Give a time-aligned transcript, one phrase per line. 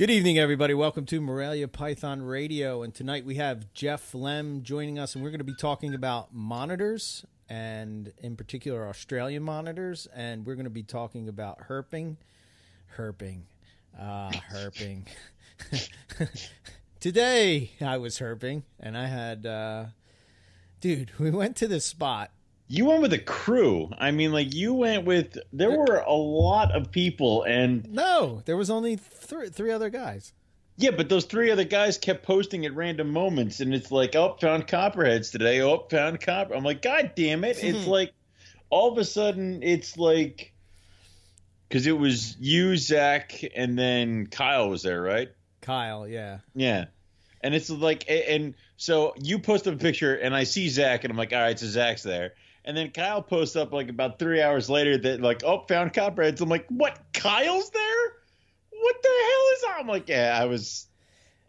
[0.00, 0.72] Good evening, everybody.
[0.72, 2.82] Welcome to Morelia Python Radio.
[2.82, 6.32] And tonight we have Jeff Lemm joining us, and we're going to be talking about
[6.32, 10.08] monitors, and in particular, Australian monitors.
[10.14, 12.16] And we're going to be talking about herping.
[12.96, 13.42] Herping.
[14.00, 15.06] Ah, herping.
[17.00, 19.84] Today I was herping, and I had, uh,
[20.80, 22.30] dude, we went to this spot.
[22.72, 23.90] You went with a crew.
[23.98, 25.36] I mean, like you went with.
[25.52, 30.32] There were a lot of people, and No, there was only th- three other guys.
[30.76, 34.36] yeah, but those three other guys kept posting at random moments, and it's like, oh,
[34.40, 35.60] found copperheads today.
[35.60, 36.54] Oh, found copper.
[36.54, 37.62] I'm like, God damn it!
[37.62, 37.90] It's hmm.
[37.90, 38.12] like
[38.70, 40.52] all of a sudden, it's like
[41.68, 45.30] because it was you, Zach, and then Kyle was there, right?
[45.60, 46.38] Kyle, yeah.
[46.54, 46.86] Yeah.
[47.42, 51.16] And it's like, and so you post a picture, and I see Zach, and I'm
[51.16, 52.34] like, all right, so Zach's there.
[52.64, 56.40] And then Kyle posts up like about three hours later that like, oh, found copperheads.
[56.40, 56.98] I'm like, what?
[57.14, 58.12] Kyle's there?
[58.70, 59.76] What the hell is that?
[59.80, 60.86] I'm like, yeah, I was.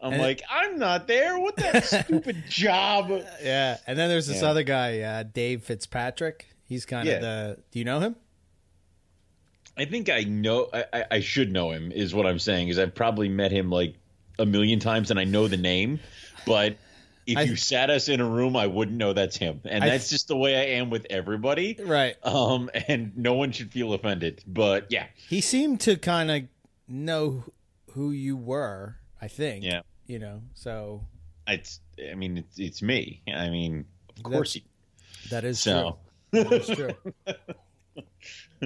[0.00, 1.38] I'm And- like, I'm not there.
[1.38, 3.10] What that stupid job?
[3.42, 4.48] Yeah, and then there's this Yeah.
[4.48, 6.46] other guy, uh, Dave Fitzpatrick.
[6.64, 7.14] He's kind Yeah.
[7.16, 7.58] of the.
[7.70, 8.16] Do you know him?
[9.76, 10.68] I think I know.
[10.72, 11.92] I, I, I should know him.
[11.92, 12.68] Is what I'm saying.
[12.68, 13.94] Is I've probably met him like
[14.38, 16.00] a million times, and I know the name,
[16.46, 16.76] but.
[17.26, 19.90] If I- you sat us in a room, I wouldn't know that's him, and I-
[19.90, 21.76] that's just the way I am with everybody.
[21.80, 22.16] Right.
[22.24, 24.42] um, and no one should feel offended.
[24.46, 26.42] But yeah, He seemed to kind of
[26.88, 27.44] know
[27.92, 28.96] who you were.
[29.20, 29.64] I think.
[29.64, 31.04] yeah, You know, so
[31.46, 31.80] it's.
[32.10, 33.22] I mean, it's, it's me.
[33.32, 33.84] I mean,
[34.16, 34.54] of course.
[34.54, 34.68] That's-
[35.30, 35.98] that is so
[36.32, 36.44] true.
[36.44, 37.12] That is true.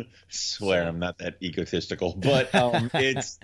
[0.28, 3.38] swear I'm not that egotistical, but um, it's.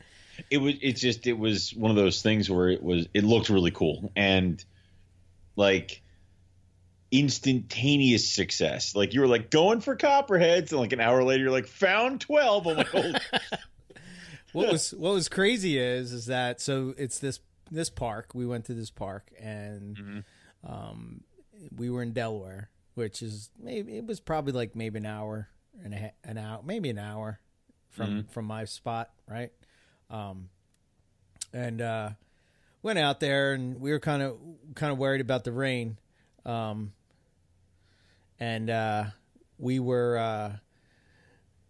[0.51, 0.75] It was.
[0.81, 1.27] It's just.
[1.27, 3.07] It was one of those things where it was.
[3.15, 4.63] It looked really cool and,
[5.56, 6.03] like.
[7.14, 8.97] Instantaneous success.
[8.97, 12.22] Like you were like going for copperheads, and like an hour later, you're like found
[12.22, 12.67] twelve.
[12.67, 13.12] I'm like, holy
[14.53, 18.31] what was what was crazy is is that so it's this this park.
[18.34, 20.72] We went to this park and Mm-hmm.
[20.72, 21.20] um,
[21.77, 25.48] we were in Delaware, which is maybe it was probably like maybe an hour
[25.84, 27.41] and a ha- an hour, maybe an hour
[27.91, 28.28] from Mm-hmm.
[28.31, 29.53] from my spot, right?
[30.09, 30.48] Um,
[31.53, 32.10] and uh,
[32.82, 34.37] went out there and we were kind of
[34.75, 35.98] kind of worried about the rain,
[36.44, 36.93] um,
[38.38, 39.04] and uh,
[39.59, 40.19] we were.
[40.19, 40.53] Uh,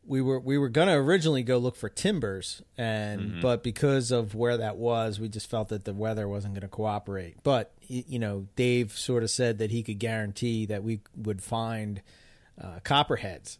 [0.04, 4.56] we were we were gonna originally go look for timbers and but because of where
[4.56, 7.36] that was we just felt that the weather wasn't going to cooperate.
[7.44, 12.02] But you know dave sort of said that he could guarantee that we would find
[12.60, 13.58] uh, copperheads.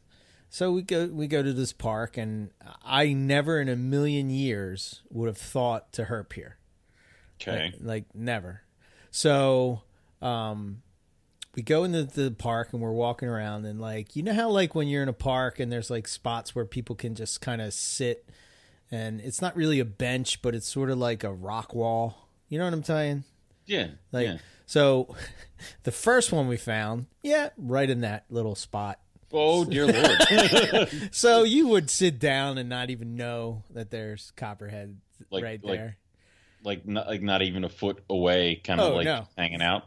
[0.50, 2.50] So we go we go to this park and
[2.84, 6.56] i never in a million years would have thought to herp here
[7.48, 7.64] okay.
[7.66, 8.62] like, like never.
[9.10, 9.82] So,
[10.20, 10.82] um,
[11.54, 14.74] we go into the park and we're walking around and like you know how like
[14.74, 17.74] when you're in a park and there's like spots where people can just kind of
[17.74, 18.26] sit
[18.90, 22.28] and it's not really a bench but it's sort of like a rock wall.
[22.48, 23.24] You know what I'm saying?
[23.66, 24.36] Yeah, Like yeah.
[24.66, 25.14] so
[25.84, 28.98] the first one we found, yeah, right in that little spot.
[29.32, 30.88] Oh dear lord.
[31.12, 34.96] So you would sit down and not even know that there's copperhead
[35.30, 35.84] Like- right there.
[35.86, 35.94] like
[36.84, 39.26] not like not even a foot away, kind of Oh, like no.
[39.36, 39.84] hanging out.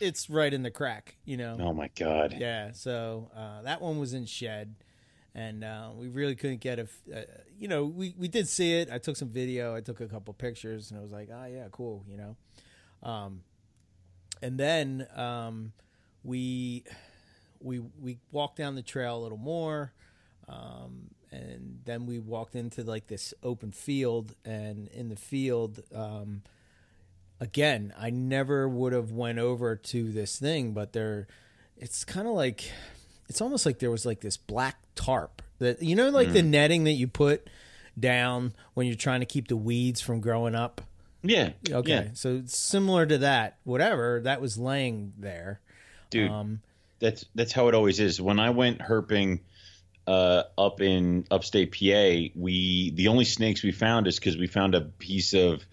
[0.00, 1.56] It's right in the crack, you know.
[1.60, 2.34] Oh my god!
[2.38, 4.74] Yeah, so uh, that one was in shed,
[5.34, 6.88] and uh, we really couldn't get a.
[7.14, 7.20] Uh,
[7.58, 8.88] you know, we we did see it.
[8.90, 9.74] I took some video.
[9.74, 12.04] I took a couple pictures, and I was like, oh yeah, cool.
[12.08, 12.36] You know,
[13.08, 13.42] um,
[14.42, 15.72] and then um,
[16.22, 16.84] we
[17.60, 19.92] we we walked down the trail a little more.
[20.48, 26.42] Um, and then we walked into like this open field, and in the field, um,
[27.40, 31.26] again, I never would have went over to this thing, but there,
[31.76, 32.70] it's kind of like,
[33.28, 36.84] it's almost like there was like this black tarp that you know, like the netting
[36.84, 37.48] that you put
[37.98, 40.80] down when you're trying to keep the weeds from growing up.
[41.22, 41.50] Yeah.
[41.70, 42.08] Okay, Yeah.
[42.14, 43.56] so similar to that.
[43.64, 45.60] Whatever that was laying there.
[46.10, 46.60] Dude, Um,
[46.98, 48.20] that's that's how it always is.
[48.20, 49.40] When I went herping
[50.06, 54.74] uh, up in upstate PA, we the only snakes we found is because we found
[54.74, 55.64] a piece of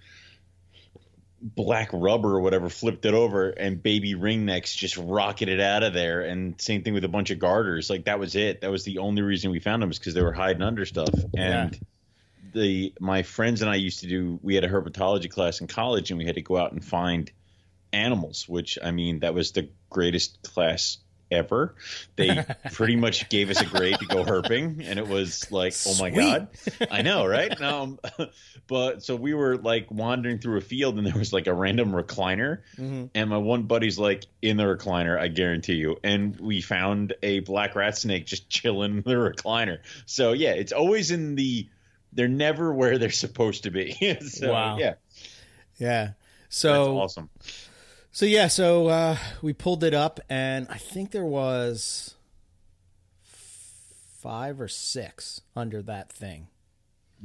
[1.42, 6.22] black rubber or whatever, flipped it over, and baby ringnecks just rocketed out of there.
[6.22, 7.90] And same thing with a bunch of garters.
[7.90, 8.62] Like that was it.
[8.62, 11.14] That was the only reason we found them is because they were hiding under stuff.
[11.36, 11.80] And
[12.54, 14.40] the my friends and I used to do.
[14.42, 17.32] We had a herpetology class in college, and we had to go out and find
[17.92, 18.48] animals.
[18.48, 20.98] Which I mean, that was the greatest class
[21.32, 21.76] ever.
[22.16, 25.96] They pretty much gave us a grade to go herping, and it was like, oh
[26.00, 26.48] my god,
[26.92, 27.60] I know, right?
[27.62, 28.00] Um,
[28.68, 31.92] but so we were like wandering through a field, and there was like a random
[31.92, 33.10] recliner, mhm.
[33.16, 35.98] and my one buddy's like in the recliner, I guarantee you.
[36.04, 39.80] And we found a black rat snake just chilling in the recliner.
[40.06, 41.68] So yeah, it's always in the
[42.14, 44.18] they're never where they're supposed to be.
[44.28, 44.78] so, Wow.
[44.78, 44.96] yeah,
[45.78, 46.04] Yeah.
[46.06, 46.16] that's
[46.50, 47.30] So awesome.
[48.12, 52.16] So yeah, so uh, we pulled it up, and I think there was
[53.24, 56.48] five or six under that thing.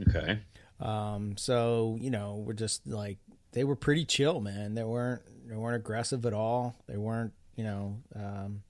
[0.09, 0.41] Okay.
[0.81, 3.19] Um, so you know, we're just like
[3.53, 4.75] they were pretty chill, man.
[4.75, 6.77] They weren't they weren't aggressive at all.
[6.87, 8.62] They weren't, you know, um,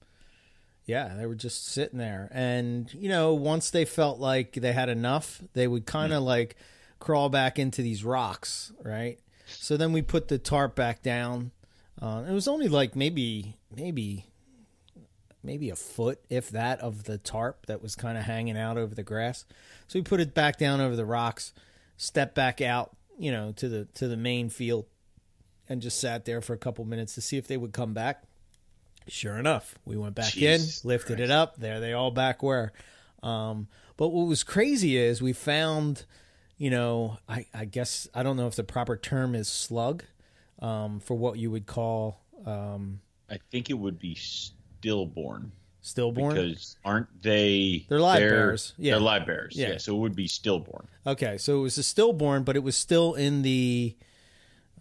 [0.85, 2.29] yeah, they were just sitting there.
[2.31, 6.55] And you know, once they felt like they had enough, they would kind of like
[6.99, 9.19] crawl back into these rocks, right?
[9.45, 11.51] So then we put the tarp back down.
[12.01, 14.25] Uh, it was only like maybe maybe
[15.43, 18.93] maybe a foot, if that, of the tarp that was kind of hanging out over
[18.93, 19.45] the grass.
[19.87, 21.53] So we put it back down over the rocks,
[21.95, 24.85] stepped back out, you know, to the to the main field,
[25.67, 28.23] and just sat there for a couple minutes to see if they would come back.
[29.07, 31.57] Sure enough, we went back Jesus in, lifted it up.
[31.57, 32.73] There they all back were.
[33.23, 36.05] Um, but what was crazy is we found,
[36.57, 40.03] you know, I, I guess I don't know if the proper term is slug
[40.59, 45.51] um, for what you would call um, I think it would be stillborn
[45.81, 46.35] stillborn.
[46.35, 47.85] because aren't they?
[47.89, 48.93] They're live bears, yeah.
[48.93, 49.55] they're live bears.
[49.55, 49.69] Yeah.
[49.71, 49.77] Yeah.
[49.77, 50.87] so it would be stillborn.
[51.05, 53.95] Okay, so it was a stillborn, but it was still in the.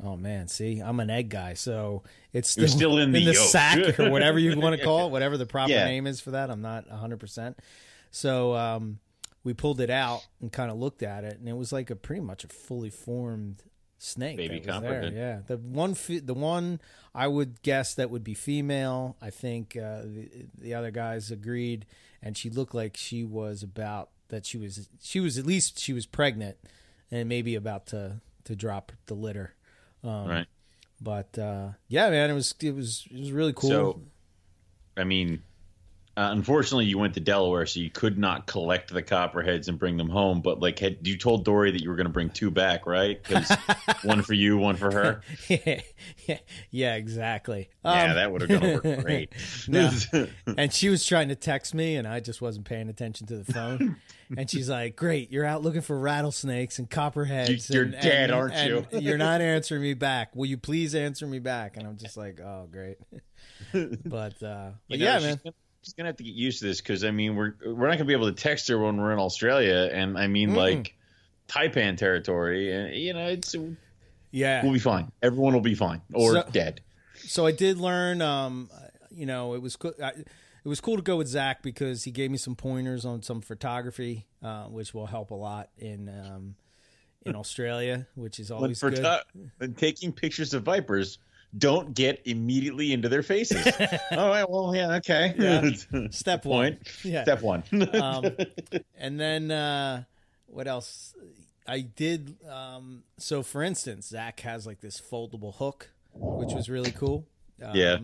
[0.02, 2.02] Oh man, see, I'm an egg guy, so
[2.32, 3.36] it's still, still in the yolk.
[3.36, 5.84] sack or whatever you want to call it, whatever the proper Yeah.
[5.84, 6.50] name is for that.
[6.50, 7.18] I'm not 100.
[7.18, 7.58] percent
[8.10, 8.98] So um,
[9.42, 11.96] we pulled it out and kind of looked at it, and it was like a
[11.96, 13.62] pretty much a fully formed
[13.98, 14.36] snake.
[14.36, 14.92] Baby that was there.
[14.92, 15.14] copperhead.
[15.14, 16.80] Yeah, the one, fe- the one
[17.14, 19.16] I would guess that would be female.
[19.20, 20.28] I think uh, the
[20.58, 21.86] the other guys agreed,
[22.22, 25.92] and she looked like she was about that she was she was at least she
[25.92, 26.56] was pregnant,
[27.10, 29.54] and maybe about to to drop the litter.
[30.04, 30.46] Um, right.
[31.00, 33.70] But uh, yeah, man, it was it was it was really cool.
[33.70, 34.00] So,
[34.96, 35.42] I mean,
[36.16, 39.96] uh, unfortunately, you went to Delaware, so you could not collect the copperheads and bring
[39.98, 40.40] them home.
[40.40, 43.22] But like, had you told Dory that you were going to bring two back, right?
[43.22, 43.50] Because
[44.02, 45.20] one for you, one for her.
[45.48, 45.80] yeah,
[46.26, 46.38] yeah,
[46.70, 47.68] yeah, exactly.
[47.84, 49.32] yeah, Um, that would have gone over great.
[49.68, 49.90] No.
[50.56, 53.52] and she was trying to text me, and I just wasn't paying attention to the
[53.52, 53.96] phone.
[54.36, 57.68] and she's like, "Great, you're out looking for rattlesnakes and copperheads.
[57.70, 60.34] You- you're and- dead, and- aren't and you?" you're not answering me back.
[60.34, 62.96] Will you please answer me back?" And I'm just like, "Oh, great."
[64.04, 65.40] but uh, but know, yeah, man.
[65.86, 68.04] She's gonna have to get used to this because I mean, we're we're not gonna
[68.06, 70.56] be able to text her when we're in Australia, and I mean, Mm-mm.
[70.56, 70.94] like
[71.48, 73.54] Taipan territory, and you know, it's
[74.32, 75.12] Yeah, we'll be fine.
[75.22, 76.80] Everyone will be fine or So- dead.
[77.14, 78.20] so I did learn.
[78.20, 78.68] Um,
[79.12, 82.10] you know, it was co- I, it was cool to go with Zach because he
[82.10, 86.56] gave me some pointers on some photography, uh, which will help a lot in um,
[87.24, 89.02] in Australia, which is When always for good.
[89.04, 89.22] ta-
[89.58, 91.18] when taking pictures of vipers,
[91.56, 93.66] don't get immediately into their faces.
[94.12, 95.34] All right, well, yeah, okay.
[95.38, 96.08] Yeah.
[96.10, 96.74] Step one.
[96.74, 96.88] Point.
[97.04, 97.22] Yeah.
[97.22, 97.62] Step one.
[98.00, 98.36] um,
[98.98, 100.04] and then uh,
[100.46, 101.14] what else?
[101.66, 102.36] I did.
[102.48, 107.26] Um, so, for instance, Zach has like this foldable hook, which was really cool.
[107.62, 107.98] Um, Yeah.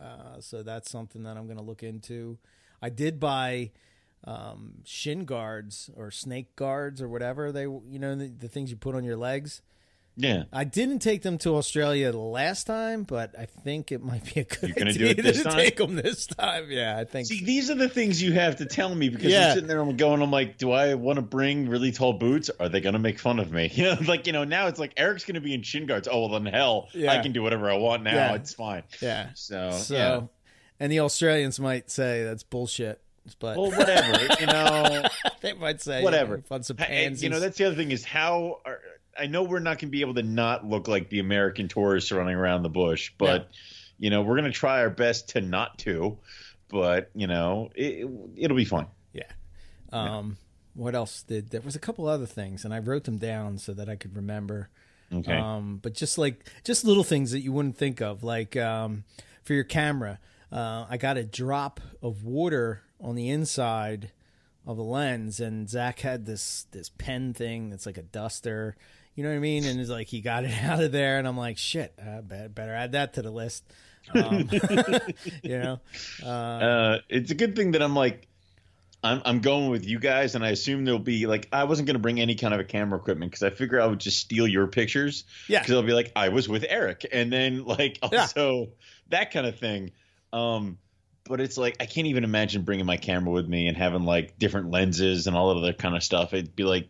[0.00, 2.38] Uh, so that's something that I'm going to look into.
[2.80, 3.72] I did buy
[4.24, 8.76] um, shin guards or snake guards or whatever they, you know, the, the things you
[8.76, 9.62] put on your legs.
[10.20, 10.42] Yeah.
[10.52, 14.44] I didn't take them to Australia last time, but I think it might be a
[14.44, 15.56] good You're gonna idea do it this to time?
[15.56, 16.70] take them this time.
[16.70, 17.28] Yeah, I think.
[17.28, 19.48] See, these are the things you have to tell me because Yeah.
[19.48, 22.50] I'm sitting there, I'm going, I'm like, do I want to bring really tall boots?
[22.58, 23.70] Are they going to make fun of me?
[23.78, 26.08] You know, like, you know, now it's like Eric's going to be in shin guards.
[26.10, 27.12] Oh, well, then hell, Yeah.
[27.12, 28.12] I can do whatever I want now.
[28.14, 28.34] Yeah.
[28.34, 28.82] It's fine.
[29.00, 29.28] yeah.
[29.34, 30.20] So, So, yeah.
[30.80, 33.00] and the Australians might say that's bullshit,
[33.38, 34.34] but Well, whatever.
[34.40, 35.04] you know,
[35.42, 36.38] they might say whatever.
[36.48, 37.22] Fun some Hey, pansies.
[37.22, 38.80] you know, that's the other thing is how are,
[39.18, 42.12] I know we're not going to be able to not look like the American tourists
[42.12, 43.50] running around the bush, but
[43.98, 46.18] you know, we're going to try our best to not to.
[46.68, 48.86] But you know, it, it'll be fine.
[49.12, 49.24] yeah.
[49.92, 50.36] Um,
[50.74, 53.72] what else did there was a couple other things, and I wrote them down so
[53.74, 54.68] that I could remember.
[55.12, 55.36] Okay.
[55.36, 59.04] Um, but just like just little things that you wouldn't think of, like um,
[59.42, 60.18] for your camera,
[60.52, 64.12] uh, I got a drop of water on the inside
[64.66, 68.76] of the lens, and Zach had this this pen thing that's like a duster.
[69.18, 69.64] You know what I mean?
[69.64, 72.54] And it's like he got it out of there, and I'm like, shit, I bet,
[72.54, 73.64] better add that to the list.
[74.14, 74.48] Um,
[75.42, 75.80] you know,
[76.22, 78.28] uh, uh, it's a good thing that I'm like,
[79.02, 81.96] I'm I'm going with you guys, and I assume there'll be like I wasn't going
[81.96, 84.46] to bring any kind of a camera equipment because I figure I would just steal
[84.46, 85.24] your pictures.
[85.48, 85.62] Yeah.
[85.62, 88.20] because I'll be like I was with Eric, and then like Yeah.
[88.20, 88.68] also
[89.08, 89.90] that kind of thing.
[90.32, 90.78] Um,
[91.24, 94.38] but it's like I can't even imagine bringing my camera with me and having like
[94.38, 96.32] different lenses and all of that kind of stuff.
[96.34, 96.88] It'd be like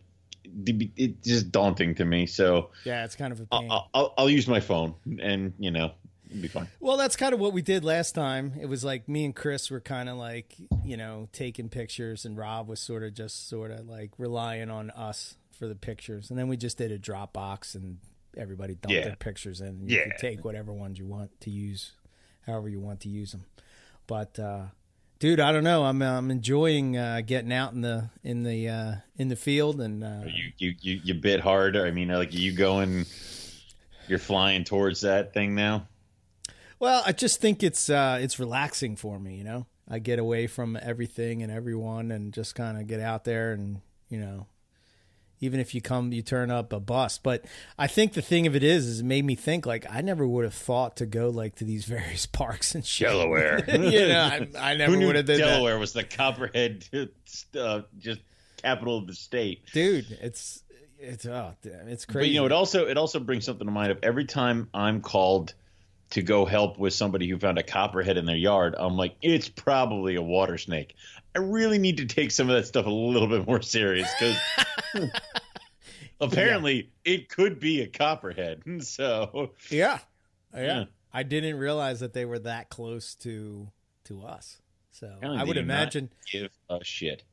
[0.65, 2.25] it's just daunting to me.
[2.25, 3.67] So yeah, it's kind of a pain.
[3.71, 5.91] I'll, I'll, I'll use my phone, and you know,
[6.29, 6.67] it'll be fine.
[6.79, 8.53] Well, that's kind of what we did last time.
[8.59, 12.37] It was like me and Chris were kind of like, you know, taking pictures, and
[12.37, 16.39] Rob was sort of just sort of like relying on us for the pictures, and
[16.39, 17.97] then we just did a Dropbox, and
[18.37, 19.03] everybody dumped Yeah.
[19.05, 19.67] their pictures in.
[19.67, 20.03] And you Yeah.
[20.05, 21.91] could take whatever ones you want to use,
[22.45, 23.43] however you want to use them.
[24.07, 24.67] But uh,
[25.19, 25.83] dude, I don't know.
[25.83, 30.03] I'm I'm enjoying uh, getting out in the in the uh, in the field, and
[30.03, 31.77] uh, You you you, you bit hard.
[31.77, 33.05] I mean, like you going,
[34.07, 35.87] you're flying towards that thing now.
[36.79, 39.35] Well, I just think it's uh, it's relaxing for me.
[39.35, 43.25] You know, I get away from everything and everyone, and just kind of get out
[43.25, 44.47] there, and you know,
[45.39, 47.17] even if you come, you turn up a bus.
[47.17, 47.45] But
[47.77, 50.27] I think the thing of it is, is it made me think like I never
[50.27, 53.07] would have thought to go like to these various parks and shit.
[53.07, 53.63] Delaware.
[53.67, 56.85] you know, I, I never Who knew would have did Delaware was the copperhead,
[57.59, 58.21] uh, just
[58.57, 59.61] capital of the state.
[59.73, 60.05] dude.
[60.21, 60.63] It's
[60.97, 62.27] it's oh, damn, it's crazy.
[62.27, 65.01] But you know, it also it also brings something to mind of every time I'm
[65.01, 65.53] called
[66.11, 69.47] to go help with somebody who found a copperhead in their yard, I'm like, it's
[69.47, 70.95] probably a water snake.
[71.35, 75.09] I really need to take some of that stuff a little bit more serious because
[76.21, 78.63] apparently it could be a copperhead.
[78.81, 79.99] So yeah.
[80.53, 80.83] yeah, Yeah.
[81.13, 83.71] I didn't realize that they were that close to
[84.05, 84.61] to us.
[84.91, 86.09] So I would imagine.
[86.31, 87.23] give a shit.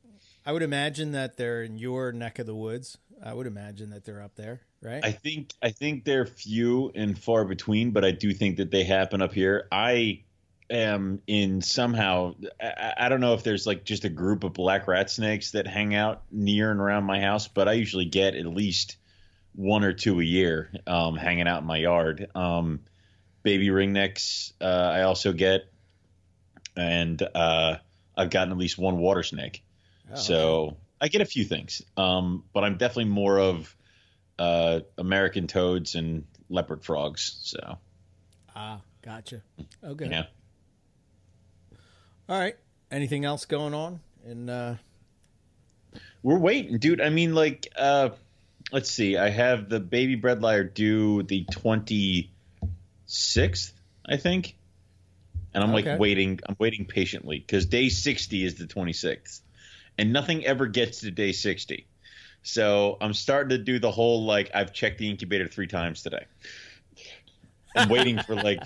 [0.45, 2.97] I would imagine that they're in your neck of the woods.
[3.21, 5.03] I would imagine that they're up there, right?
[5.03, 8.83] I think I think they're few and far between, but I do think that they
[8.83, 9.67] happen up here.
[9.71, 10.23] I
[10.69, 14.87] am in somehow I, I don't know if there's like just a group of black
[14.87, 18.45] rat snakes that hang out near and around my house, but I usually get at
[18.45, 18.97] least
[19.55, 22.29] one or two a year um, hanging out in my yard.
[22.35, 22.81] Um,
[23.43, 25.71] baby ringnecks uh, I also get,
[26.75, 27.77] and uh,
[28.15, 29.63] I've gotten at least one water snake.
[30.11, 33.75] Oh, So I get a few things, um, but I'm definitely more of
[34.39, 37.39] uh, American toads and leopard frogs.
[37.43, 37.77] So
[38.55, 39.41] ah, gotcha.
[39.83, 40.09] Okay.
[40.09, 40.25] yeah,
[42.29, 42.55] All right.
[42.91, 43.99] Anything else going on?
[44.25, 44.75] And uh,
[46.23, 47.01] we're waiting, dude.
[47.01, 48.09] I mean, like, uh,
[48.71, 49.17] let's see.
[49.17, 53.71] I have the baby bredli due the 26th,
[54.05, 54.57] I think,
[55.53, 55.91] and I'm Okay.
[55.91, 56.39] like waiting.
[56.47, 59.41] I'm waiting patiently because day 60 is the 26th,
[59.97, 61.87] and nothing ever gets to day 60.
[62.43, 66.25] So I'm starting to do the whole like I've checked the incubator three times today.
[67.75, 68.63] I'm waiting for like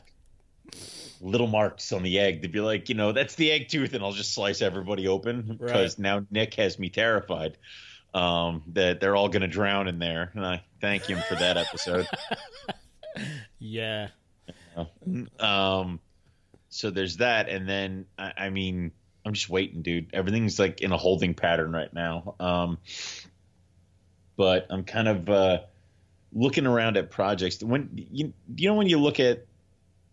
[1.22, 4.04] little marks on the egg to be like, you know, that's the egg tooth, and
[4.04, 7.58] I'll just slice everybody open because now Nick has me terrified
[8.14, 11.58] um, that they're all going to drown in there, and I thank him for that
[11.58, 12.08] episode.
[13.60, 14.10] yeah.
[15.40, 16.00] um,
[16.70, 18.92] so there's that, and then I, I mean,
[19.26, 20.10] I'm just waiting, dude.
[20.14, 22.36] Everything's like in a holding pattern right now.
[22.40, 22.78] Um,
[24.36, 25.60] but I'm kind of uh,
[26.34, 27.62] looking around at projects.
[27.62, 29.46] When you you know when you look at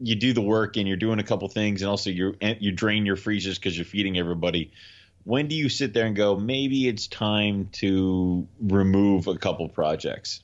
[0.00, 3.07] you do the work and you're doing a couple things, and also you you drain
[3.07, 4.73] your freezers because you're feeding everybody.
[5.25, 10.40] When do you sit there and go, maybe it's time to remove a couple projects?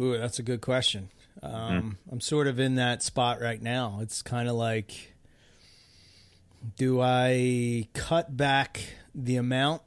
[0.00, 1.10] Ooh, that's a good question.
[1.42, 3.98] Um, I'm sort of in that spot right now.
[4.02, 5.14] It's kind of like,
[6.76, 8.80] do I cut back
[9.14, 9.82] the amount,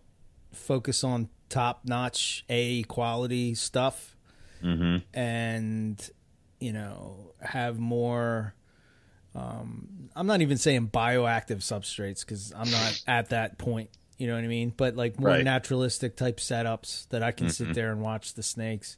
[0.54, 4.16] focus on top notch A quality stuff,
[4.64, 4.98] Mm-hmm.
[5.20, 6.10] and
[6.62, 8.54] you know have more?
[9.34, 13.90] Um, I'm not even saying bioactive substrates because I'm not at that point.
[14.18, 14.74] You know what I mean?
[14.76, 15.44] But like more Right.
[15.44, 18.98] naturalistic type setups that I can sit there and watch the snakes.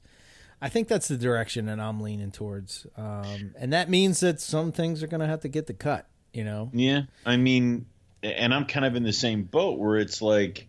[0.62, 4.72] I think that's the direction that I'm leaning towards, um, and that means that some
[4.72, 6.08] things are going to have to get the cut.
[6.34, 7.86] You know, Yeah, I mean,
[8.24, 10.68] and I'm kind of in the same boat where it's like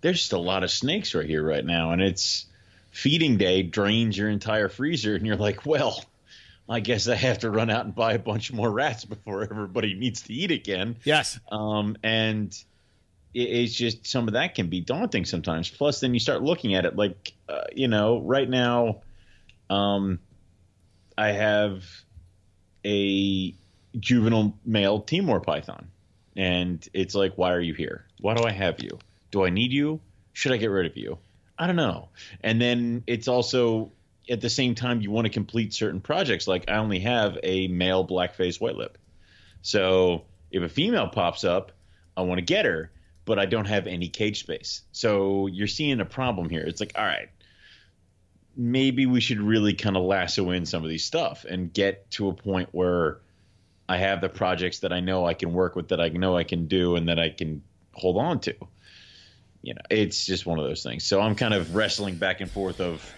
[0.00, 2.46] there's just a lot of snakes right here right now, and it's
[2.92, 6.04] feeding day drains your entire freezer, and you're like, well,
[6.68, 9.94] I guess I have to run out and buy a bunch more rats before everybody
[9.94, 10.96] needs to eat again.
[11.04, 12.52] yes, Um, and
[13.34, 15.68] it, it's just some of that can be daunting sometimes.
[15.68, 19.02] Plus, then you start looking at it like, uh, you know, right now,
[19.68, 20.18] um,
[21.18, 21.84] I have
[22.84, 23.54] a
[23.98, 25.88] juvenile male Timor python,
[26.36, 28.06] and it's like, why are you here?
[28.20, 28.98] Why do I have you?
[29.30, 30.00] Do I need you?
[30.32, 31.18] Should I get rid of you?
[31.58, 32.08] I don't know.
[32.42, 33.92] And then it's also
[34.30, 36.46] at the same time you want to complete certain projects.
[36.46, 38.98] Like I only have a male black-faced white lip.
[39.62, 41.72] So if a female pops up,
[42.16, 42.90] I want to get her,
[43.24, 44.82] but I don't have any cage space.
[44.92, 46.64] So you're seeing a problem here.
[46.66, 47.28] It's like, all right,
[48.56, 52.28] maybe we should really kind of lasso in some of these stuff and get to
[52.28, 53.18] a point where
[53.88, 56.44] I have the projects that I know I can work with, that I know I
[56.44, 57.62] can do, and that I can
[57.92, 58.54] hold on to.
[59.62, 61.04] You know, it's just one of those things.
[61.04, 63.08] So I'm kind of wrestling back and forth of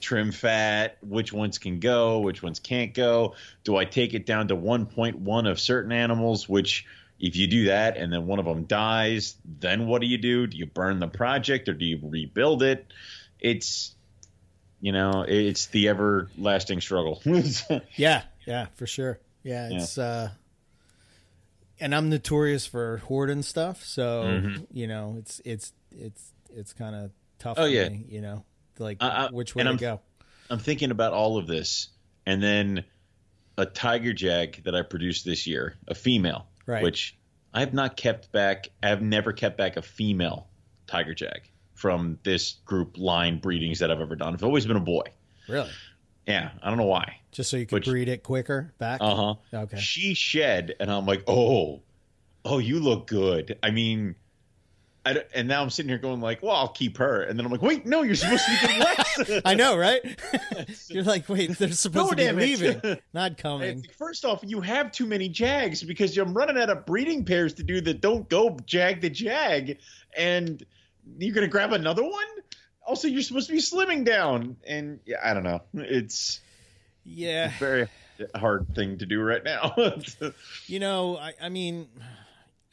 [0.00, 3.34] trim fat, which ones can go, which ones can't go.
[3.64, 6.86] Do I take it down to 1.1 of certain animals, which
[7.18, 10.46] if you do that and then one of them dies, then what do you do?
[10.46, 12.92] Do you burn the project or do you rebuild it?
[13.40, 13.94] it's
[14.80, 17.22] you know it's the everlasting struggle.
[17.96, 19.18] yeah, yeah, for sure.
[19.42, 20.04] Yeah, it's yeah.
[20.04, 20.28] uh
[21.82, 24.64] and I'm notorious for hoarding stuff, so mm-hmm.
[24.72, 27.56] you know, it's it's it's it's kind of tough.
[27.58, 28.44] Oh yeah, me, you know,
[28.80, 30.00] like uh, which way to I'm, go.
[30.48, 31.88] I'm thinking about all of this,
[32.26, 32.84] and then
[33.56, 36.82] a tiger jag that I produced this year, a female, right.
[36.82, 37.16] which
[37.52, 38.68] I have not kept back.
[38.82, 40.48] I've never kept back a female
[40.86, 41.42] tiger jag
[41.74, 44.34] from this group line breedings that I've ever done.
[44.34, 45.04] I've always been a boy.
[45.48, 45.70] Really?
[46.26, 47.16] Yeah, I don't know why.
[47.32, 49.00] Just so you could breed it quicker back.
[49.00, 49.34] Uh huh.
[49.62, 49.78] Okay.
[49.78, 51.82] She shed, and I'm like, oh,
[52.44, 53.58] oh, you look good.
[53.62, 54.14] I mean,
[55.04, 57.62] and now I'm sitting here going like, well, I'll keep her, and then I'm like,
[57.62, 58.78] wait, no, you're supposed to be getting
[59.28, 59.42] less.
[59.44, 60.02] I know, right?
[60.88, 63.86] you're like, wait, they're supposed no, to be leaving, not coming.
[63.96, 67.62] First off, you have too many jags because I'm running out of breeding pairs to
[67.62, 69.78] do that don't go jag the jag,
[70.16, 70.64] and
[71.18, 72.26] you're gonna grab another one.
[72.86, 75.62] Also, you're supposed to be slimming down, and yeah, I don't know.
[75.74, 76.40] It's
[77.04, 77.88] yeah, very
[78.34, 79.74] hard thing to do right now.
[80.66, 81.88] you know, I, I mean,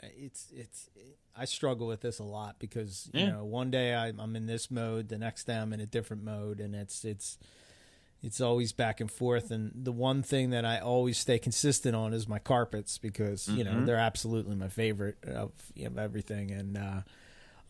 [0.02, 0.90] it's it's
[1.38, 3.32] I struggle with this a lot because you yeah.
[3.32, 6.24] know one day I, I'm in this mode, the next day I'm in a different
[6.24, 7.38] mode, and it's it's
[8.24, 9.52] it's always back and forth.
[9.52, 13.58] And the one thing that I always stay consistent on is my carpets because mm-hmm.
[13.58, 13.86] you know mm-hmm.
[13.86, 15.52] they're absolutely my favorite of,
[15.84, 16.52] of everything.
[16.52, 16.78] And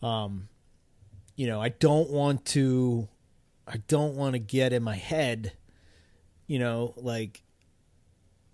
[0.02, 0.48] uh, um,
[1.36, 3.08] you know I don't want to
[3.66, 5.52] I don't want to get in my head,
[6.46, 7.42] you know, like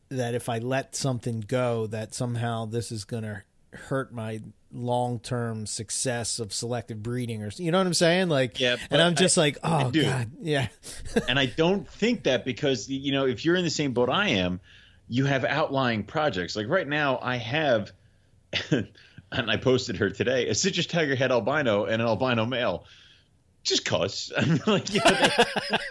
[0.09, 4.40] that if I let something go, that somehow this is gonna hurt my
[4.75, 8.28] long term success of selective breeding or you know what I'm saying?
[8.28, 10.69] Like yeah, and I'm just I, like, oh god, yeah.
[11.28, 14.31] and I don't think that because you know, if you're in the same boat I
[14.31, 14.61] am,
[15.09, 16.57] you have outlying projects.
[16.57, 17.93] Like right now I have
[18.71, 22.85] and I posted her today, a citrus tiger head albino and an albino male
[23.64, 24.30] just cause
[24.66, 25.44] like yeah,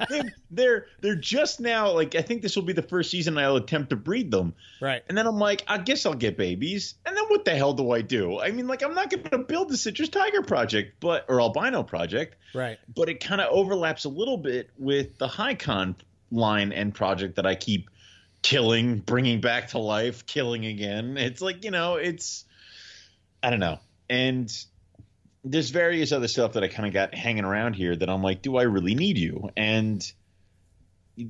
[0.09, 3.37] they, are they're they're just now like I think this will be the first season
[3.37, 4.53] I'll attempt to breed them.
[4.79, 5.03] Right.
[5.09, 6.95] And then I'm like, I guess I'll get babies.
[7.05, 8.39] And then what the hell do I do?
[8.39, 11.83] I mean, like I'm not going to build the citrus tiger project, but or albino
[11.83, 12.35] project.
[12.53, 12.77] Right.
[12.95, 15.95] But it kind of overlaps a little bit with the Hycon
[16.31, 17.89] line and project that I keep
[18.43, 21.17] killing, bringing back to life, killing again.
[21.17, 22.45] It's like you know, it's
[23.41, 24.51] I don't know, and
[25.43, 28.41] there's various other stuff that I kind of got hanging around here that I'm like,
[28.41, 29.49] do I really need you?
[29.57, 30.03] And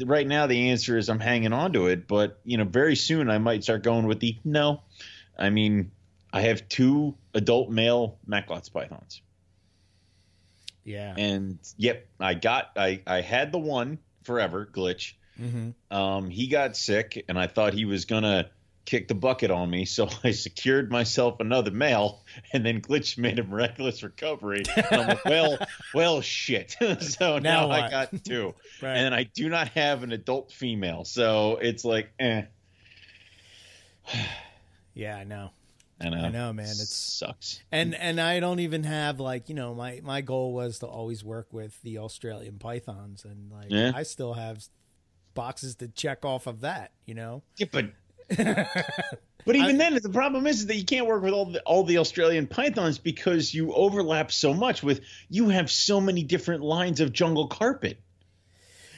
[0.06, 3.30] right now the answer is I'm hanging on to it, but you know, very soon
[3.30, 4.82] I might start going with the no.
[5.38, 5.92] I mean,
[6.32, 9.22] I have two adult male Macklot's pythons.
[10.84, 11.16] Yeah.
[11.18, 15.14] And yep, I got I I had the one forever glitch.
[15.40, 15.96] Mm-hmm.
[15.96, 18.50] Um, he got sick, and I thought he was gonna
[18.86, 23.40] kicked the bucket on me, so I secured myself another male, and then Glitch made
[23.40, 24.64] a miraculous recovery.
[24.92, 25.58] Like, well,
[25.94, 26.76] well, shit.
[27.00, 28.96] so now, now I got two, right.
[28.96, 32.44] and I do not have an adult female, so it's like, eh.
[34.94, 35.52] yeah, I know.
[36.02, 36.18] I know.
[36.18, 36.66] I know, man.
[36.66, 37.62] It sucks.
[37.72, 41.24] And and I don't even have like you know my my goal was to always
[41.24, 43.92] work with the Australian pythons, and like yeah.
[43.96, 44.66] I still have
[45.34, 46.92] boxes to check off of that.
[47.06, 47.44] You know.
[47.58, 47.86] Yeah, but
[49.46, 51.84] but even I, then, the problem is that you can't work with all the, all
[51.84, 57.00] the Australian pythons because you overlap so much with you have so many different lines
[57.00, 58.00] of jungle carpet.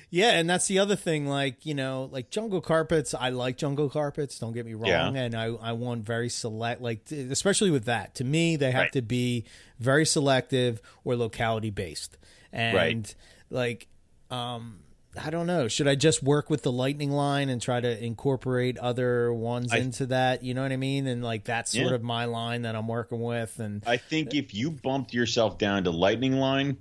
[0.09, 1.27] Yeah, and that's the other thing.
[1.27, 3.13] Like you know, like jungle carpets.
[3.13, 4.39] I like jungle carpets.
[4.39, 4.87] Don't get me wrong.
[4.87, 5.09] Yeah.
[5.09, 6.81] And I I want very select.
[6.81, 8.15] Like especially with that.
[8.15, 8.91] To me, they have right.
[8.93, 9.45] to be
[9.79, 12.17] very selective or locality based.
[12.53, 13.15] And right.
[13.49, 13.87] like
[14.31, 14.79] um
[15.17, 15.67] I don't know.
[15.67, 19.77] Should I just work with the lightning line and try to incorporate other ones I,
[19.77, 20.43] into that?
[20.43, 21.07] You know what I mean?
[21.07, 21.95] And like that's sort yeah.
[21.95, 23.59] of my line that I'm working with.
[23.59, 26.77] And I think if you bumped yourself down to lightning line,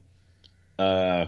[0.79, 1.27] uh,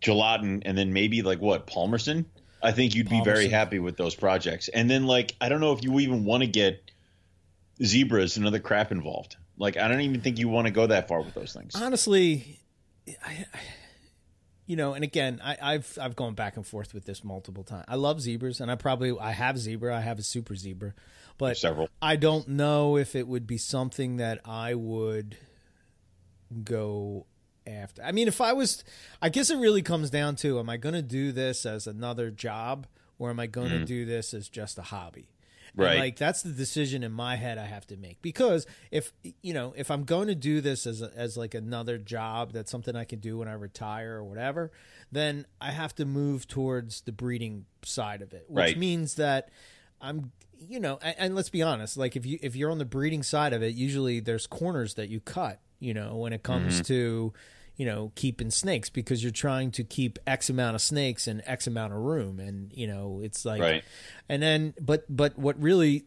[0.00, 2.26] gelatin, and then maybe like what Palmerston,
[2.62, 3.32] I think you'd Palmerston.
[3.32, 4.68] be very happy with those projects.
[4.68, 6.90] And then like I don't know if you even want to get
[7.82, 9.36] zebras and other crap involved.
[9.58, 11.74] Like I don't even think you want to go that far with those things.
[11.74, 12.60] Honestly,
[13.24, 13.58] I, I
[14.66, 17.84] you know, and again, I, have I've gone back and forth with this multiple times.
[17.88, 19.96] I love zebras, and I probably I have zebra.
[19.96, 20.92] I have a super zebra,
[21.38, 21.88] but several.
[22.02, 25.36] I don't know if it would be something that I would
[26.64, 27.26] go
[27.64, 28.02] after.
[28.02, 28.82] I mean, if I was,
[29.22, 32.32] I guess it really comes down to: Am I going to do this as another
[32.32, 32.88] job,
[33.20, 33.84] or am I going to mm-hmm.
[33.84, 35.28] do this as just a hobby?
[35.76, 35.92] Right.
[35.92, 39.12] And like that's the decision in my head I have to make because if
[39.42, 42.70] you know if I'm going to do this as a, as like another job that's
[42.70, 44.72] something I can do when I retire or whatever,
[45.12, 48.78] then I have to move towards the breeding side of it, which right.
[48.78, 49.50] means that
[50.00, 52.86] I'm you know and, and, let's be honest like if you if you're on the
[52.86, 56.74] breeding side of it usually there's corners that you cut you know when it comes
[56.74, 56.84] mm-hmm.
[56.84, 57.32] to
[57.76, 61.66] you know, keeping snakes because you're trying to keep X amount of snakes in X
[61.66, 62.40] amount of room.
[62.40, 63.84] And, you know, it's like, Right.
[64.28, 66.04] and then, but, but what really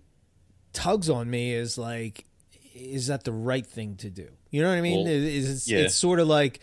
[0.73, 2.25] tugs on me is like,
[2.73, 4.29] is that the right thing to do?
[4.49, 5.05] You know what I mean?
[5.05, 5.79] Well, Is it's, yeah.
[5.79, 6.60] it's sort of like,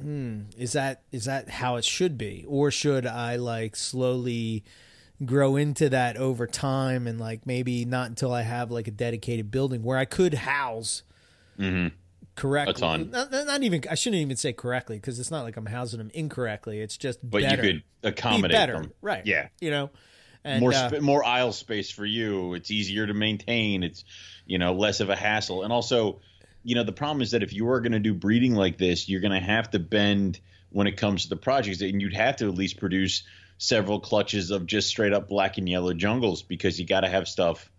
[0.00, 4.64] hmm, is that is that how it should be, or should I like slowly
[5.24, 9.50] grow into that over time and like maybe not until I have like a dedicated
[9.50, 11.02] building where I could house
[11.58, 11.92] Mhm.
[12.34, 13.04] Correctly.
[13.10, 16.10] Not, not even I shouldn't even say correctly because it's not like I'm housing them
[16.14, 16.80] incorrectly.
[16.80, 17.56] It's just But better.
[17.56, 18.92] you could Be accommodate better, them.
[19.02, 19.24] right?
[19.26, 19.48] Yeah.
[19.60, 19.90] you know,
[20.44, 22.54] and more uh, sp- more aisle space for you.
[22.54, 23.82] It's easier to maintain.
[23.82, 24.04] It's
[24.46, 26.20] you know less of a hassle, and also
[26.64, 29.08] you know the problem is that if you are going to do breeding like this,
[29.08, 30.40] you're going to have to bend
[30.70, 33.22] when it comes to the projects, and you'd have to at least produce
[33.58, 37.28] several clutches of just straight up black and yellow jungles because you got to have
[37.28, 37.70] stuff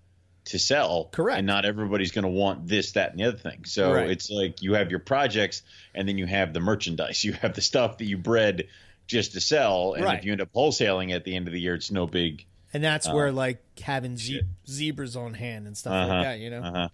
[0.46, 1.06] to sell.
[1.12, 1.38] Correct.
[1.38, 3.64] And not everybody's going to want this, that, and the other thing.
[3.66, 4.10] So Right.
[4.10, 5.62] it's like you have your projects,
[5.96, 7.24] and then you have the merchandise.
[7.24, 8.68] You have the stuff that you bred
[9.08, 10.20] just to sell, and Right.
[10.20, 12.46] if you end up wholesaling at the end of the year, it's no big.
[12.76, 16.08] and that's where like having ze- zebras on hand and stuff Uh-huh.
[16.14, 16.40] like that.
[16.40, 16.90] You know, Uh-huh.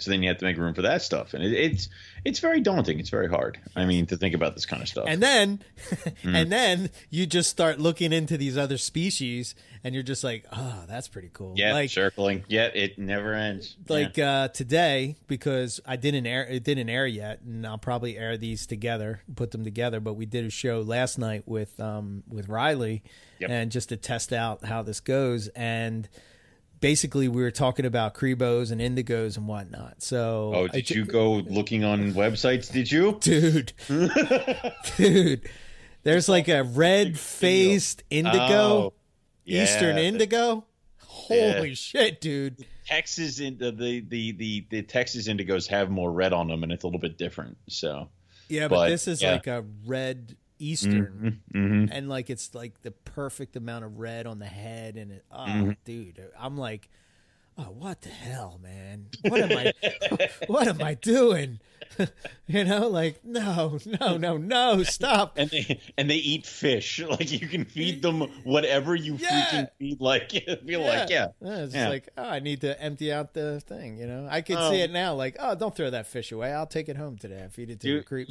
[0.00, 1.88] So then you have to make room for that stuff, and it, it's
[2.24, 2.98] it's very daunting.
[3.00, 3.58] It's very hard.
[3.76, 5.04] I mean, to think about this kind of stuff.
[5.08, 5.60] And then,
[6.22, 6.34] Hmm.
[6.36, 10.84] and then you just start looking into these other species, and you're just like, oh,
[10.88, 11.54] that's pretty cool.
[11.56, 12.44] yeah, like, circling.
[12.48, 13.76] Yeah, it never ends.
[13.88, 18.36] like uh, today because I didn't air it didn't air yet, and I'll probably air
[18.36, 20.00] these together, put them together.
[20.00, 23.02] But we did a show last night with um with Riley,
[23.40, 23.50] Yep.
[23.50, 26.06] and just to test out how this goes, and
[26.80, 30.02] basically we were talking about cribos and indigos and whatnot.
[30.02, 32.70] So, oh, did ju- you go looking on websites?
[32.72, 33.18] Did you?
[33.20, 33.72] dude,
[34.96, 35.48] dude?
[36.02, 38.40] There's like a red faced indigo.
[38.40, 38.92] Oh,
[39.44, 39.64] yeah.
[39.64, 40.64] Eastern Indigo.
[40.98, 42.64] Holy shit, dude!
[42.86, 46.72] Texas in the, the the the the Texas indigos have more red on them, and
[46.72, 47.56] it's a little bit different.
[47.68, 48.08] So.
[48.48, 49.32] Yeah, but, But, this is yeah.
[49.34, 54.38] like a red Eastern, hmm and like it's like the perfect amount of red on
[54.38, 55.24] the head, and it.
[55.32, 55.70] Oh, Mm-hmm.
[55.84, 56.88] dude, I'm like,
[57.60, 59.06] oh, what the hell, man?
[59.22, 59.72] What am I?
[60.46, 61.60] what am I doing?
[62.46, 65.34] you know, like no, no, no, no, stop.
[65.36, 67.00] And they and they eat fish.
[67.10, 69.28] Like you can feed them whatever you Yeah.
[69.28, 70.00] freaking feed.
[70.00, 71.28] Like feel like yeah.
[71.40, 71.88] it's Yeah.
[71.88, 73.98] like oh, I need to empty out the thing.
[73.98, 74.70] You know, I could Oh.
[74.70, 75.14] see it now.
[75.14, 76.52] Like, oh, don't throw that fish away.
[76.52, 77.42] I'll take it home today.
[77.44, 78.30] I feed it to the creep.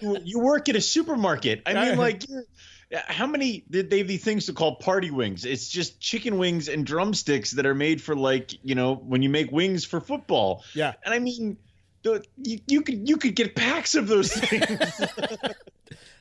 [0.00, 1.62] you, you work at a supermarket.
[1.66, 2.44] I mean, like, you're,
[2.92, 5.44] how many did they have these things to call party wings?
[5.44, 9.28] It's just chicken wings and drumsticks that are made for like you know when you
[9.28, 10.64] make wings for football.
[10.74, 11.58] yeah, And I mean,
[12.02, 15.00] the, you, you could you could get packs of those things.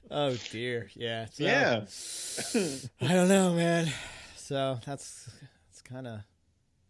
[0.10, 1.86] Oh dear, yeah, so- yeah.
[3.02, 3.92] I don't know, man.
[4.38, 5.30] So that's
[5.68, 6.22] that's kind of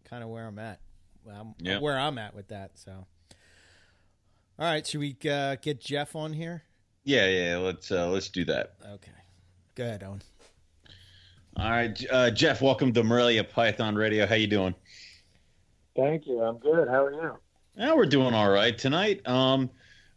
[0.07, 0.79] kind of where I'm at.
[1.27, 1.79] I'm, Yeah.
[1.79, 2.77] Where I'm at with that.
[2.77, 3.05] So, all
[4.59, 6.61] right, should we uh, get Jeff on here?
[7.05, 7.57] Yeah, yeah.
[7.57, 8.75] Let's uh, let's do that.
[8.87, 9.09] Okay,
[9.77, 10.21] go ahead, Owen.
[11.55, 12.63] All right, uh, Jeff.
[12.63, 14.25] Welcome to Morelia Python Radio.
[14.25, 14.73] How you doing?
[15.95, 16.41] Thank you.
[16.41, 16.87] I'm good.
[16.87, 17.37] How are you?
[17.75, 19.27] Yeah, we're doing all right tonight.
[19.27, 19.69] Um,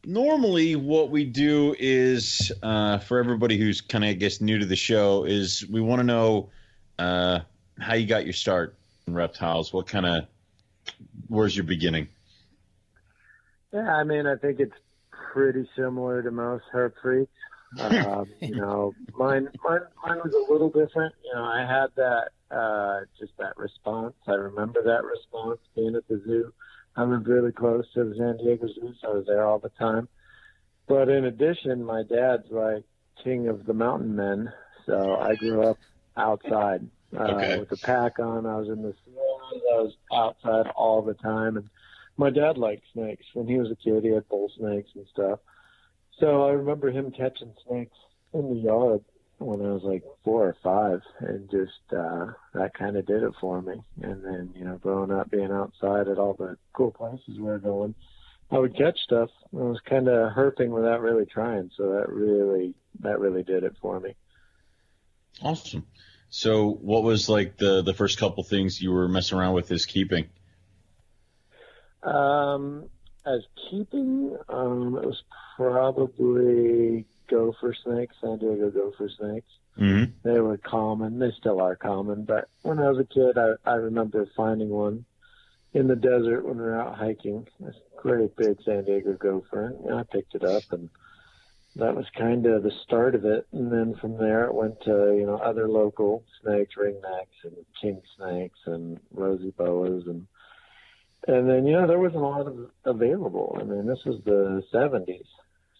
[0.07, 4.65] normally, what we do is uh, for everybody who's kind of, I guess, new to
[4.65, 6.49] the show, is we want to know
[6.99, 7.41] uh,
[7.79, 9.75] how you got your start in reptiles.
[9.75, 10.25] What kind of,
[11.29, 12.09] where's your beginning?
[13.75, 14.77] Yeah, I mean, I think it's
[15.11, 17.31] pretty similar to most herp freaks.
[17.79, 21.15] Um, you know, mine, mine, mine was a little different.
[21.25, 24.15] You know, I had that, uh, just that response.
[24.27, 26.53] I remember that response being at the zoo.
[26.97, 29.69] I lived really close to the San Diego Zoo, so I was there all the
[29.71, 30.09] time.
[30.89, 32.83] But in addition, my dad's like
[33.23, 34.53] king of the mountain men,
[34.87, 35.79] so I grew up
[36.17, 37.59] outside uh, Okay.
[37.61, 38.47] with the pack on.
[38.47, 39.63] I was in the Sierras.
[39.73, 41.69] I was outside all the time, and
[42.17, 43.25] my dad liked snakes.
[43.35, 45.39] When he was a kid, he had bull snakes and stuff.
[46.21, 47.97] So I remember him catching snakes
[48.35, 49.05] in the yard
[49.39, 53.33] when I was like four or five, and just uh, that kind of did it
[53.41, 53.75] for me.
[54.03, 57.59] And then, you know, growing up, being outside at all the cool places we were
[57.59, 57.95] going,
[58.51, 59.31] I would catch stuff.
[59.55, 63.77] I was kind of herping without really trying, so that really that really did it
[63.81, 64.15] for me.
[65.41, 65.87] Awesome.
[66.29, 69.87] So, what was like the the first couple things you were messing around with is
[69.87, 70.29] keeping?
[72.03, 72.89] Um,
[73.27, 75.23] as keeping, um, it was
[75.57, 79.51] probably gopher snakes, San Diego gopher snakes.
[79.79, 80.13] Mm-hmm.
[80.23, 81.19] They were common.
[81.19, 82.25] They still are common.
[82.25, 85.05] But when I was a kid, I, I remember finding one
[85.73, 87.47] in the desert when we were out hiking.
[87.61, 89.75] This great big San Diego gopher.
[89.85, 90.91] And I picked it up, and
[91.77, 93.47] that was kind of the start of it.
[93.53, 98.03] And then from there, it went to you know other local snakes, ringnecks, and king
[98.17, 100.27] snakes, and rosy boas, and
[101.27, 103.57] and then you know there wasn't a lot of available.
[103.61, 105.27] I mean, this was the '70s,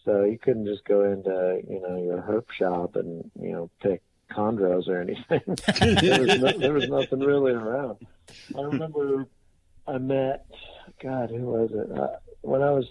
[0.05, 4.01] So you couldn't just go into you know your herp shop and you know pick
[4.31, 5.41] chondros or anything.
[6.01, 7.97] there, was no, there was nothing really around.
[8.57, 9.27] I remember
[9.87, 10.45] I met
[11.01, 11.99] God, who was it?
[11.99, 12.87] Uh, when I was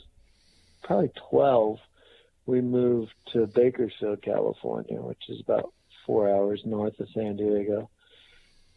[0.83, 1.79] probably twelve,
[2.47, 5.73] we moved to Bakersfield, California, which is about
[6.07, 7.91] four hours north of San Diego.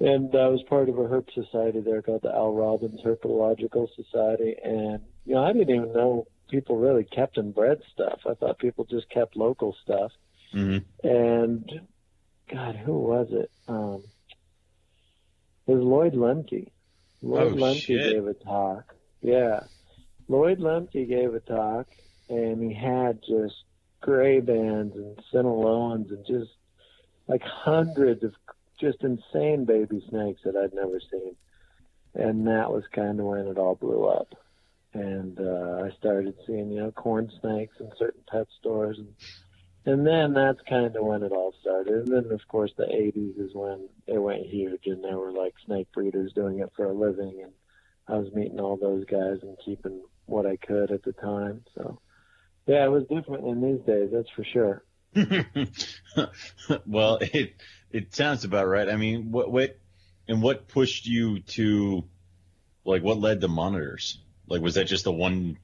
[0.03, 4.53] And I was part of a herp society there called the Al Robbins Herpetological Society.
[4.61, 8.19] And, you know, I didn't even know people really kept and bred stuff.
[8.29, 10.11] I thought people just kept local stuff.
[10.53, 11.07] Mm-hmm.
[11.07, 11.71] And,
[12.51, 13.49] God, who was it?
[13.69, 14.03] Um,
[15.67, 16.69] it was Lloyd Lemke.
[17.21, 18.11] Lloyd Oh, Lemke shit.
[18.13, 18.93] gave a talk.
[19.21, 19.61] Yeah.
[20.27, 21.87] Lloyd Lemke gave a talk,
[22.27, 23.55] and he had just
[24.01, 26.51] gray bands and Sinaloans and just
[27.25, 28.33] like hundreds of
[28.79, 31.35] just insane baby snakes that I'd never seen.
[32.15, 34.33] And that was kind of when it all blew up.
[34.93, 38.99] And uh, I started seeing, you know, corn snakes in certain pet stores.
[38.99, 39.13] And,
[39.85, 42.07] and then that's kind of when it all started.
[42.07, 45.55] And then, of course, the 80s is when it went huge and there were like
[45.65, 47.41] snake breeders doing it for a living.
[47.43, 47.53] And
[48.07, 51.63] I was meeting all those guys and keeping what I could at the time.
[51.75, 51.99] So,
[52.67, 54.83] yeah, it was different in these days, that's for sure.
[56.85, 57.53] well, it
[57.93, 58.89] it sounds about right.
[58.89, 59.77] I mean, what what
[60.27, 62.03] and what pushed you to
[62.85, 64.19] like what led to monitors?
[64.47, 65.57] Like, was that just a one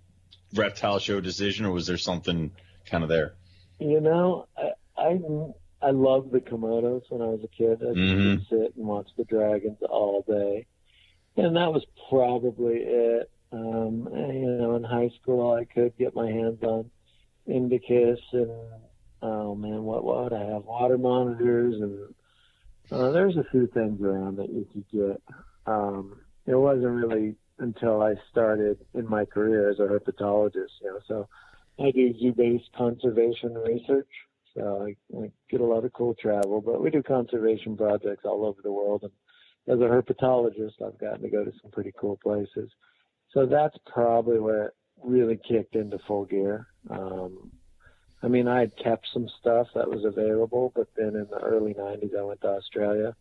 [0.54, 2.52] reptile show decision, or was there something
[2.86, 3.34] kind of there?
[3.80, 5.20] You know, I I,
[5.82, 7.82] I loved the Komodos when I was a kid.
[7.82, 8.48] I Mhm.
[8.48, 10.68] could sit and watch the dragons all day,
[11.38, 13.32] and that was probably it.
[13.52, 16.92] Um, and, you know, in high school, I could get my hands on
[17.48, 18.52] Indicus and
[19.22, 20.66] oh man, what what would I have?
[20.66, 22.14] Water monitors and
[22.92, 25.22] uh, there's a few things around that you could get.
[25.66, 31.00] Um, it wasn't really until I started in my career as a herpetologist, you know.
[31.08, 31.28] So
[31.80, 34.10] I do zoo-based conservation research.
[34.58, 38.46] So I, I get a lot of cool travel, but we do conservation projects all
[38.46, 39.04] over the world.
[39.04, 39.12] And
[39.68, 42.70] as a herpetologist, I've gotten to go to some pretty cool places.
[43.32, 44.74] So that's probably where it
[45.04, 46.68] really kicked into full gear.
[46.90, 47.52] Um,
[48.22, 51.74] I mean, I had kept some stuff that was available, but then in the early
[51.74, 53.16] 90s, I went to Australia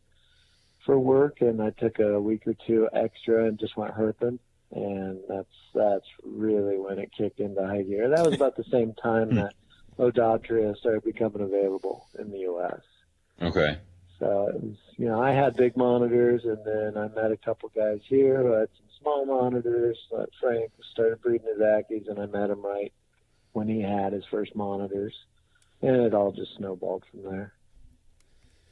[0.85, 4.39] for work and I took a week or two extra and just went herping.
[4.73, 8.09] And that's, that's really when it kicked into high gear.
[8.09, 9.37] That was about the same time hmm.
[9.37, 9.55] that
[9.99, 12.81] Odatria started becoming available in the U.S.
[13.41, 13.79] Okay.
[14.19, 17.71] So it was, you know, I had big monitors, and then I met a couple
[17.75, 19.97] guys here who had some small monitors.
[20.41, 22.93] Frank started breeding his Ackies, and I met him right
[23.53, 25.15] when he had his first monitors,
[25.83, 27.53] and it all just snowballed from there.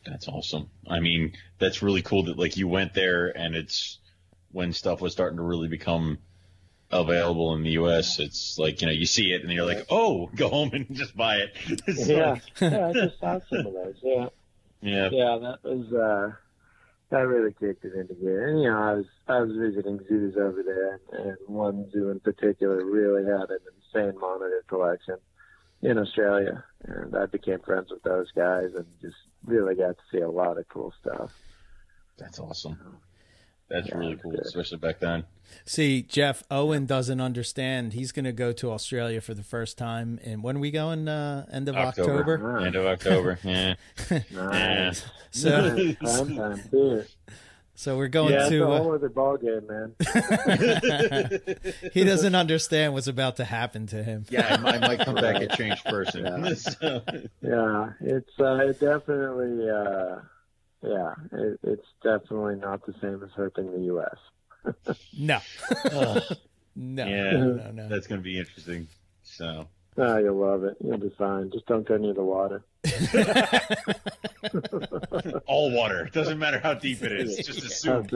[0.05, 0.71] That's awesome.
[0.89, 3.99] I mean, that's really cool that like you went there and it's
[4.53, 6.19] when stuff was starting to really become
[6.91, 8.21] available in the U.S.
[8.21, 11.17] It's like you know you see it and you're like, oh, go home and just
[11.17, 11.57] buy it.
[11.87, 13.97] It's yeah, yeah, I just saw some of those.
[14.03, 14.29] Yeah.
[14.81, 15.09] yeah.
[15.11, 16.37] yeah, that was uh
[17.11, 18.49] that really kicked it into gear.
[18.49, 22.11] And you know, I was I was visiting zoos over there and, and one zoo
[22.11, 25.17] in particular really had an insane monitor collection
[25.83, 26.65] in Australia.
[26.85, 30.59] And I became friends with those guys and just really got to see a lot
[30.59, 31.33] of cool stuff.
[32.19, 32.99] That's awesome.
[33.69, 34.41] That's Yeah, really cool, good.
[34.41, 35.25] especially back then.
[35.65, 37.93] See, Jeff Owen doesn't understand.
[37.95, 40.21] He's going to go to Australia for the first time.
[40.25, 41.09] And when are we going?
[41.09, 42.21] Uh, end of October.
[42.35, 42.59] October.
[42.59, 43.39] End of October.
[43.43, 43.75] Yeah.
[44.33, 45.05] nice.
[45.31, 45.97] So, Nice.
[45.99, 47.07] Time time beer.
[47.75, 48.67] so we're going Yeah, it's a to.
[48.67, 49.95] whole Uh, other ballgame, man.
[51.93, 54.27] he doesn't understand what's about to happen to him.
[54.31, 56.25] yeah, I might, I might come back a changed person.
[56.25, 56.55] Yeah.
[56.55, 57.03] So-
[57.43, 60.17] Yeah, it's uh, it definitely uh,
[60.83, 64.17] yeah, it, it's definitely not the same as herping the U.S.
[65.19, 65.39] No,
[65.93, 66.23] Ugh,
[66.77, 67.31] no, Yeah.
[67.33, 67.89] no, no.
[67.89, 68.89] that's going to be interesting.
[69.23, 69.69] So.
[69.99, 70.77] Oh, you'll love it.
[70.85, 71.51] You'll be fine.
[71.51, 72.63] Just don't go near the water.
[75.47, 76.11] All water.
[76.13, 77.37] Doesn't matter how deep it is.
[77.37, 78.07] Just assume.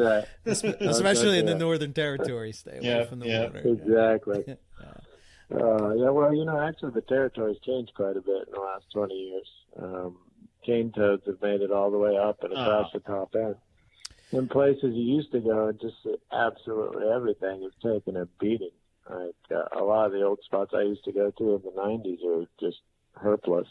[0.44, 0.76] That's right.
[0.80, 3.42] Especially in the Northern Territory, stay away Yeah, from the yeah.
[3.44, 3.58] water.
[3.60, 4.44] Exactly.
[5.52, 8.84] Uh, yeah, well, you know, actually, the territory's changed quite a bit in the last
[8.92, 9.48] 20 years.
[9.82, 10.18] Um,
[10.64, 12.98] cane toads have made it all the way up and across Oh.
[12.98, 13.56] the top end.
[14.32, 15.96] In places you used to go, and just
[16.32, 18.70] absolutely everything has taken a beating.
[19.08, 21.70] Like uh, a lot of the old spots I used to go to in the
[21.72, 22.78] 90s are just
[23.16, 23.66] herpless,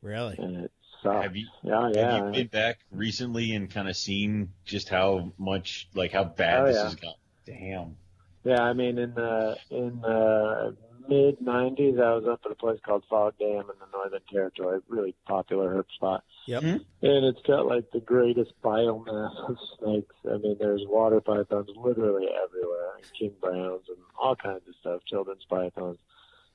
[0.00, 0.36] Really?
[0.38, 1.24] and it sucks.
[1.24, 2.12] Have you yeah, yeah.
[2.12, 6.60] have you been back recently and kind of seen just how much like how bad
[6.60, 6.84] Oh, this yeah.
[6.84, 7.14] has gone?
[7.46, 7.96] Damn.
[8.44, 10.76] Yeah, I mean, in the in the
[11.10, 14.80] mid '90s, I was up at a place called Fog Dam in the Northern Territory,
[14.88, 16.24] really popular herp spot.
[16.46, 16.62] Yep.
[16.62, 16.84] Mhm.
[17.02, 20.14] And it's got like the greatest biomass of snakes.
[20.24, 25.04] I mean, there's water pythons literally everywhere, and king browns and all kinds of stuff,
[25.04, 25.98] children's pythons.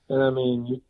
[0.09, 0.81] And I mean, you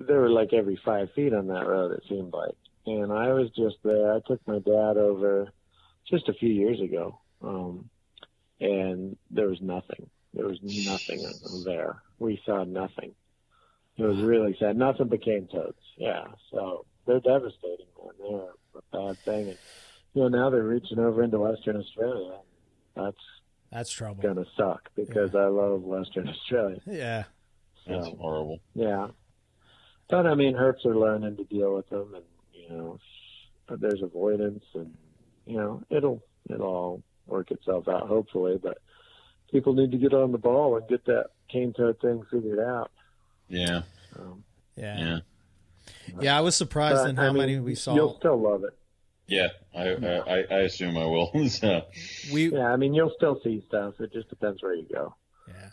[0.00, 1.92] they were like every five feet on that road.
[1.92, 2.54] It seemed like,
[2.86, 4.12] and I was just there.
[4.12, 5.52] I took my dad over
[6.08, 7.90] just a few years ago, um,
[8.60, 10.08] and there was nothing.
[10.38, 11.26] There was nothing
[11.64, 12.00] there.
[12.20, 13.12] We saw nothing.
[13.96, 14.76] It was really sad.
[14.76, 15.76] Nothing but cane toads.
[15.96, 18.12] Yeah, so they're devastating, man.
[18.20, 18.82] They're a
[19.14, 19.58] bad thing, and
[20.14, 22.38] you know now they're reaching over into Western Australia.
[22.94, 23.16] That's
[23.72, 24.22] That's trouble.
[24.22, 26.80] gonna suck because I love Western Australia.
[26.86, 27.24] Yeah.
[27.88, 28.60] That's horrible.
[28.74, 29.08] yeah.
[30.08, 32.98] But I mean, herps are learning to deal with them, and you know,
[33.66, 34.94] but there's avoidance, and
[35.46, 38.56] you know, it'll it'll all work itself out, hopefully.
[38.62, 38.78] But
[39.50, 42.90] people need to get on the ball and get that cane toad thing figured out.
[43.48, 43.82] Yeah,
[44.18, 44.44] Um,
[44.76, 44.98] Yeah.
[44.98, 45.18] yeah,
[46.20, 47.94] Yeah, I was surprised but, in how I mean, many we saw.
[47.94, 48.76] You'll still love it.
[49.26, 49.48] yeah.
[49.74, 51.30] I I, I assume I will.
[51.48, 51.82] so,
[52.32, 53.94] we Yeah, I mean, you'll still see stuff.
[54.00, 55.14] It just depends where you go.
[55.46, 55.70] yeah.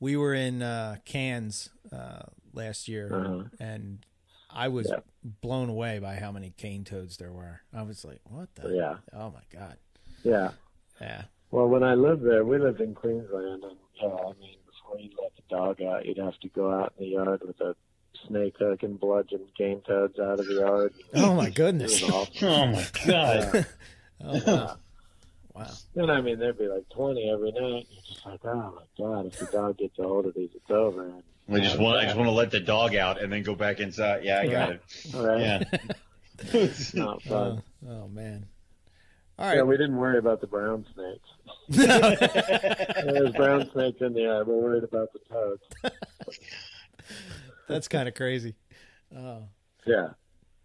[0.00, 2.22] We were in uh Cairns uh
[2.52, 3.44] last year Uh-huh.
[3.60, 4.04] and
[4.50, 5.00] I was Yeah.
[5.22, 7.60] blown away by how many cane toads there were.
[7.74, 8.70] I was like, "What the?
[8.74, 8.96] Yeah.
[9.12, 9.76] Oh my god!"
[10.22, 10.52] Yeah.
[11.00, 14.98] Yeah, Well, when I lived there, we lived in Queensland, and yeah, I mean, before
[15.00, 17.74] you let the dog out, you'd have to go out in the yard with a
[18.26, 20.92] snake hook and bludgeon cane toads out of the yard.
[21.14, 22.02] Oh my It goodness!
[22.02, 22.48] was awful.
[22.48, 23.66] oh my god.
[24.20, 24.76] Oh, wow.
[25.54, 25.70] wow.
[25.94, 27.86] And I mean, there'd be like 20 every night.
[27.88, 30.68] You're just like, oh my god, if the dog gets a hold of these, it's
[30.68, 31.04] over.
[31.04, 33.54] And, I just want I just want to let the dog out and then go
[33.54, 34.24] back inside.
[34.24, 34.82] Yeah, I got it.
[35.14, 35.40] All right.
[35.40, 35.64] Yeah.
[36.52, 37.62] It's not oh, fun.
[37.88, 38.46] Oh, oh man!
[39.38, 41.28] All yeah, we didn't worry about the brown snakes.
[41.68, 44.48] There's brown snakes in the yard.
[44.48, 45.94] We're worried about the toads.
[47.68, 48.56] That's kind of crazy.
[49.16, 49.44] Oh.
[49.86, 50.10] Yeah.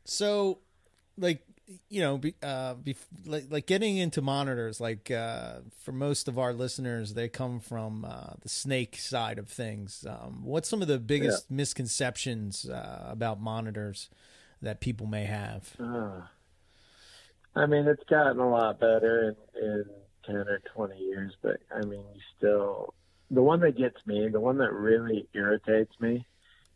[0.05, 0.59] So,
[1.17, 1.43] like,
[1.89, 6.39] you know, be, uh, be, like, like getting into monitors, like, uh, for most of
[6.39, 10.03] our listeners, they come from uh, the snake side of things.
[10.09, 14.09] Um, what's some of the biggest misconceptions uh, about monitors
[14.63, 15.73] that people may have?
[17.55, 19.85] I mean, it's gotten a lot better in, in
[20.25, 22.93] 10 or 20 years, but I mean, you still,
[23.29, 26.25] the one that gets me, the one that really irritates me,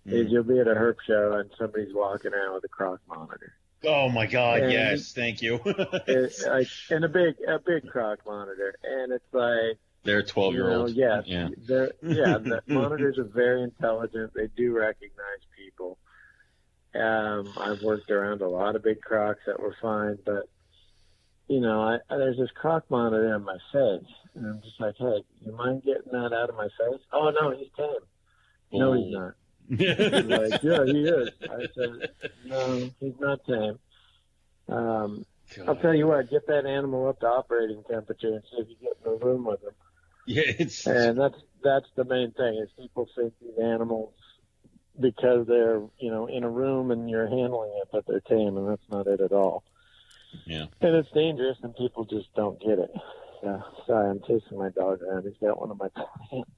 [0.06, 3.54] is you'll be at a herp show and somebody's walking around with a croc monitor.
[3.84, 5.60] Oh my god, And- yes, thank you.
[5.66, 8.76] It, like, and a big, a big croc monitor.
[8.84, 10.94] And it's like, They're twelve you year know, olds.
[10.94, 11.50] yes, Yeah.
[11.68, 14.34] they're, yeah, the monitors are very intelligent.
[14.34, 15.98] They do recognize people.
[16.96, 20.48] Um, I've worked around a lot of big crocs that were fine, but
[21.48, 24.96] you know, I, I, there's this croc monitor in my face, and I'm just like,
[24.98, 27.02] hey, you mind getting that out of my face?
[27.14, 27.88] Oh no, he's tame.
[28.74, 29.34] No, he's not.
[29.70, 31.30] He's like, yeah, he is.
[31.44, 33.78] I said, no, he's not tame.
[34.70, 35.26] Um,
[35.68, 38.76] I'll tell you what, get that animal up to operating temperature and see if you
[38.82, 39.74] get in the room with him.
[40.26, 44.14] Yeah, it's And that's that's the main thing is people think these animals
[45.00, 48.70] because they're you know in a room and you're handling it that they're tame and
[48.70, 49.64] that's not it at all.
[50.46, 50.66] Yeah.
[50.82, 52.92] And it's dangerous and people just don't get it.
[53.44, 53.62] Yeah.
[53.86, 55.24] Sorry, I'm chasing my dog around.
[55.24, 55.90] He's got one of my
[56.30, 56.52] plants.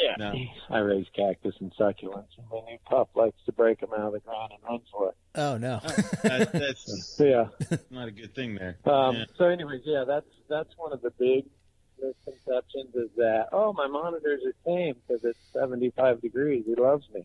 [0.00, 0.14] Yeah.
[0.16, 0.32] No.
[0.70, 4.12] I raise cactus and succulents and my new pup likes to break them out of
[4.12, 5.14] the ground and run for it.
[5.34, 5.80] Oh no!
[6.22, 7.24] that, that's So
[7.70, 7.76] yeah.
[7.90, 8.78] not a good thing there.
[8.84, 9.24] Um, Yeah.
[9.36, 11.46] So, anyways, yeah, that's that's one of the big
[12.00, 16.64] misconceptions is that oh, my monitors are tame because it's 75 degrees.
[16.66, 17.24] He loves me.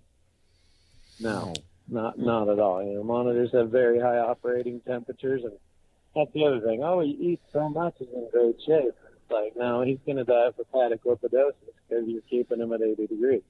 [1.19, 1.53] No,
[1.93, 2.83] not not at all.
[2.83, 5.53] You know, monitors have very high operating temperatures, and
[6.15, 6.83] that's the other thing.
[6.83, 8.93] Oh, he eats so much, he's in great shape.
[9.13, 11.53] It's like no, he's going to die of hepatic lipidosis
[11.87, 13.41] because you're keeping him at 80 degrees.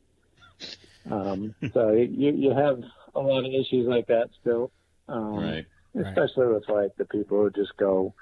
[1.10, 2.84] Um, so you you have
[3.16, 4.72] a lot of issues like that still.
[5.08, 5.66] Um, Right.
[5.96, 6.08] Right.
[6.08, 8.16] especially with like the people who just go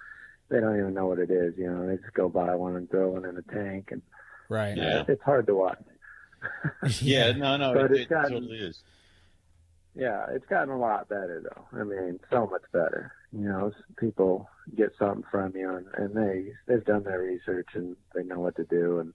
[0.50, 2.90] they don't even know what it is you know they just go buy one and
[2.90, 4.02] throw one in a tank and
[4.50, 4.76] right?
[4.76, 5.06] Yeah.
[5.08, 5.78] it's hard to watch
[7.02, 8.80] Yeah, no, no, But it, it's it gotten- totally is.
[9.96, 14.48] Yeah it's gotten a lot better though i mean so much better you know people
[14.76, 18.56] get something from you and, and they they've done their research and they know what
[18.56, 19.14] to do and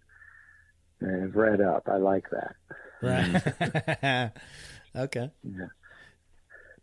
[1.00, 2.56] and have read up i like that
[3.02, 4.32] Right.
[4.96, 5.30] okay.
[5.44, 5.66] yeah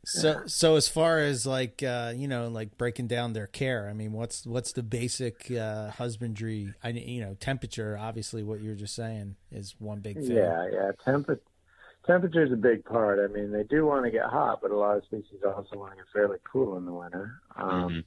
[0.05, 3.93] So, so as far as like uh, you know, like breaking down their care, I
[3.93, 6.73] mean, what's what's the basic uh, husbandry?
[6.83, 7.97] I you know, temperature.
[7.97, 10.35] Obviously, what you were just saying is one big thing.
[10.35, 10.91] Yeah, yeah.
[11.05, 11.39] Temper-
[12.05, 13.19] temperature is a big part.
[13.19, 15.91] I mean, they do want to get hot, but a lot of species also want
[15.91, 17.41] to get fairly cool in the winter.
[17.55, 18.03] Um, Mhm.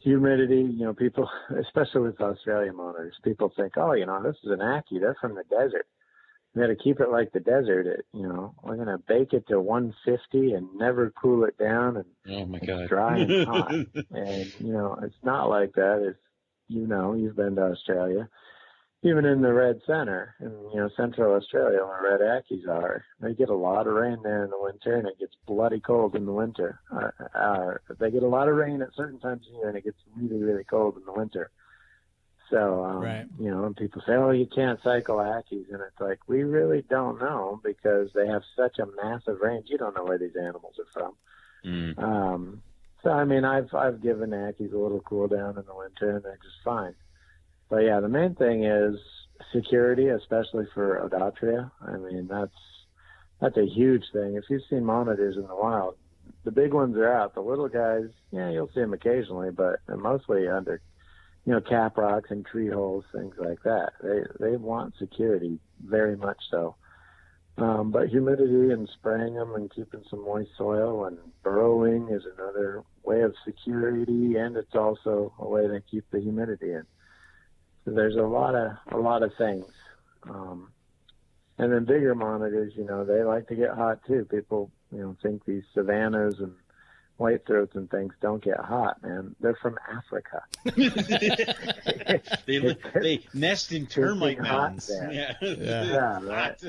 [0.00, 1.28] Humidity, you know, people,
[1.60, 5.00] especially with Australian monitors, people think, oh, you know, this is an Ackie.
[5.00, 5.86] They're from the desert.
[6.54, 7.86] We got to keep it like the desert.
[7.86, 11.96] It, you know, we're going to bake it to 150 and never cool it down.
[11.96, 12.88] And Oh my It's god.
[12.88, 13.72] dry and hot.
[14.10, 16.18] and you know it's not like that it's
[16.68, 18.28] you know you've been to australia
[19.02, 23.34] even in the red center in you know central Australia where red ackies are, they
[23.34, 26.26] get a lot of rain there in the winter and it gets bloody cold in
[26.26, 26.80] the winter.
[26.92, 29.84] Uh, uh, they get a lot of rain at certain times of year and it
[29.84, 31.50] gets really really cold in the winter.
[32.50, 33.26] So um, Right.
[33.38, 36.82] you know, and people say, "Oh, you can't cycle ackies," and it's like we really
[36.88, 39.66] don't know because they have such a massive range.
[39.68, 41.14] You don't know where these animals are from.
[41.64, 42.02] Mm.
[42.02, 42.62] Um,
[43.02, 46.24] so I mean, I've I've given Ackies a little cool down in the winter, and
[46.24, 46.94] they're just fine.
[47.68, 48.96] But yeah, the main thing is
[49.52, 51.70] security, especially for Odatria.
[51.80, 52.52] I mean, that's
[53.40, 54.34] that's a huge thing.
[54.34, 55.96] If you've seen monitors in the wild,
[56.44, 57.34] the big ones are out.
[57.34, 60.80] The little guys, yeah, you'll see them occasionally, but they're mostly under,
[61.44, 63.92] you know, cap rocks and tree holes, things like that.
[64.02, 66.76] They they want security very much so.
[67.58, 72.84] Um, but humidity and spraying them and keeping some moist soil and burrowing is another
[73.02, 76.84] way of security, and it's also a way to keep the humidity in.
[77.88, 79.64] So there's a lot of a lot of things.
[80.28, 80.70] Um,
[81.58, 84.26] and then bigger monitors, you know, they like to get hot too.
[84.30, 86.52] People, you know, think these savannas and
[87.16, 89.34] white throats and things don't get hot, man.
[89.40, 90.42] They're from Africa.
[92.46, 94.86] they li- they nest in termite getting hot mountains.
[94.88, 95.36] there.
[95.42, 95.54] Yeah.
[95.58, 95.84] Yeah.
[95.84, 96.62] Yeah, right.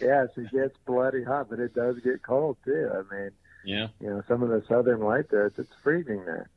[0.00, 2.90] Yes, it gets bloody hot, but it does get cold too.
[2.92, 3.30] I mean,
[3.64, 3.88] yeah.
[4.00, 6.50] you know, some of the southern white throats, it's freezing there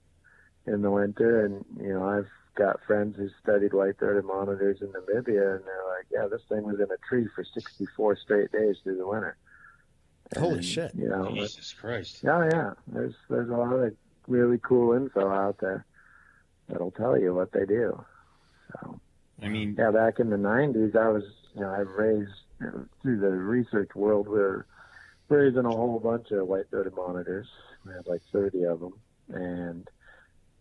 [0.67, 1.45] in the winter.
[1.45, 2.27] And, you know, I've
[2.59, 6.63] got friends who studied white throated monitors in Namibia, and they're like, yeah, this thing
[6.63, 9.37] was in a tree for 64 straight days through the winter.
[10.37, 10.91] Holy shit.
[10.93, 12.19] You know, Jesus Christ.
[12.21, 13.95] yeah, yeah, there's, there's a lot of
[14.27, 15.85] really cool info out there
[16.67, 18.03] that'll tell you what they do.
[18.73, 18.99] So,
[19.41, 21.23] I mean, yeah, back in the 90s, I was,
[21.55, 22.29] you know, I raised,
[22.59, 24.67] you know, through the research world, we were
[25.29, 27.47] raising a whole bunch of white throated monitors.
[27.85, 28.93] We had like 30 of them.
[29.29, 29.89] And,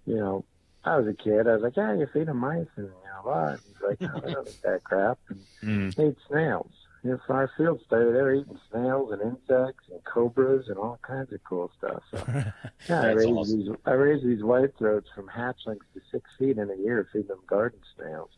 [0.06, 0.44] you know,
[0.88, 1.46] I was a kid.
[1.46, 3.60] I was like, yeah, you feed them mice and, you know, what?
[3.66, 5.18] He's like, no, they don't eat that crap.
[5.28, 6.70] And mm, they eat snails.
[7.04, 10.76] You know, so our field study, they were eating snails and insects and cobras and
[10.78, 12.02] all kinds of cool stuff.
[12.10, 12.52] So, yeah, I
[12.88, 13.58] That's raised awesome.
[13.60, 13.68] these.
[13.86, 17.38] I raised these white throats from hatchlings to six feet in a year, feeding them
[17.46, 18.30] garden snails.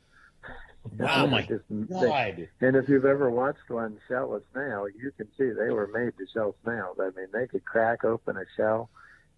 [0.98, 2.48] Wow, my Just- they- God.
[2.60, 6.12] and if you've ever watched one shell a snail, you can see they were made
[6.18, 6.98] to shell snails.
[7.00, 8.90] I mean, they could crack open a shell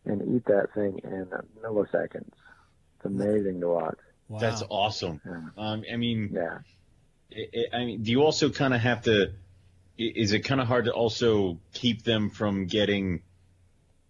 [0.05, 1.27] and eat that thing in
[1.65, 2.33] milliseconds.
[3.05, 3.99] It's amazing to watch.
[4.29, 4.39] Wow.
[4.39, 5.21] That's awesome.
[5.27, 5.41] Yeah.
[5.59, 6.59] Um, I mean, Yeah.
[7.35, 9.33] I I mean, do you also kind of have to?
[9.99, 13.23] Is it kind of hard to also keep them from getting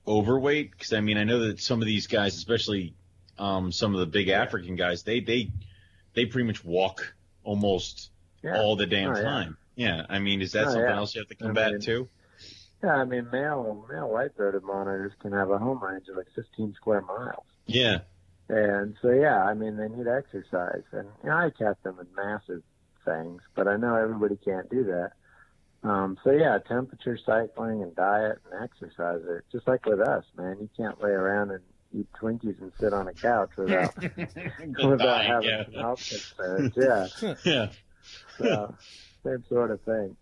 [0.07, 0.73] overweight?
[0.73, 2.95] Because I mean, I know that some of these guys, especially
[3.39, 5.51] um, some of the big African guys, they they
[6.15, 7.15] they pretty much walk
[7.45, 8.11] almost
[8.43, 8.59] Yeah.
[8.59, 9.57] all the damn Oh, time.
[9.77, 10.97] Yeah, I mean, is that Oh, something yeah.
[10.97, 12.09] else you have to I combat mean- too?
[12.85, 16.75] Yeah, I mean, male male white-throated monitors can have a home range of like 15
[16.75, 17.45] square miles.
[17.67, 18.01] Yeah,
[18.49, 20.83] And so, yeah, I mean, they need exercise.
[20.93, 22.63] And you know, I kept them in massive
[23.05, 25.13] things, but I know everybody can't do that.
[25.89, 30.59] Um, so, yeah, temperature cycling and diet and exercise are just like with us, man.
[30.61, 31.61] You can't lay around and
[31.93, 35.65] eat Twinkies and sit on a couch without, without Dying, having yeah.
[35.65, 36.73] some health concerns.
[36.77, 37.69] Yeah, yeah.
[38.39, 38.75] so
[39.25, 40.17] same sort of thing.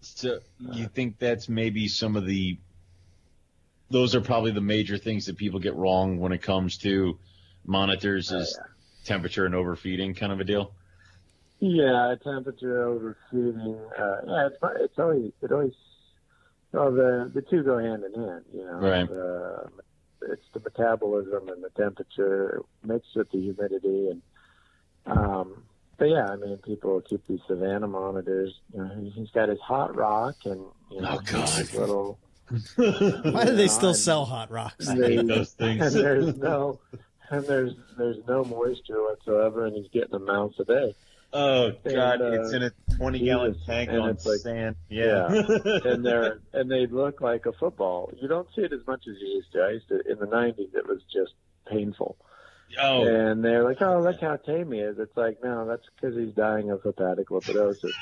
[0.00, 2.58] So you think that's maybe some of the
[3.90, 7.18] those are probably the major things that people get wrong when it comes to
[7.66, 8.66] monitors Oh, is yeah.
[9.04, 10.72] temperature and overfeeding kind of a deal.
[11.60, 13.78] Yeah, temperature overfeeding.
[13.98, 15.74] Uh, yeah, it's it's always it always.
[16.72, 18.44] Well, the the two go hand in hand.
[18.52, 19.08] You know, Right.
[19.10, 19.68] Uh,
[20.32, 24.22] it's the metabolism and the temperature mixed with the humidity, and
[25.06, 25.64] um.
[25.98, 28.52] But yeah, I mean, people keep these Savannah monitors.
[28.74, 30.60] You know, he's got his hot rock and
[30.90, 31.48] you know Oh, God.
[31.48, 32.18] his little.
[32.76, 34.88] Why do they Yeah, still sell hot rocks?
[34.88, 35.94] I hate those And things.
[35.94, 36.80] there's no.
[37.32, 40.94] And there's there's no moisture whatsoever, and he's getting a ounce a day.
[41.34, 44.76] Oh God, And, uh, it's in a twenty gallon tank and on it's like- sand.
[44.90, 45.32] Yeah.
[45.32, 45.78] Yeah.
[45.84, 48.12] and they're and they look like a football.
[48.20, 49.60] You don't see it as much as you used to.
[49.62, 50.74] I used to in the '90s.
[50.74, 51.32] It was just
[51.66, 52.16] painful.
[52.80, 56.16] oh, And they're like, "Oh, look how tame he is." It's like, no, that's because
[56.16, 57.92] he's dying of hepatic lipidosis.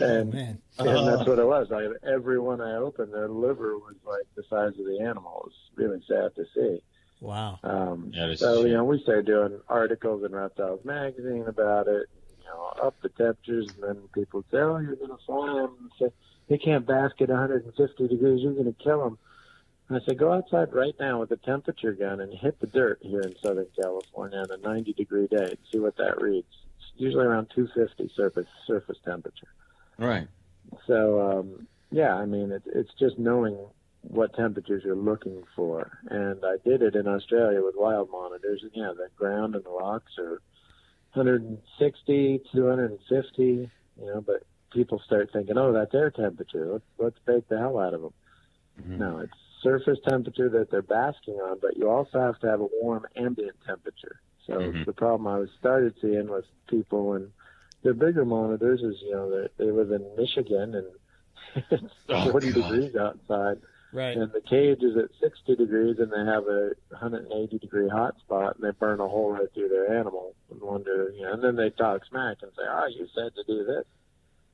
[0.00, 0.58] and Man.
[0.78, 1.68] and that's what it was.
[1.70, 5.42] Like every one I opened, their liver was like the size of the animal.
[5.44, 6.82] It was really sad to see.
[7.26, 7.58] Wow.
[7.64, 11.88] Um, Yeah, this so is- you know, we started doing articles in Reptiles magazine about
[11.88, 12.06] it.
[12.38, 15.54] You know, up the temperatures, and then people would say, "Oh, you're going to fly
[15.54, 15.90] them.
[15.98, 16.12] Say,
[16.46, 18.42] they can't bask at 150 degrees.
[18.42, 19.18] You're going to kill them."
[19.88, 23.00] And I said, "Go outside right now with a temperature gun and hit the dirt
[23.02, 26.46] here in Southern California on a 90 degree day and see what that reads.
[26.78, 29.48] It's usually around 250 surface surface temperature."
[29.98, 30.28] right.
[30.86, 33.56] So um, yeah, I mean it's it's just knowing
[34.08, 38.72] what temperatures you're looking for, and I did it in Australia with wild monitors, and
[38.74, 40.40] yeah, the ground and the rocks are
[41.14, 43.70] 160, 250, you
[44.06, 44.42] know, but
[44.72, 46.66] people start thinking, oh, that's air temperature.
[46.72, 48.12] Let's, let's bake the hell out of them.
[48.80, 48.98] Mhm.
[48.98, 49.32] No, it's
[49.62, 53.56] surface temperature that they're basking on, but you also have to have a warm ambient
[53.66, 54.20] temperature.
[54.46, 54.86] So Mhm.
[54.86, 57.32] the problem I was started seeing with people and
[57.82, 60.86] their bigger monitors is, you know, they they live in Michigan and
[61.70, 62.62] it's Oh, 40 God.
[62.62, 63.58] degrees outside,
[63.96, 64.14] Right.
[64.14, 68.56] and the cage is at 60 degrees, and they have a 180 degree hot spot,
[68.56, 71.56] and they burn a hole right through their animal, and wonder, you know, and then
[71.56, 73.84] they talk smack and say, "Oh, you said to do this."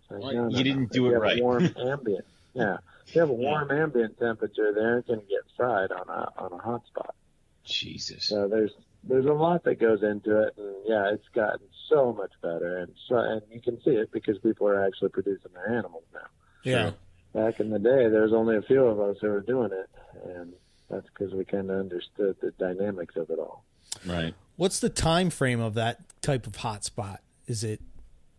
[0.09, 1.40] So, Well, you didn't do it right.
[1.40, 2.24] A warm ambient,
[2.55, 2.76] yeah.
[3.07, 6.28] If you have a warm ambient temperature, they aren't going to get fried on a
[6.40, 7.14] on a hot spot.
[7.64, 8.28] Jesus.
[8.28, 8.72] So there's
[9.03, 12.93] there's a lot that goes into it, and yeah, it's gotten so much better, and
[13.09, 16.28] so and you can see it because people are actually producing their animals now.
[16.62, 16.93] Yeah.
[17.35, 19.89] Back in the day, there was only a few of us who were doing it,
[20.37, 20.53] and
[20.91, 23.64] that's because we kind of understood the dynamics of it all.
[24.07, 24.35] Right.
[24.57, 27.18] What's the time frame of that type of hotspot?
[27.47, 27.80] Is it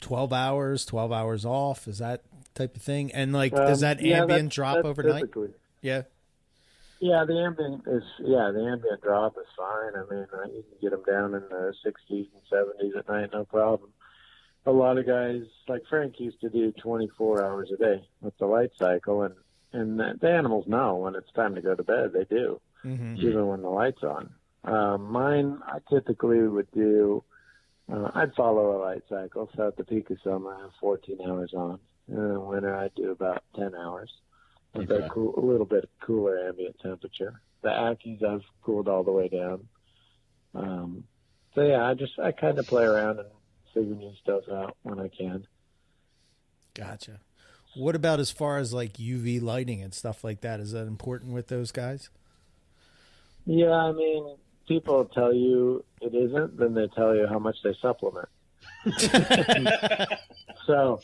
[0.02, 1.88] 12 hours, 12 hours off?
[1.88, 2.22] Is that
[2.54, 3.12] type of thing?
[3.14, 5.22] And like, does Um, that yeah, ambient that's- drop that's overnight?
[5.22, 6.04] typically- Yeah.
[7.00, 9.94] Yeah, the ambient is yeah, the ambient drop is fine.
[9.96, 13.44] I mean, you can get them down in the 60s and 70s at night, no
[13.44, 13.92] problem.
[14.66, 18.46] A lot of guys, like Frank, used to do 24 hours a day with the
[18.46, 19.36] light cycle, and
[19.74, 22.12] and the, animals know when it's time to go to bed.
[22.14, 24.34] They do, hmm even when the light's on.
[24.64, 27.24] Um, mine, I typically would do.
[27.92, 29.50] Uh, I'd follow a light cycle.
[29.56, 31.80] So at the peak of summer, I have 14 hours on.
[32.08, 34.10] And in the winter, I do about 10 hours
[34.74, 35.06] with Okay.
[35.06, 37.42] a, cool, a little bit cooler ambient temperature.
[37.62, 39.68] The Ackies I've cooled all the way down.
[40.56, 41.04] Um,
[41.56, 43.30] so yeah, I just I kind of play around and
[43.74, 45.46] figure new stuff out when I can.
[46.74, 47.20] Gotcha.
[47.76, 50.60] What about as far as like UV lighting and stuff like that?
[50.60, 52.10] Is that important with those guys?
[53.46, 54.36] Yeah, I mean,
[54.68, 58.30] people tell you it isn't, then they tell you how much they supplement.
[60.66, 61.02] So,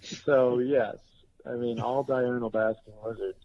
[0.00, 0.96] so yes,
[1.44, 3.38] I mean, all diurnal basking lizards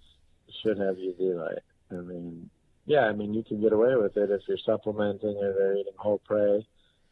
[0.61, 1.63] should have UV light.
[1.91, 2.49] I mean,
[2.85, 5.93] yeah, I mean, you can get away with it if you're supplementing or they're eating
[5.97, 6.65] whole prey,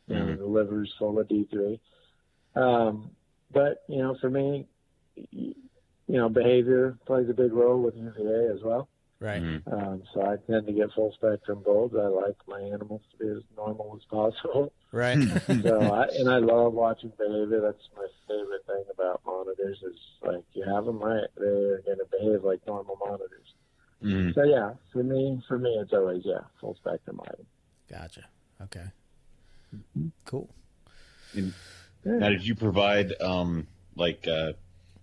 [0.09, 1.79] and the liver's full of D3.
[2.55, 3.11] Um,
[3.51, 4.67] but you know, for me,
[5.31, 5.53] you
[6.07, 8.89] know, behavior plays a big role with UVA as well.
[9.19, 9.41] Right.
[9.41, 9.61] Mhm.
[9.71, 11.93] Um, so I tend to get full spectrum bulbs.
[11.95, 14.71] I like my animals to be as normal as possible.
[14.91, 15.17] Right.
[15.61, 17.59] so I, and I love watching behavior.
[17.61, 22.05] That's my favorite thing about monitors is like you have them right, they're going to
[22.17, 23.53] behave like normal monitors.
[24.01, 24.33] Mhm.
[24.33, 27.45] So yeah, for me, for me, it's always yeah, full spectrum lighting.
[27.89, 28.25] gotcha.
[28.61, 28.85] Okay.
[29.75, 30.07] Mm-hmm.
[30.25, 30.49] Cool.
[32.05, 34.53] Now, did you provide um like uh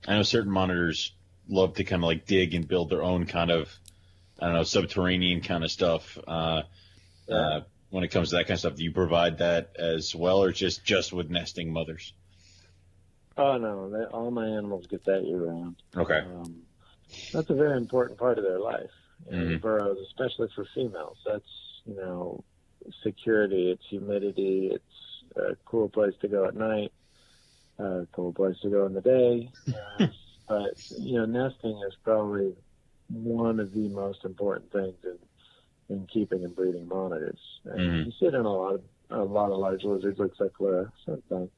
[0.07, 1.13] I know certain monitors
[1.49, 3.73] love to kind of like dig and build their own kind of
[4.41, 6.19] I don't know subterranean kind of stuff.
[6.27, 6.63] Uh,
[7.31, 7.61] uh,
[7.91, 10.53] when it comes to that kind of stuff, do you provide that as well, or
[10.53, 12.13] just just with nesting mothers?
[13.37, 15.77] Oh no, they, all my animals get that year round.
[15.97, 16.19] Okay.
[16.19, 16.63] Um,
[17.33, 18.91] that's a very important part of their life.
[19.31, 19.61] You know, Mhm.
[19.63, 21.17] Burrows, especially for females.
[21.25, 21.49] That's
[21.87, 22.45] you know
[23.03, 23.71] security.
[23.71, 24.71] It's humidity.
[24.73, 26.93] It's a cool place to go at night.
[27.79, 29.51] A cool place to go in the day.
[29.69, 30.07] Uh,
[30.49, 32.55] but you know, nesting is probably
[33.11, 35.19] one of the most important things in
[35.89, 37.39] in keeping and breeding monitors.
[37.65, 38.07] And Mhm.
[38.07, 40.91] You see it in a lot of a lot of large lizards like Cyclura.
[41.05, 41.51] Sometimes.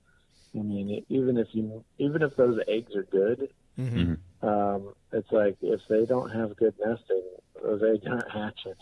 [0.54, 5.56] I mean, even if you even if those eggs are good, hmm um, it's like
[5.62, 7.22] if they don't have good nesting,
[7.62, 8.74] those eggs aren't hatching.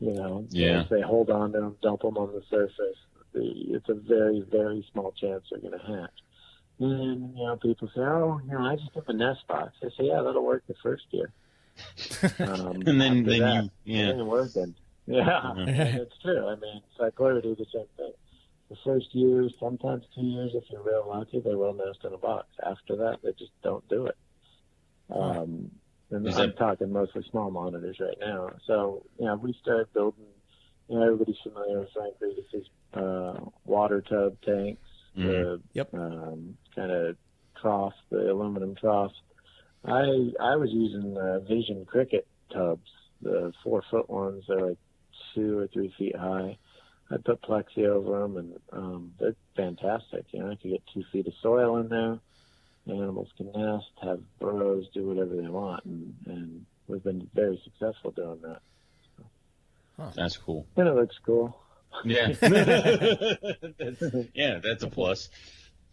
[0.00, 0.82] You know, So Yeah.
[0.82, 2.96] if they hold on to them, dump them on the surface,
[3.32, 3.42] the,
[3.76, 6.10] it's a very, very small chance they're going to hatch.
[6.80, 9.88] And you know, people say, "Oh, you know, I just have a nest box." I
[9.90, 11.30] say, "Yeah, that'll work the first year."
[12.40, 14.74] Um, And then after then that, you it yeah ain't working.
[15.06, 16.46] Yeah, and it's true.
[16.46, 18.12] I mean, Cyclura do the same thing.
[18.70, 22.18] The first year, sometimes two years, if you're real lucky, they will nest in a
[22.18, 22.46] box.
[22.64, 24.16] After that, they just don't do it.
[25.10, 25.70] Um,
[26.10, 28.50] and Is I'm that- talking mostly small monitors right now.
[28.66, 30.26] So, you know, we started building,
[30.88, 34.82] you know, everybody's familiar with Frank Retes' uh, water tub tanks,
[35.14, 35.94] the Yep.
[35.94, 37.16] um, kind of
[37.60, 39.12] trough, the aluminum trough.
[39.84, 40.02] I
[40.40, 42.88] I was using uh, Vision Cricket tubs,
[43.22, 44.44] the four foot ones.
[44.48, 44.78] They're like
[45.34, 46.58] two or three feet high.
[47.10, 50.26] I put plexi over them, and um, they're fantastic.
[50.32, 52.18] You know, I could get two feet of soil in there.
[52.86, 58.10] Animals can nest, have burrows, do whatever they want, and, and we've been very successful
[58.10, 58.60] doing that.
[60.16, 60.66] that's cool.
[60.76, 61.56] And it looks cool.
[62.04, 62.32] Yeah.
[62.32, 64.02] that's,
[64.34, 65.28] yeah, that's a plus.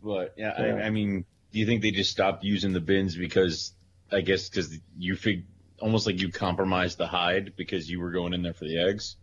[0.03, 0.75] But yeah, Yeah.
[0.75, 3.73] I, I mean, do you think they just stopped using the bins because
[4.11, 5.45] I guess because you fig
[5.79, 9.17] almost like you compromised the hide because you were going in there for the eggs?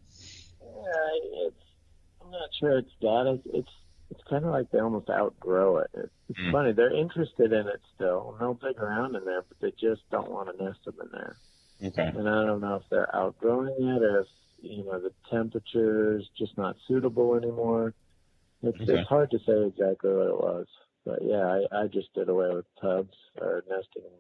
[0.61, 1.57] Yeah, it's,
[2.23, 3.39] I'm not sure it's that.
[3.39, 3.69] It's, it's
[4.11, 5.91] it's kind of like they almost outgrow it.
[5.95, 6.53] It's, Mm.
[6.53, 6.73] funny.
[6.73, 10.31] They're interested in it still, and they'll dig around in there, but they just don't
[10.31, 11.37] want to nest them in there.
[11.85, 12.09] Okay.
[12.19, 14.27] And I don't know if they're outgrowing it or if
[14.63, 17.95] you know the temperature is just not suitable anymore.
[18.63, 18.93] It's Okay.
[19.01, 20.67] it's hard to say exactly what it was,
[21.05, 24.11] but yeah, I, I just did away with tubs or nesting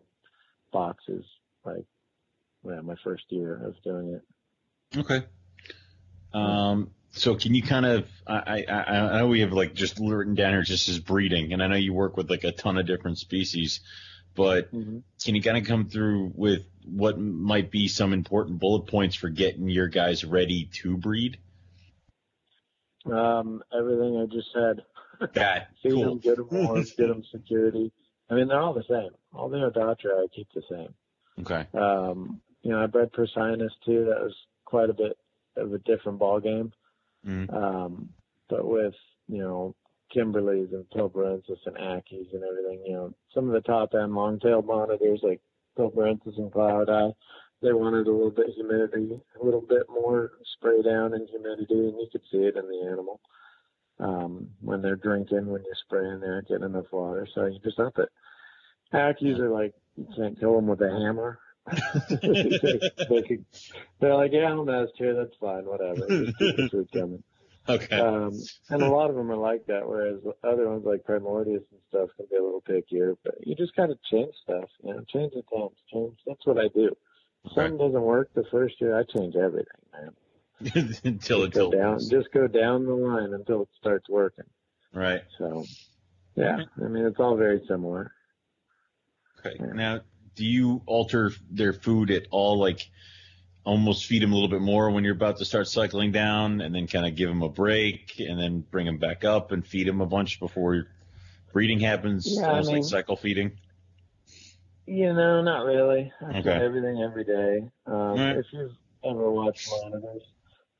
[0.72, 1.24] boxes
[1.64, 1.86] like
[2.64, 4.98] yeah, my first year of doing it.
[4.98, 5.26] Okay.
[6.32, 10.34] Um, so can you kind of, I, I, I know we have like just written
[10.34, 12.86] down here just as breeding, and I know you work with like a ton of
[12.86, 13.80] different species,
[14.34, 14.98] but Mm-hmm.
[15.24, 19.28] can you kind of come through with what might be some important bullet points for
[19.28, 21.38] getting your guys ready to breed?
[23.06, 24.82] Um, everything I just said.
[25.34, 26.04] That Feed cool.
[26.04, 27.92] them, get them warm, get them security.
[28.30, 29.10] I mean, they're all the same.
[29.32, 30.94] All the Odatria I keep the same.
[31.40, 31.66] Okay.
[31.78, 34.06] Um, you know, I bred Prasinus too.
[34.08, 34.34] That was
[34.64, 35.16] quite a bit
[35.56, 36.72] of a different ball game.
[37.26, 37.52] Mm.
[37.54, 38.08] Um,
[38.48, 38.94] but with,
[39.28, 39.74] you know,
[40.14, 44.38] Kimberleys and Pilbarensis and Ackies and everything, you know, some of the top end long
[44.38, 45.40] tailed monitors like
[45.78, 47.14] Pilbarensis and Glauerti,
[47.62, 51.98] they wanted a little bit humidity, a little bit more spray down and humidity, and
[51.98, 53.20] you could see it in the animal.
[53.98, 57.78] Um, when they're drinking, when you're spraying, they aren't getting enough water, so you just
[57.78, 58.08] up it.
[58.92, 61.38] Ackies are like, you can't kill them with a hammer.
[61.70, 63.44] They, could,
[64.00, 64.54] they're like, yeah,
[64.96, 66.06] here, that's fine, whatever.
[66.08, 67.22] Just keep coming.
[67.66, 67.98] Okay.
[67.98, 68.38] Um,
[68.68, 72.10] and a lot of them are like that, whereas other ones like Primordius and stuff
[72.14, 73.16] can be a little pickier.
[73.24, 75.80] But you just got to change stuff, you know, change the temps.
[75.90, 76.12] Change.
[76.26, 76.94] That's what I do.
[77.46, 77.54] Okay.
[77.54, 80.94] something doesn't work the first year, I change everything, man.
[81.04, 84.44] until it Just go down, just go down the line until it starts working.
[84.92, 85.22] Right.
[85.38, 85.64] So,
[86.36, 88.12] yeah, I mean, it's all very similar.
[89.38, 89.56] Okay.
[89.58, 89.72] Yeah.
[89.72, 90.00] Now,
[90.34, 92.58] do you alter their food at all?
[92.58, 92.88] Like,
[93.64, 96.74] almost feed them a little bit more when you're about to start cycling down, and
[96.74, 99.86] then kind of give them a break, and then bring them back up and feed
[99.86, 100.86] them a bunch before
[101.52, 102.26] breeding happens.
[102.36, 103.52] Yeah, I almost mean- like cycle feeding.
[104.86, 106.12] You know, not really.
[106.20, 106.42] I Okay.
[106.42, 107.70] do everything every day.
[107.86, 108.36] Um, Alright.
[108.36, 110.22] If you've ever watched monitors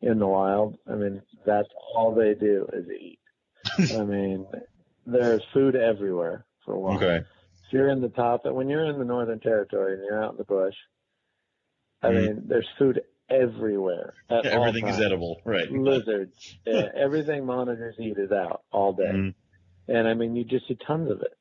[0.03, 3.19] in the wild, I mean, that's all they do is eat.
[3.99, 4.47] I mean,
[5.07, 6.97] there's food everywhere for one.
[6.97, 7.25] Okay.
[7.67, 10.39] If you're in the top, when you're in the Northern Territory and you're out in
[10.39, 10.75] the bush,
[12.03, 12.15] I Mhm.
[12.27, 15.41] mean, there's food everywhere all Everything is edible.
[15.45, 15.71] Right.
[15.71, 19.11] Lizards, yeah, everything monitors eat is out all day.
[19.11, 19.35] Mhm.
[19.89, 21.35] And I mean, you just see tons of it.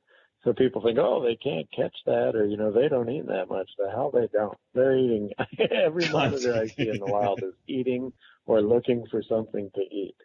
[0.44, 3.48] So people think, oh, they can't catch that, or you know, they don't eat that
[3.48, 3.70] much.
[3.78, 4.58] The hell they don't.
[4.74, 5.32] They're eating.
[5.72, 8.12] Every monitor I see in the wild is eating
[8.46, 10.18] or looking for something to eat.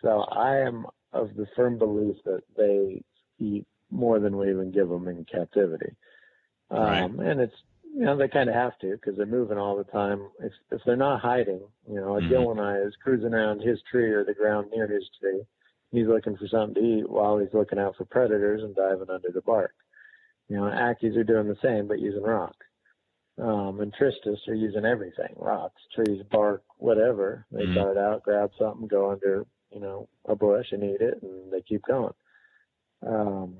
[0.00, 3.02] So I am of the firm belief that they
[3.38, 5.94] eat more than we even give them in captivity.
[6.70, 7.04] Right.
[7.04, 9.84] Um, and it's you know they kind of have to because they're moving all the
[9.84, 10.28] time.
[10.40, 12.30] If if they're not hiding, you know, a Mhm.
[12.30, 15.42] Gilleni is cruising around his tree or the ground near his tree
[15.92, 19.28] he's looking for something to eat while he's looking out for predators and diving under
[19.32, 19.74] the bark.
[20.48, 22.56] You know, Ackies are doing the same but using rock.
[23.38, 27.46] Um, and Tristis are using everything, rocks, trees, bark, whatever.
[27.50, 27.74] They Mhm.
[27.74, 31.62] dart out, grab something, go under, you know, a bush and eat it and they
[31.62, 32.14] keep going.
[33.02, 33.58] Um,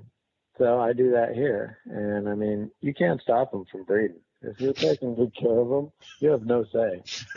[0.58, 1.78] so I do that here.
[1.86, 4.20] And I mean, you can't stop them from breeding.
[4.44, 7.02] If you're taking good care of them, you have no say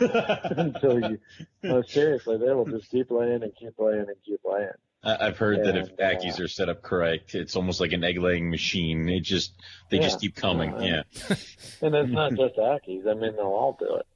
[0.56, 1.18] until you,
[1.62, 4.70] no, seriously, they will just keep laying and keep laying and keep laying.
[5.04, 7.92] I- I've heard that if And, uh, Ackies are set up correct, it's almost like
[7.92, 9.08] an egg laying machine.
[9.08, 9.52] It just
[9.88, 10.74] they just keep coming.
[10.74, 11.02] Uh, yeah.
[11.80, 13.06] And it's not just Ackies.
[13.08, 14.06] I mean, they'll all do it.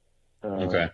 [0.43, 0.89] Uh, Okay.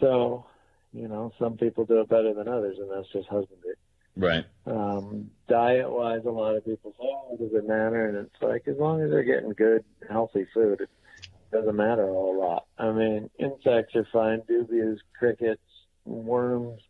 [0.00, 0.46] So,
[0.92, 3.74] you know, some people do it better than others, and that's just husbandry.
[4.16, 4.44] Right.
[4.66, 8.08] Um, diet wise, a lot of people say, oh, does it matter?
[8.08, 10.90] And it's like, as long as they're getting good, healthy food, it
[11.50, 12.66] doesn't matter a whole lot.
[12.78, 15.62] I mean, insects are fine, dubias, crickets,
[16.04, 16.82] worms.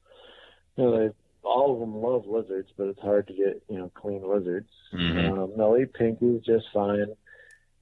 [0.77, 1.15] You know, they,
[1.45, 4.71] all of them love lizards, but it's hard to get, you know, clean lizards.
[4.93, 5.39] Mhm.
[5.39, 7.15] Um, they'll eat pinkies just fine.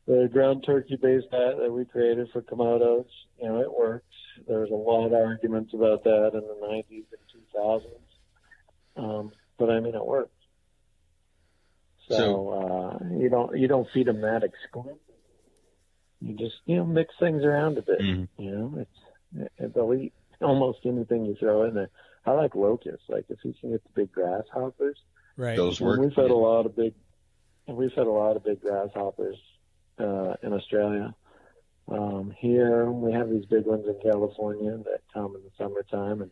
[0.07, 3.07] The ground turkey based diet that we created for Komodos,
[3.41, 4.07] you know, it works.
[4.49, 8.10] There was a lot of arguments about that in the 90s and 2000s.
[9.01, 10.31] Um, but I mean, it works.
[12.09, 14.99] So, So- uh, you don't you don't feed them that exclusive.
[16.21, 18.01] You just you know mix things around a bit.
[18.01, 18.29] Mhm.
[18.37, 21.91] You know, it's it, they'll eat almost anything you throw in there.
[22.27, 23.09] I like locusts.
[23.09, 24.99] Like if you can get the big grasshoppers,
[25.37, 25.57] Right.
[25.57, 26.01] Those and work.
[26.01, 26.93] we fed a lot of big,
[27.67, 29.37] and we fed a lot of big grasshoppers
[29.99, 31.15] uh, in Australia.
[31.89, 36.31] Um, here we have these big ones in California that come in the summertime, and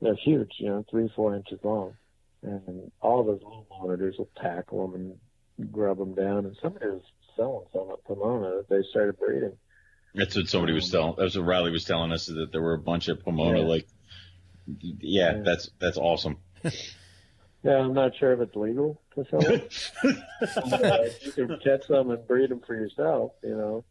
[0.00, 0.52] they're huge.
[0.58, 1.94] You know, three, four inches long,
[2.42, 5.18] and all those little monitors will tackle them
[5.58, 6.46] and grub them down.
[6.46, 7.02] And somebody was
[7.36, 9.56] selling some at Pomona that they started breeding.
[10.14, 11.14] That's what somebody was telling.
[11.18, 13.60] That's what Riley was telling us is that there were a bunch of Pomona.
[13.60, 13.66] Yeah.
[13.66, 13.86] Like,
[14.66, 15.42] yeah, Yeah.
[15.44, 16.38] that's that's awesome.
[17.62, 19.60] Yeah, I'm not sure if it's legal to sell them.
[20.72, 23.84] uh, you can catch them and breed them for yourself, you know.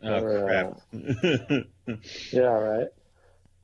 [0.00, 0.80] Oh Or, crap!
[2.32, 2.86] Yeah, right.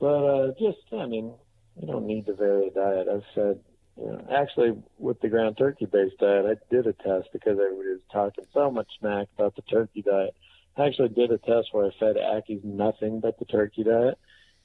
[0.01, 1.33] But uh, just, I mean,
[1.81, 3.09] you don't need to vary a diet.
[3.09, 3.61] I've said,
[3.97, 7.89] you know, actually with the ground turkey based diet, I did a test because everybody
[7.91, 10.35] was talking so much smack about the turkey diet.
[10.77, 14.19] I actually did a test where I fed Ackies nothing but the turkey diet,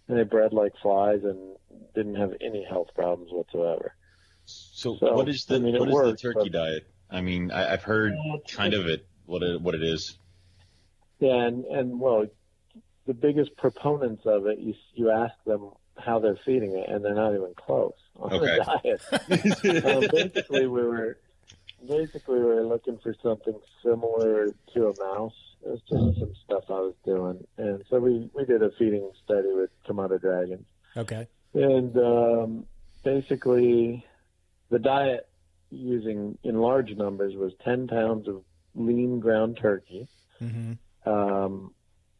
[0.07, 1.57] and they bred like flies and
[1.95, 3.93] didn't have any health problems whatsoever.
[4.45, 6.87] so, So, what is the I mean, what is works, the turkey but- diet?
[7.09, 8.13] I mean, I, I've heard
[8.51, 10.17] kind of it what it what it is.
[11.19, 12.25] Yeah, and and well,
[13.05, 17.15] the biggest proponents of it, you you ask them how they're feeding it, and they're
[17.15, 18.57] not even close on Okay.
[18.57, 19.83] the diet.
[19.85, 21.17] um, basically, we were
[21.87, 25.33] basically we were looking for something similar to a mouse.
[25.65, 29.09] It was just some stuff I was doing, and so we we did a feeding
[29.23, 31.27] study with Komodo dragons, Okay.
[31.53, 32.65] and um,
[33.03, 34.05] basically
[34.69, 35.27] the diet
[35.69, 38.43] using in large numbers was ten pounds of
[38.75, 40.07] lean ground turkey
[40.39, 40.73] hmm
[41.05, 41.73] um,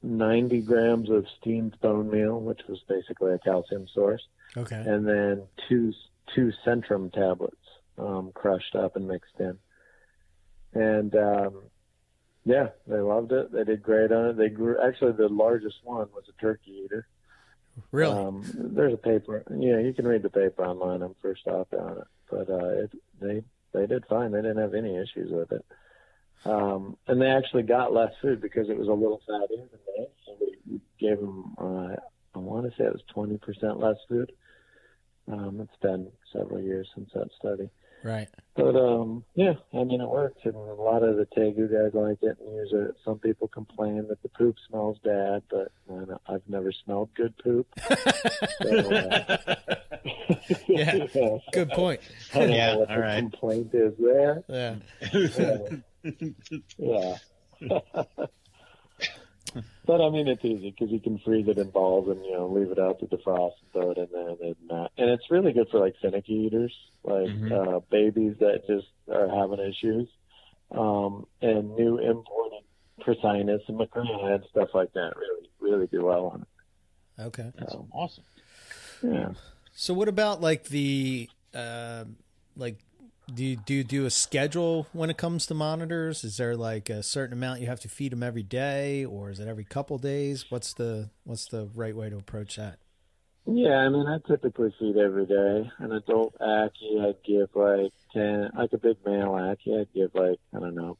[0.08, 4.22] 90 grams of steamed bone meal, which was basically a calcium source,
[4.56, 4.76] Okay.
[4.76, 5.94] and then two
[6.36, 7.56] two Centrum tablets
[7.98, 9.58] um, crushed up and mixed in.
[10.74, 11.62] And um,
[12.46, 13.52] yeah, they loved it.
[13.52, 14.38] They did great on it.
[14.38, 14.78] They grew.
[14.82, 17.08] Actually, the largest one was a turkey eater.
[17.92, 18.18] Really?
[18.18, 19.44] Um, there's a paper.
[19.50, 21.02] Yeah, you can read the paper online.
[21.02, 22.92] I'm first off on it, but uh, it,
[23.22, 23.44] they
[23.74, 24.32] they did fine.
[24.32, 25.66] They didn't have any issues with it.
[26.46, 30.10] Um, and they actually got less food because it was a little fattier than that.
[30.26, 31.96] So we, we gave them, uh,
[32.36, 34.32] I want to say it was 20% less food.
[35.30, 37.70] Um, it's been several years since that study.
[38.02, 38.30] right.
[38.56, 42.18] But um, yeah, I mean it works, and a lot of the Tegu guys like
[42.24, 42.96] it and use it.
[43.04, 47.34] Some people complain that the poop smells bad, but I know, I've never smelled good
[47.44, 47.68] poop.
[48.60, 49.36] So, uh,
[50.68, 51.08] Yeah.
[51.54, 52.00] Good point.
[52.34, 53.20] I don't Yeah, know what all the right.
[53.20, 54.44] complaint is there.
[54.48, 54.76] Yeah.
[55.14, 55.58] Yeah.
[56.78, 57.16] Yeah.
[59.86, 62.48] but I mean, it's easy because you can freeze it in balls and you know
[62.48, 64.92] leave it out to defrost and throw it in there and then not.
[64.98, 67.52] And it's really good for like finicky eaters, like Mhm.
[67.52, 70.08] uh, babies that just are having issues,
[70.72, 72.64] um, and new imported
[73.02, 75.14] Prasinus and Macrana and stuff like that.
[75.16, 77.22] Really, really do well on it.
[77.22, 77.52] Okay.
[77.58, 78.24] That's awesome.
[79.02, 79.34] Yeah.
[79.74, 82.06] So what about like the uh,
[82.56, 82.80] like
[83.34, 86.24] do you do you do a schedule when it comes to monitors?
[86.24, 89.40] Is there like a certain amount you have to feed them every day, or is
[89.40, 90.46] it every couple days?
[90.50, 92.80] What's the what's the right way to approach that?
[93.50, 95.72] Yeah, I mean, I typically feed every day.
[95.80, 100.38] An adult Ackie, I'd give like 10, like a big male Ackie, I'd give like,
[100.54, 100.98] I don't know,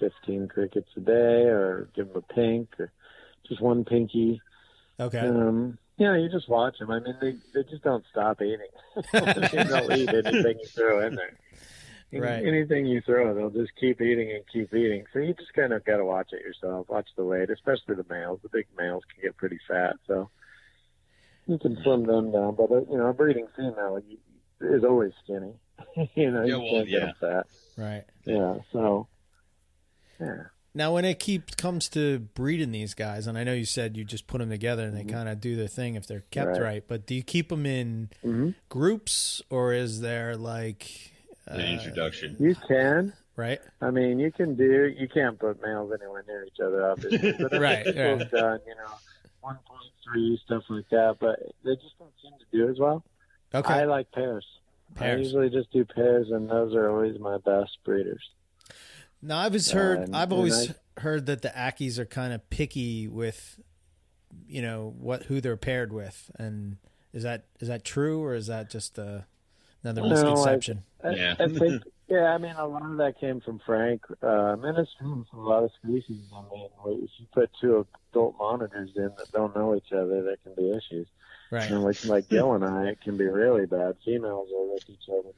[0.00, 2.90] 15 crickets a day or give them a pink or
[3.46, 4.40] just one pinky.
[4.98, 5.18] Okay.
[5.18, 6.90] Um, you know, you just watch them.
[6.90, 8.66] I mean, they, they just don't stop eating.
[9.12, 11.36] they'll eat anything you throw in there.
[12.12, 12.44] Right.
[12.44, 15.04] Anything you throw, they'll just keep eating and keep eating.
[15.12, 16.88] So you just kind of got to watch it yourself.
[16.88, 18.40] Watch the weight, especially the males.
[18.42, 20.30] The big males can get pretty fat, so
[21.46, 22.54] you can slim them down.
[22.56, 24.00] But uh, you know, a breeding female
[24.62, 25.52] is always skinny.
[26.14, 27.06] you know, Yeah, you well, can't get yeah.
[27.06, 27.46] them fat.
[27.76, 28.04] Right.
[28.24, 28.54] Yeah.
[28.72, 29.06] So,
[30.18, 30.44] yeah.
[30.72, 34.04] Now, when it keeps comes to breeding these guys, and I know you said you
[34.04, 36.60] just put them together and they kind of do their thing if they're kept Right.
[36.60, 36.84] right.
[36.86, 41.12] But do you keep them in hmm groups, or is there like
[41.50, 42.36] uh, An introduction.
[42.38, 43.12] You can.
[43.34, 43.60] right?
[43.80, 44.86] I mean, you can do.
[44.96, 47.32] You can't put males anywhere near each other, obviously.
[47.40, 48.30] But Right, what right.
[48.30, 48.60] done.
[48.66, 48.92] You know,
[49.40, 51.16] one point three stuff like that.
[51.18, 53.02] But they just don't seem to do as well.
[53.52, 53.74] Okay.
[53.74, 54.46] I like pairs.
[55.00, 58.22] I usually just do pairs, and those are always my best breeders.
[59.22, 62.48] Now I've always heard and- I've always I- heard that the Ackies are kind of
[62.50, 63.60] picky with
[64.46, 66.76] you know what who they're paired with and
[67.12, 69.20] is that is that true or is that just uh,
[69.82, 70.84] another No, misconception?
[71.02, 71.34] I, Yeah.
[71.38, 74.02] I think, yeah, I mean, a lot of that came from Frank.
[74.22, 76.24] Um, and it's true for a lot of species.
[76.34, 76.68] I mean,
[77.02, 80.70] if you put two adult monitors in that don't know each other, there can be
[80.70, 81.08] issues.
[81.50, 81.68] right.
[81.70, 83.96] And like, like Gilleni, it can be really bad.
[84.04, 85.34] Females will rip each other's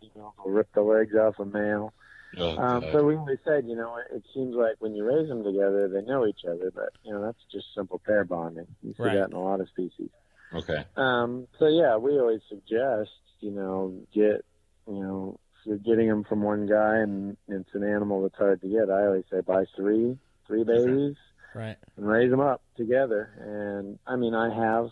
[0.00, 1.94] Females will rip the legs off a male.
[2.36, 5.42] Oh, Um, so we always said, you know, it seems like when you raise them
[5.42, 8.66] together, they know each other, but you know that's just simple pair bonding.
[8.82, 9.14] You see Right.
[9.14, 10.10] that in a lot of species.
[10.54, 10.84] okay.
[10.96, 13.10] Um, so yeah, we always suggest,
[13.40, 14.44] you know, get,
[14.86, 18.60] you know, if you're getting them from one guy and it's an animal that's hard
[18.62, 21.16] to get, I always say buy three, three babies
[21.54, 21.76] Right.
[21.96, 23.30] and raise them up together.
[23.38, 24.90] And I mean, I have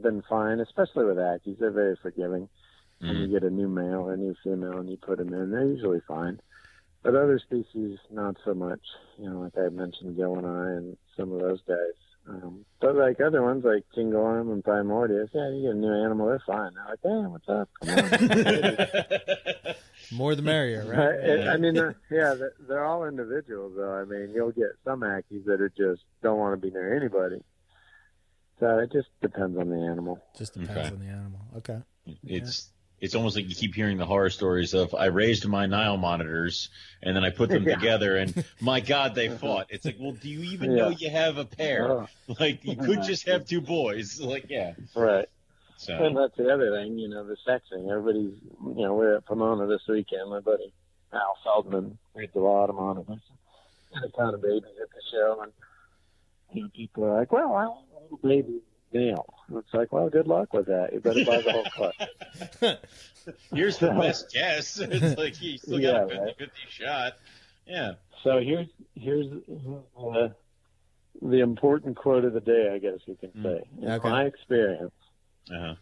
[0.00, 1.58] been fine, especially with Ackies.
[1.58, 2.48] They're very forgiving.
[3.00, 3.32] When you Mhm.
[3.32, 6.00] get a new male or a new female and you put them in, they're usually
[6.08, 6.40] fine.
[7.04, 8.80] But other species, not so much.
[9.18, 11.76] You know, like I mentioned, Gilleni and some of those guys.
[12.26, 16.26] Um, but like other ones, like Kingorum and Primordius, yeah, you get a new animal,
[16.28, 16.72] they're fine.
[16.72, 17.68] They're like, hey, what's up?
[17.84, 19.74] Come on.
[20.12, 20.96] More the merrier, right?
[20.98, 21.14] Right?
[21.20, 23.92] It- I mean, they're, yeah, they're, they're all individuals, though.
[23.92, 27.42] I mean, you'll get some Ackies that are just don't want to be near anybody.
[28.60, 30.18] So it just depends on the animal.
[30.38, 30.88] Just depends Okay.
[30.88, 31.40] on the animal.
[31.58, 31.78] Okay.
[32.24, 32.70] It's
[33.04, 36.70] it's almost like you keep hearing the horror stories of I raised my Nile monitors
[37.02, 37.74] and then I put them Yeah.
[37.76, 39.66] together and my God they fought.
[39.68, 41.90] It's like, well, do you even know you have a pair?
[41.90, 42.06] Oh,
[42.40, 44.20] Like you could just have two boys.
[44.20, 44.72] Like yeah.
[44.96, 45.28] right.
[45.76, 47.90] So And that's the other thing, you know, the sexing.
[47.90, 48.34] Everybody's,
[48.76, 50.30] you know, we're at Pomona this weekend.
[50.30, 50.72] My buddy
[51.12, 53.06] Al Feldman reads a lot of on it.
[53.08, 55.52] And a ton of babies at the show, and
[56.52, 58.60] you know, people are like, "Well, I want a little baby
[58.94, 60.92] male." And it's like, "Well, good luck with that.
[60.92, 62.78] You better buy the whole clutch."
[63.52, 64.78] here's the best guess.
[64.80, 66.36] It's like you still Yeah, got a 50 right.
[66.38, 67.12] 50 shot.
[67.66, 67.92] Yeah.
[68.22, 69.26] So here's here's
[69.98, 70.28] uh,
[71.22, 73.42] the important quote of the day, I guess you can Mm.
[73.42, 73.64] say.
[73.82, 74.92] In my experience,
[75.50, 75.74] Uh huh.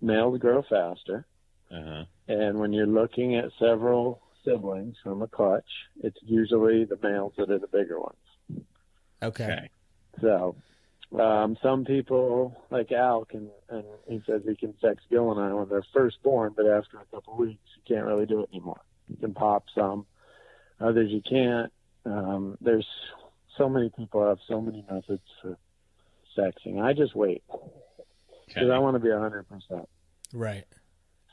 [0.00, 1.26] males grow faster.
[1.70, 2.04] Uh huh.
[2.28, 5.68] And when you're looking at several siblings from a clutch,
[6.02, 8.64] it's usually the males that are the bigger ones.
[9.22, 9.44] Okay.
[9.44, 9.70] Okay.
[10.20, 10.56] So,
[11.20, 15.84] um, some people, like Al, can, and he says he can sex Gilleni when they're
[15.92, 18.80] first born, but after a couple of weeks, you can't really do it anymore.
[19.08, 20.06] You can pop some,
[20.80, 21.72] others you can't.
[22.06, 22.86] Um, there's
[23.56, 25.56] so many people have so many methods for
[26.36, 26.82] sexing.
[26.82, 27.42] I just wait
[28.48, 29.44] because I want to be 100%.
[30.32, 30.66] Right.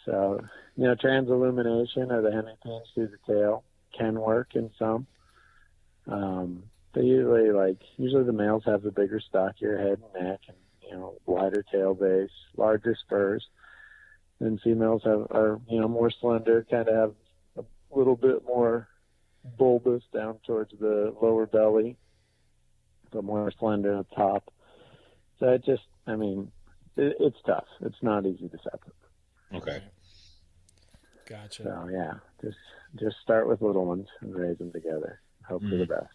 [0.05, 0.39] So,
[0.75, 3.63] you know, transillumination or the hemipene through the tail
[3.97, 5.07] can work in some.
[6.07, 6.63] Um,
[6.93, 10.91] but usually, like, usually the males have the bigger, stockier head and neck and, you
[10.91, 13.45] know, wider tail base, larger spurs.
[14.39, 17.15] And females have, are, you know, more slender, kind of have
[17.57, 18.87] a little bit more
[19.57, 21.97] bulbous down towards the lower belly,
[23.11, 24.51] but more slender up top.
[25.39, 26.51] So it just, I mean,
[26.97, 27.65] it, it's tough.
[27.81, 28.95] It's not easy to separate.
[29.53, 29.83] Okay.
[31.27, 31.63] Gotcha.
[31.63, 32.57] So yeah, just
[32.99, 35.21] just start with little ones and raise them together.
[35.47, 35.79] Hope for mm-hmm.
[35.79, 36.13] the best,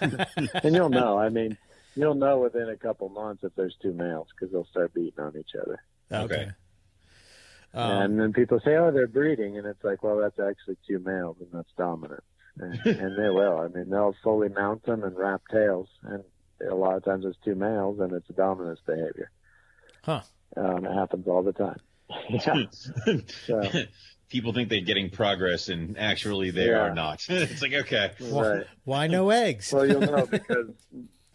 [0.00, 1.18] and you'll know.
[1.18, 1.56] I mean,
[1.94, 5.36] you'll know within a couple months if there's two males because they'll start beating on
[5.36, 5.82] each other.
[6.10, 6.34] Okay.
[6.34, 6.50] Okay.
[7.74, 10.98] Um, and then people say, "Oh, they're breeding," and it's like, "Well, that's actually two
[10.98, 12.24] males, and that's dominant."
[12.58, 13.58] And, and they will.
[13.58, 16.24] I mean, they'll fully mount them and wrap tails, and
[16.68, 19.30] a lot of times it's two males, and it's a dominance behavior.
[20.02, 20.22] Huh.
[20.56, 21.80] Um, it happens all the time.
[22.30, 22.64] yeah.
[23.46, 23.62] So,
[24.28, 26.80] People think they're getting progress, and actually they Yeah.
[26.80, 27.24] are not.
[27.28, 28.10] it's like okay.
[28.18, 28.66] why, right.
[28.84, 29.72] why no eggs?
[29.72, 30.70] Well, you'll know because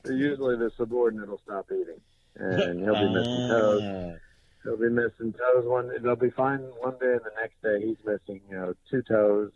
[0.06, 2.02] usually the subordinate will stop eating,
[2.36, 3.82] and he'll be missing toes.
[3.84, 4.18] Ah.
[4.64, 5.90] He'll be missing toes one.
[6.04, 9.52] They'll be fine one day, and the next day he's missing, you know, two toes.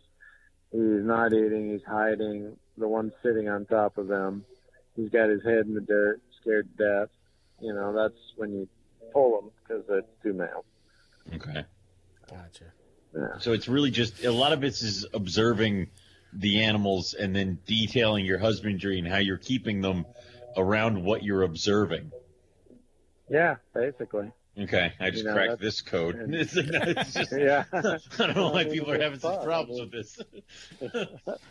[0.72, 1.70] He's not eating.
[1.72, 2.56] He's hiding.
[2.78, 4.44] The one sitting on top of him,
[4.96, 7.08] he's got his head in the dirt, scared to death.
[7.60, 8.68] You know, that's when you
[9.12, 10.64] pull them because it's two males.
[11.34, 11.64] Okay.
[12.28, 12.64] Gotcha.
[13.16, 13.38] Yeah.
[13.38, 15.88] So it's really just a lot of it is observing
[16.32, 20.04] the animals and then detailing your husbandry and how you're keeping them
[20.56, 22.12] around what you're observing.
[23.30, 24.30] Yeah, basically.
[24.58, 26.16] Okay, I just You know, cracked this code.
[26.30, 27.64] It's, just, Yeah.
[27.72, 29.44] I don't know why people are having such fun.
[29.44, 30.18] problems with this.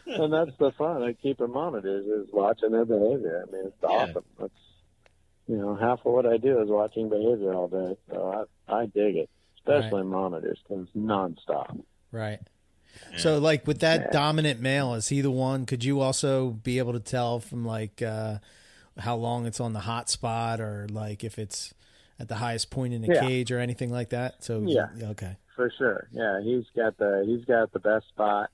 [0.08, 3.44] and that's the fun I of keeping monitors is watching their behavior.
[3.48, 3.90] I mean, it's Yeah.
[3.90, 4.24] awesome.
[4.40, 4.54] That's
[5.48, 7.96] you know half of what I do is watching behavior all day.
[8.10, 9.30] So I I dig it,
[9.68, 11.82] especially monitors because it's nonstop.
[12.12, 12.40] Right.
[13.12, 13.18] Yeah.
[13.18, 14.12] So, like with that Yeah.
[14.12, 15.66] dominant male, is he the one?
[15.66, 18.40] Could you also be able to tell from like uh,
[18.98, 21.74] how long it's on the hot spot, or like if it's
[22.20, 23.20] at the highest point in the Yeah.
[23.20, 24.44] cage, or anything like that?
[24.44, 24.88] So, Yeah.
[25.12, 26.08] okay, For sure.
[26.12, 28.50] Yeah, he's got the he's got the best spot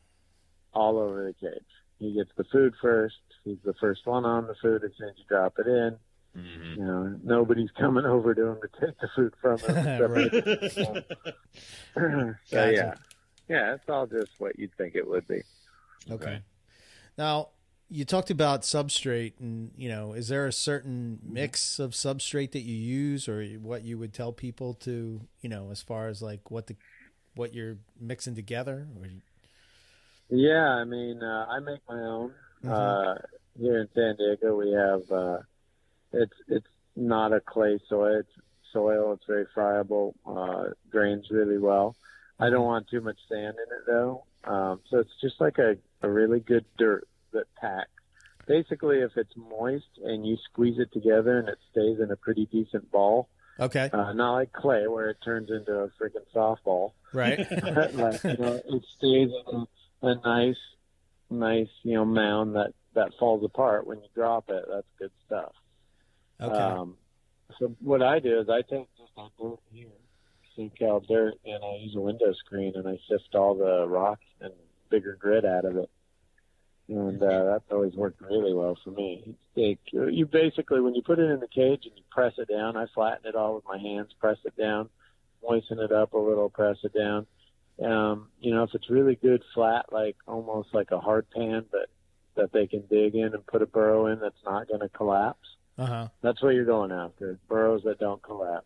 [0.73, 1.65] all over the cage.
[1.99, 3.15] He gets the food first.
[3.43, 5.97] He's the first one on the food as soon as you drop it in.
[6.35, 6.77] Mhm.
[6.77, 10.11] You know, nobody's coming over to him to take the food from him.
[10.11, 10.31] Right.
[10.73, 11.03] so
[12.51, 12.71] Gotcha.
[12.71, 12.93] yeah,
[13.49, 15.41] yeah, it's all just what you'd think it would be.
[16.09, 16.41] okay.
[17.17, 17.49] Now,
[17.89, 22.61] you talked about substrate, and you know, is there a certain mix of substrate that
[22.61, 26.49] you use, or what you would tell people to, you know, as far as like
[26.49, 26.77] what the
[27.35, 28.87] what you're mixing together?
[28.97, 29.07] Or
[30.29, 32.33] Yeah, I mean, uh, I make my own.
[32.63, 32.69] Mhm.
[32.71, 33.15] Uh,
[33.59, 35.39] here in San Diego, we have uh,
[36.13, 38.19] it's it's not a clay soil.
[38.19, 39.13] It's soil.
[39.13, 40.15] It's very friable.
[40.25, 41.95] Uh, drains really well.
[42.39, 44.23] I don't want too much sand in it though.
[44.43, 47.89] Um, so it's just like a, a really good dirt that packs.
[48.47, 52.47] Basically, if it's moist and you squeeze it together and it stays in a pretty
[52.51, 56.93] decent ball, okay, uh, not like clay where it turns into a freaking softball.
[57.13, 57.39] right,
[57.93, 59.67] like, you know, it stays in
[60.01, 60.57] a, a nice,
[61.29, 64.65] nice, you know, mound that that falls apart when you drop it.
[64.69, 65.53] That's good stuff.
[66.41, 66.55] Okay.
[66.55, 66.97] Um,
[67.59, 69.87] so what I do is I take just a dirt here,
[70.87, 74.53] out dirt, and I use a window screen and I sift all the rock and
[74.89, 75.89] bigger grit out of it.
[76.87, 79.35] And uh, that's always worked really well for me.
[79.55, 82.75] It, you basically, when you put it in the cage and you press it down,
[82.75, 84.89] I flatten it all with my hands, press it down,
[85.41, 87.27] moisten it up a little, press it down.
[87.83, 91.89] Um, you know, if it's really good flat, like almost like a hard pan, but
[92.35, 95.47] that they can dig in and put a burrow in that's not going to collapse.
[95.81, 96.07] Uh huh.
[96.21, 97.39] That's what you're going after.
[97.49, 98.65] Burrows that don't collapse.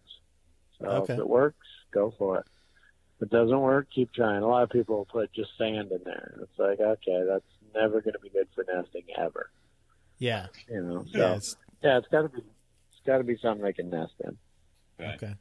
[0.79, 1.13] So Okay.
[1.13, 2.45] if it works, go for it.
[3.17, 4.43] If it doesn't work, keep trying.
[4.43, 6.35] A lot of people put just sand in there.
[6.41, 9.49] It's like, okay, that's never going to be good for nesting ever.
[10.19, 10.47] Yeah.
[10.69, 11.05] You know.
[11.13, 11.27] So Yeah.
[11.29, 14.37] yeah, It's, it's got to be it's got to be something they can nest in.
[14.99, 15.35] okay.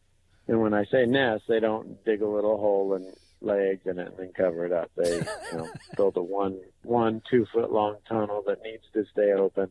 [0.47, 3.07] And when I say nest, they don't dig a little hole and
[3.41, 4.91] lay eggs in it and then cover it up.
[4.97, 9.33] They you know build a one one two foot long tunnel that needs to stay
[9.33, 9.69] open.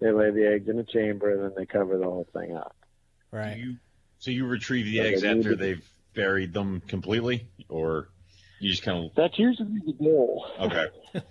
[0.00, 2.74] They lay the eggs in a chamber and then they cover the whole thing up.
[3.32, 3.56] Do Right.
[3.58, 3.76] you,
[4.18, 8.08] so you retrieve the So eggs they after they've buried them completely, or
[8.58, 9.14] you just kind of.
[9.14, 10.44] That's usually the goal.
[10.58, 10.86] okay?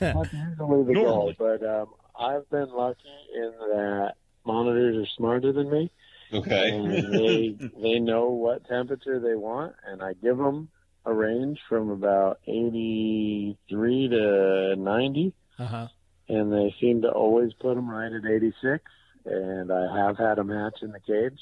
[0.00, 1.32] That's usually the goal.
[1.38, 3.00] But um, I've been lucky
[3.34, 4.14] in that
[4.44, 5.90] monitors are smarter than me,
[6.32, 6.70] Okay.
[6.70, 10.68] and they they know what temperature they want, and I give them
[11.04, 15.88] a range from about 83 to 90, Uh huh.
[16.28, 18.84] And they seem to always put them right at 86.
[19.24, 21.40] And I have had them hatch in the cage.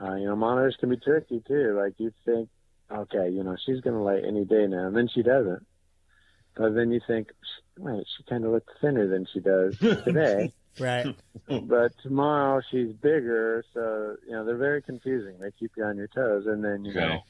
[0.00, 1.76] Uh, you know, monitors can be tricky too.
[1.76, 2.48] Like you think,
[2.90, 5.66] okay, you know, she's going to lay any day now, and then she doesn't.
[6.56, 7.28] But then you think,
[7.78, 10.52] wait, she kind of looks thinner than she does today.
[10.80, 11.06] Right.
[11.48, 15.34] but tomorrow she's bigger, so you know they're very confusing.
[15.40, 17.22] They keep you on your toes, and then you know Okay.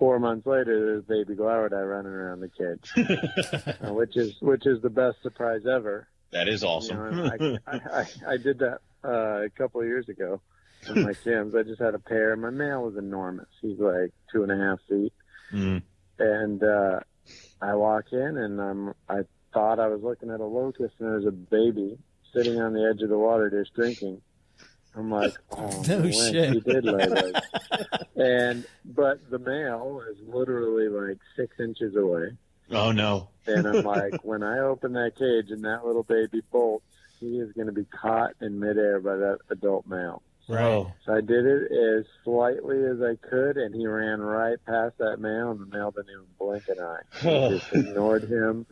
[0.00, 0.64] Four months later
[1.04, 5.60] there's baby Glauerti running around the cage, uh, which is which is the best surprise
[5.70, 6.08] ever.
[6.32, 6.96] That is You awesome.
[7.16, 10.40] know, I, I, I I did that uh, a couple of years ago
[10.88, 11.54] with my Sims.
[11.54, 12.34] I just had a pair.
[12.36, 13.48] My male was enormous.
[13.60, 15.12] He's like two and a half feet,
[15.52, 15.82] Mm.
[16.18, 17.00] and uh,
[17.60, 19.20] I walk in and I'm I
[19.52, 21.98] thought I was looking at a locust and there's a baby
[22.34, 24.22] sitting on the edge of the water just drinking.
[24.94, 26.52] I'm like, oh, No man, shit.
[26.54, 27.32] He did lay those.
[28.16, 32.30] and but the male is literally like six inches away,
[32.72, 33.28] Oh no.
[33.46, 36.84] and I'm like, when I open that cage and that little baby bolts,
[37.20, 40.22] he is going to be caught in midair by that adult male.
[40.48, 40.84] Right.
[41.06, 45.18] So I did it as slightly as I could, and he ran right past that
[45.20, 47.02] male, and the male didn't even blink an eye.
[47.46, 48.66] I just ignored him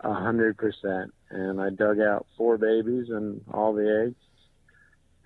[0.00, 4.16] a hundred percent, and I dug out four babies and all the eggs,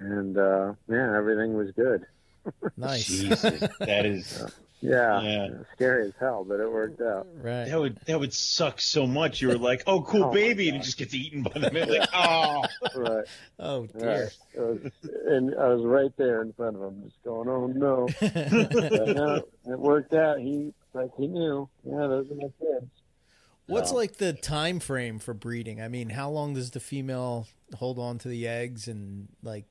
[0.01, 2.07] and uh, yeah, everything was good.
[2.79, 3.07] Nice.
[3.07, 3.43] Jesus.
[3.81, 4.43] That is
[4.81, 5.49] Yeah, Yeah.
[5.75, 7.27] scary as hell, but it worked out.
[7.43, 7.65] Right.
[7.67, 9.43] that would that would suck so much.
[9.43, 11.89] You were like, oh, cool Oh, baby, and it just gets eaten by the man.
[11.89, 12.63] Like, oh.
[12.97, 13.25] Right,
[13.59, 14.31] Oh dear.
[14.55, 14.79] It was,
[15.27, 19.43] and I was right there in front of him, just going, "Oh no!" But no,
[19.67, 20.39] it worked out.
[20.39, 21.69] He like he knew.
[21.85, 22.87] Yeah, those are my kids.
[23.67, 25.83] What's So- like the time frame for breeding?
[25.83, 29.65] I mean, how long does the female hold on to the eggs and like?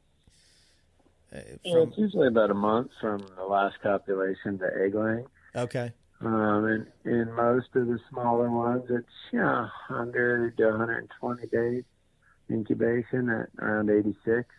[1.34, 5.26] Uh, Yeah, it's usually about a month from the last copulation to egg laying.
[5.56, 5.92] okay.
[6.20, 11.84] Um, and in most of the smaller ones, it's you know, 100 to 120 days
[12.50, 14.50] incubation at around 86.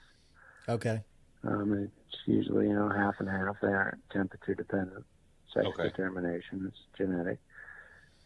[0.68, 1.02] Okay.
[1.42, 3.56] Um, it's usually you know half and half.
[3.60, 5.04] They aren't temperature dependent.
[5.52, 5.84] Sex Okay.
[5.84, 7.38] determination is genetic.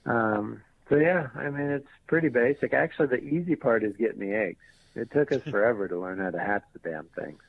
[0.04, 2.74] Um, so yeah, I mean it's pretty basic.
[2.74, 4.60] Actually, the easy part is getting the eggs.
[4.94, 7.40] It took us forever to learn how to hatch the damn things.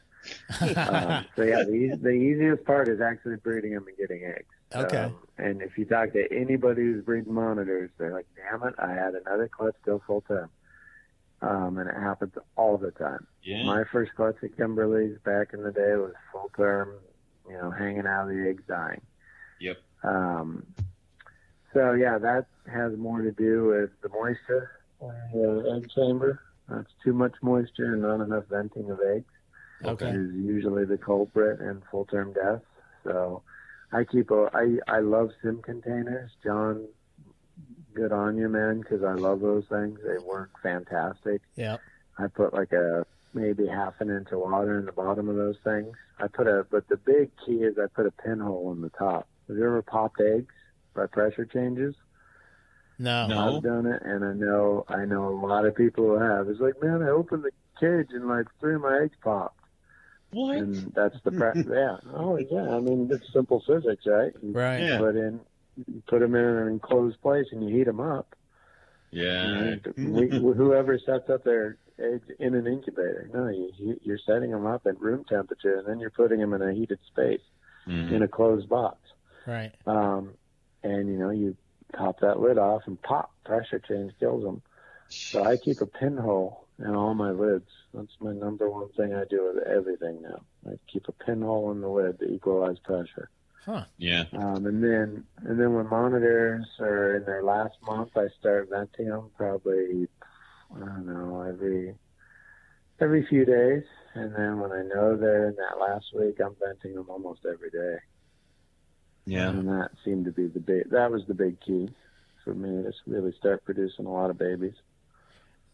[0.61, 4.45] Um, so yeah, the, the easiest part is actually breeding them and getting eggs.
[4.73, 4.97] Okay.
[4.97, 8.91] Um, and if you talk to anybody who's breeding monitors, they're like, "Damn it, I
[8.93, 10.49] had another clutch go full term,"
[11.41, 13.27] um, and it happens all the time.
[13.43, 13.63] Yeah.
[13.65, 16.95] My first clutch at Kimberly's back in the day was full term,
[17.47, 19.01] you know, hanging out of the eggs dying.
[19.59, 19.77] Yep.
[20.03, 20.65] Um,
[21.73, 24.71] so yeah, that has more to do with the moisture
[25.01, 26.41] in the egg chamber.
[26.69, 29.32] That's too much moisture and not enough venting of eggs
[29.85, 30.09] Okay.
[30.09, 32.65] is usually the culprit in full term deaths.
[33.03, 33.43] So
[33.91, 36.87] I keep a I I love sim containers, John.
[37.93, 39.99] Good on you, man, because I love those things.
[40.03, 41.41] They work fantastic.
[41.55, 41.77] Yeah.
[42.17, 43.05] I put like a
[43.35, 45.95] maybe half an inch of water in the bottom of those things.
[46.19, 49.27] I put a but the big key is I put a pinhole in the top.
[49.47, 50.53] Have you ever popped eggs
[50.95, 51.95] by pressure changes?
[52.97, 53.27] No.
[53.27, 53.57] No.
[53.57, 56.49] I've done it, and I know I know a lot of people who have.
[56.49, 59.59] It's like, man, I opened the cage and like three of my eggs popped
[60.33, 60.57] What?
[60.57, 61.97] and that's the pre- yeah.
[62.13, 64.31] Oh yeah, I mean it's simple physics, right?
[64.41, 64.81] You Right.
[64.81, 64.97] Yeah.
[64.97, 65.39] put in,
[65.87, 68.35] you put them in an enclosed place and you heat them up.
[69.11, 69.43] Yeah.
[69.43, 73.29] And we, whoever sets up their eggs in an incubator.
[73.33, 76.61] No, you, you're setting them up at room temperature, and then you're putting them in
[76.61, 77.41] a heated space
[77.87, 78.11] Mhm.
[78.13, 78.97] in a closed box.
[79.45, 79.73] Right.
[79.85, 80.33] Um,
[80.83, 81.55] and you know, you
[81.93, 84.61] pop that lid off, and pop, pressure change kills them.
[85.31, 87.69] So I keep a pinhole in all my lids.
[87.93, 90.41] That's my number one thing I do with everything now.
[90.67, 93.29] I keep a pinhole in the lid to equalize pressure.
[93.65, 93.85] Huh.
[93.97, 94.25] Yeah.
[94.33, 99.07] Um, and then, and then when monitors are in their last month, I start venting
[99.07, 100.07] them probably,
[100.75, 101.95] I don't know, every,
[102.99, 103.83] every few days.
[104.15, 107.69] And then when I know they're in that last week, I'm venting them almost every
[107.69, 107.97] day.
[109.25, 109.49] Yeah.
[109.49, 111.89] And that seemed to be the big, that was the big key
[112.43, 114.75] for me to really start producing a lot of babies.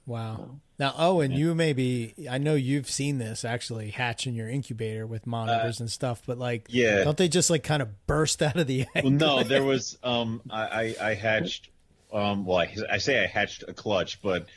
[0.10, 0.60] Wow.
[0.80, 5.28] Now, Owen, you maybe I know you've seen this actually hatch in your incubator with
[5.28, 7.04] monitors and stuff, but like, Yeah.
[7.04, 9.04] don't they just like kind of burst out of the egg?
[9.04, 9.98] Well, no, there was.
[10.04, 11.70] Um, I, I, I hatched.
[12.12, 14.48] Um, well, I, I say I hatched a clutch, but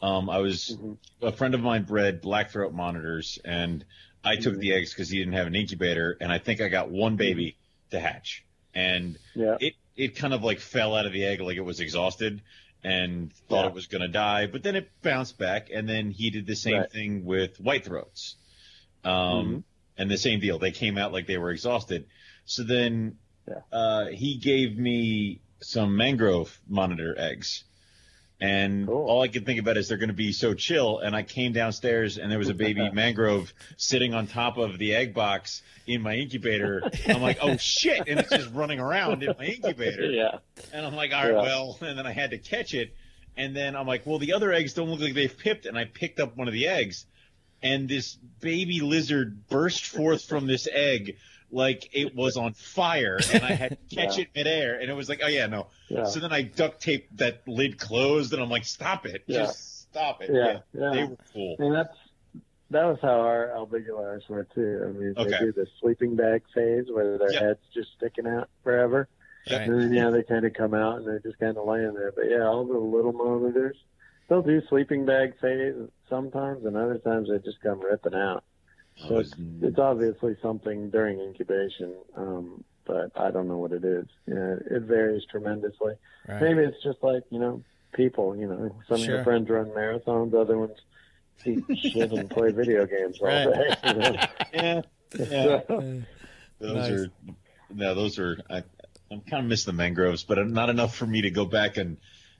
[0.00, 0.76] um, I was
[1.20, 3.84] a friend of mine bred black throat monitors, and
[4.24, 6.90] I took the eggs because he didn't have an incubator, and I think I got
[6.90, 7.56] one baby
[7.90, 8.44] to hatch,
[8.74, 9.56] and Yeah.
[9.60, 12.40] it it kind of like fell out of the egg like it was exhausted
[12.84, 13.68] and thought Yeah.
[13.68, 16.56] it was going to die, but then it bounced back, and then he did the
[16.56, 16.90] same Right.
[16.90, 18.36] thing with white throats,
[19.04, 19.64] um, Mhm.
[19.98, 20.58] and the same deal.
[20.58, 22.06] They came out like they were exhausted.
[22.44, 23.60] So then Yeah.
[23.72, 27.64] uh, he gave me some mangrove monitor eggs.
[28.42, 29.06] And Cool.
[29.06, 30.98] all I could think about is they're going to be so chill.
[30.98, 34.96] And I came downstairs and there was a baby mangrove sitting on top of the
[34.96, 36.82] egg box in my incubator.
[37.06, 38.08] I'm like, oh shit.
[38.08, 40.06] And it's just running around in my incubator.
[40.10, 40.38] Yeah.
[40.72, 41.42] And I'm like, all right, Yeah.
[41.42, 42.94] well, and then I had to catch it.
[43.36, 45.64] And then I'm like, well, the other eggs don't look like they've pipped.
[45.66, 47.06] And I picked up one of the eggs,
[47.62, 51.16] and this baby lizard burst forth from this egg
[51.52, 53.18] like it was on fire.
[53.32, 54.22] And I had to catch Yeah.
[54.24, 54.80] it midair.
[54.80, 55.68] And it was like, oh, yeah, no.
[55.88, 56.04] Yeah.
[56.04, 59.22] So then I duct taped that lid closed, and I'm like, stop it.
[59.26, 59.40] Yeah.
[59.40, 60.30] Just stop it.
[60.32, 60.90] Yeah, yeah.
[60.94, 61.56] They were cool.
[61.58, 61.96] And that's
[62.70, 64.82] that was how our albigulars were too.
[64.82, 65.30] I mean, Okay.
[65.30, 67.42] they do the sleeping bag phase where their Yep.
[67.42, 69.08] heads just sticking out forever,
[69.50, 69.60] Right.
[69.68, 72.12] and then yeah, they kind of come out and they're just kind of laying there.
[72.12, 73.76] But yeah, all the little monitors,
[74.28, 75.74] they'll do sleeping bag phase
[76.08, 78.42] sometimes, and other times they just come ripping out.
[79.02, 83.84] I So it's, it's obviously something during incubation, um, but I don't know what it
[83.84, 84.06] is.
[84.26, 85.94] Yeah, it varies tremendously.
[86.28, 86.40] Right.
[86.40, 87.62] Maybe it's just like you know
[87.94, 88.36] people.
[88.36, 90.78] You know, some of your friends run marathons, other ones
[91.44, 93.44] eat shit and play video games all Right.
[93.44, 93.76] day.
[93.84, 94.16] You know?
[94.54, 94.80] yeah.
[95.18, 95.60] Yeah.
[95.68, 96.02] So,
[96.60, 96.90] Those Nice.
[96.90, 97.06] are,
[97.74, 98.38] no, those are.
[98.48, 98.62] I,
[99.10, 101.98] I'm kind of miss the mangroves, but not enough for me to go back and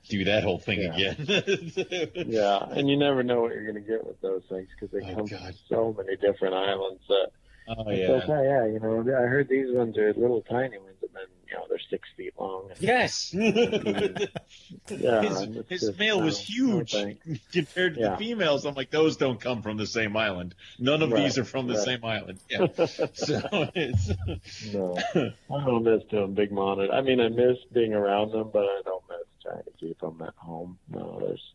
[0.09, 1.11] do that whole thing Yeah.
[1.11, 1.71] again.
[2.27, 5.05] yeah, and you never know what you're going to get with those things because they
[5.11, 5.41] Oh, come God.
[5.41, 7.01] from so many different islands.
[7.07, 7.27] That
[7.69, 8.33] oh it's yeah.
[8.33, 11.55] okay, yeah, you know, I heard these ones are little tiny ones, and then you
[11.55, 12.69] know they're six feet long.
[12.71, 13.33] And, Yes.
[14.89, 15.39] Yeah, his
[15.69, 16.95] his just, male uh, was no, no huge
[17.51, 18.09] compared to Yeah.
[18.11, 18.65] the females.
[18.65, 20.55] I'm like, those don't come from the same island.
[20.79, 21.83] None of Right, these are from the right.
[21.83, 22.39] same island.
[22.49, 22.67] Yeah.
[23.13, 24.09] so it's
[24.73, 24.97] No,
[25.49, 26.91] I don't miss doing big monitor.
[26.93, 30.21] I mean, I miss being around them, but I don't miss trying to keep them
[30.25, 30.77] at home.
[30.89, 31.53] No, there's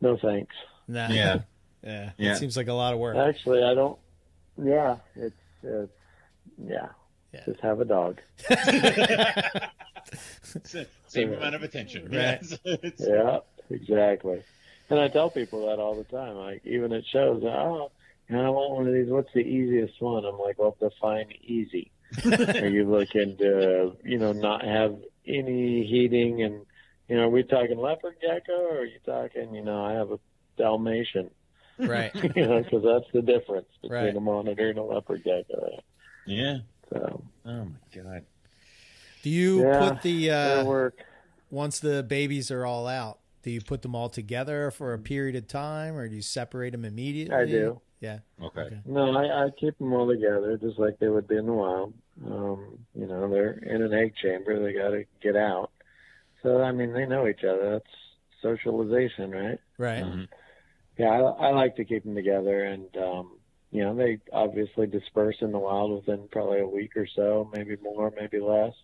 [0.00, 0.54] no thanks.
[0.88, 1.08] nah.
[1.08, 1.38] Yeah.
[1.82, 2.10] Yeah.
[2.18, 2.32] Yeah.
[2.32, 3.16] It seems like a lot of work.
[3.16, 3.98] Actually, I don't.
[4.56, 5.90] Yeah, it's it's
[6.64, 6.88] yeah.
[7.32, 7.40] Yeah.
[7.46, 8.20] Just have a dog.
[11.08, 12.04] same amount of attention.
[12.10, 12.40] Right.
[12.64, 12.92] Yes.
[12.98, 13.38] Yeah,
[13.70, 14.42] exactly.
[14.90, 16.36] And I tell people that all the time.
[16.36, 17.90] Like even at shows, oh,
[18.28, 19.08] you know, I want one of these.
[19.10, 20.24] What's the easiest one?
[20.24, 21.90] I'm like, well, define easy.
[22.24, 24.96] Are you looking to, you know, not have
[25.26, 26.66] any heating and,
[27.12, 30.10] you know, are we talking leopard gecko or are you talking, you know, I have
[30.12, 30.18] a
[30.56, 31.30] Dalmatian,
[31.78, 32.10] right.
[32.36, 34.16] you know, because that's the difference between Right.
[34.16, 35.82] a monitor and a leopard gecko.
[36.26, 36.58] Yeah.
[36.88, 38.24] So Oh my god.
[39.22, 41.04] Do you Yeah, put the uh, work.
[41.50, 43.18] once the babies are all out?
[43.42, 46.70] Do you put them all together for a period of time, or do you separate
[46.70, 47.34] them immediately?
[47.36, 47.78] I do.
[48.00, 48.20] Yeah.
[48.42, 48.62] Okay.
[48.62, 48.78] Okay.
[48.86, 51.92] No, I, I keep them all together just like they would be in the wild.
[52.24, 54.62] Um, you know, they're in an egg chamber.
[54.62, 55.70] They got to get out.
[56.42, 57.70] So, I mean, they know each other.
[57.72, 57.96] That's
[58.40, 59.58] socialization, right?
[59.78, 60.02] Right.
[60.02, 60.28] Mhm.
[60.98, 62.64] Yeah, I, I like to keep them together.
[62.64, 63.38] And, um,
[63.70, 67.76] you know, they obviously disperse in the wild within probably a week or so, maybe
[67.82, 68.74] more, maybe less.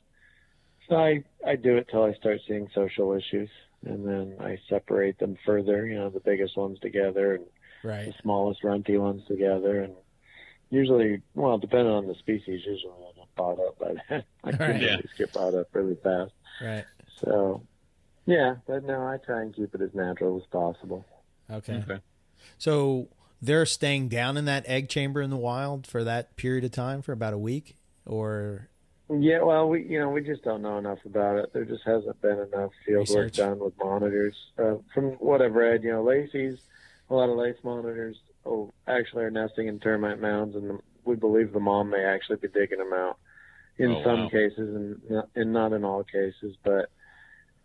[0.88, 3.50] So I, I do it till I start seeing social issues.
[3.84, 7.46] And then I separate them further, you know, the biggest ones together and
[7.84, 8.06] Right.
[8.06, 9.94] the smallest runty ones together and
[10.70, 14.58] usually well depending on the species usually I get bought up by then I Right.
[14.58, 14.96] can Yeah.
[15.16, 16.84] get bought up really fast Right.
[17.20, 17.62] So
[18.26, 21.04] yeah but no I try and keep it as natural as possible
[21.50, 21.76] Okay.
[21.76, 22.00] Okay.
[22.58, 23.08] So
[23.40, 27.00] they're staying down in that egg chamber in the wild for that period of time
[27.00, 28.68] for about a week, or
[29.08, 32.20] yeah well we you know we just don't know enough about it there just hasn't
[32.20, 33.36] been enough field work Research.
[33.36, 36.58] done with monitors uh, from what I've read you know Lacey's
[37.08, 41.52] a lot of lace monitors oh, actually are nesting in termite mounds, and we believe
[41.54, 43.16] the mom may actually be digging them out
[43.78, 44.28] in Oh, some wow.
[44.28, 46.56] cases, and not, and not in all cases.
[46.62, 46.90] But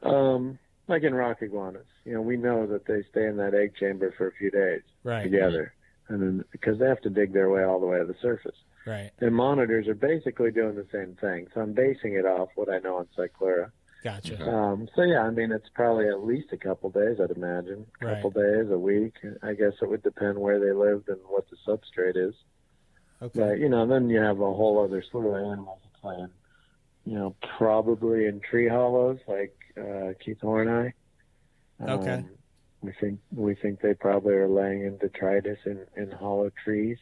[0.04, 3.74] um, like in rock iguanas, you know, we know that they stay in that egg
[3.80, 5.24] chamber for a few days Right.
[5.24, 5.74] together,
[6.10, 8.56] and then because they have to dig their way all the way to the surface.
[8.86, 9.12] Right.
[9.20, 11.48] And monitors are basically doing the same thing.
[11.54, 13.72] So I'm basing it off what I know on Cyclura.
[14.04, 14.46] Gotcha.
[14.46, 17.86] Um, so yeah, I mean, it's probably at least a couple days, I'd imagine.
[18.02, 18.16] A Right.
[18.16, 19.14] couple days, a week.
[19.42, 22.36] I guess it would depend where they lived and what the substrate is.
[23.22, 23.40] Okay.
[23.40, 26.28] But you know, then you have a whole other slew of animals playing.
[27.06, 30.94] You know, probably in tree hollows like uh, keithhornei.
[31.82, 32.24] Okay.
[32.82, 36.98] We think we think they probably are laying in detritus in, in hollow trees.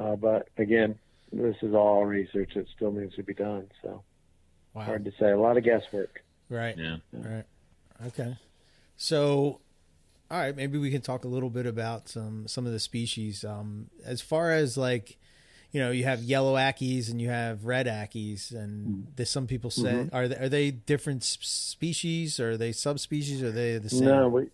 [0.00, 0.98] Uh, but again,
[1.32, 3.68] this is all research that still needs to be done.
[3.82, 4.02] So
[4.74, 4.82] Wow.
[4.84, 5.30] hard to say.
[5.30, 6.22] A lot of guesswork.
[6.48, 6.76] Right.
[6.78, 6.96] Yeah.
[7.12, 7.44] Right.
[8.06, 8.38] Okay.
[8.96, 9.60] So,
[10.30, 13.44] all right, maybe we can talk a little bit about some some of the species.
[13.44, 15.18] Um, as far as like,
[15.72, 19.70] you know, you have yellow ackies and you have red ackies, and there's some people
[19.70, 22.38] say are they, are they different species?
[22.38, 23.42] Or are they subspecies?
[23.42, 24.04] Or are they the same?
[24.04, 24.50] No, we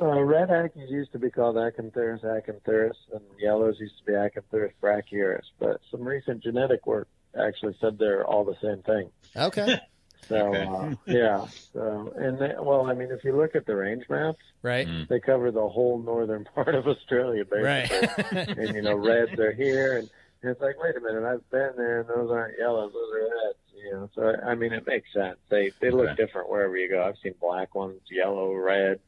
[0.00, 4.72] uh, red ackies used to be called Acanthurus acanthurus, and yellows used to be Acanthurus
[4.82, 5.44] brachyurus.
[5.58, 7.06] But some recent genetic work
[7.38, 9.10] actually said they're all the same thing.
[9.36, 9.78] Okay.
[10.28, 10.64] So Okay.
[10.66, 14.38] uh, yeah, so and they, well, I mean, if you look at the range maps,
[14.62, 14.86] Right.
[14.86, 15.08] Mm.
[15.08, 18.08] they cover the whole northern part of Australia, basically.
[18.32, 18.48] Right.
[18.58, 20.08] and you know, reds are here, and,
[20.42, 23.24] and it's like, wait a minute, I've been there, and those aren't yellows, those are
[23.46, 23.58] reds.
[23.82, 25.38] You know, so I mean, it makes sense.
[25.48, 26.22] They they look Okay.
[26.26, 27.02] different wherever you go.
[27.02, 29.00] I've seen black ones, yellow, red,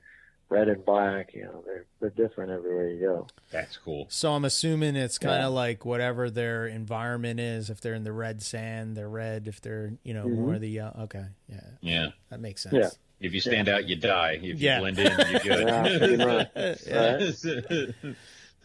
[0.53, 1.35] red and black.
[1.35, 3.27] You know, they're they're different everywhere you go.
[3.51, 4.07] That's cool.
[4.11, 5.47] So I'm assuming it's kind Yeah.
[5.49, 7.70] of like whatever their environment is.
[7.70, 9.49] If they're in the red sand, they're red.
[9.49, 10.37] If they're you know Mhm.
[10.37, 12.07] more the uh, okay, yeah, Yeah.
[12.31, 12.74] that makes sense.
[12.74, 12.91] Yeah.
[13.20, 14.33] If you stand out, you die.
[14.33, 14.81] If you Yeah.
[14.81, 15.69] blend in, you're good.
[15.69, 16.49] Yeah, pretty much.
[16.87, 17.12] Yeah.
[17.15, 18.05] Right?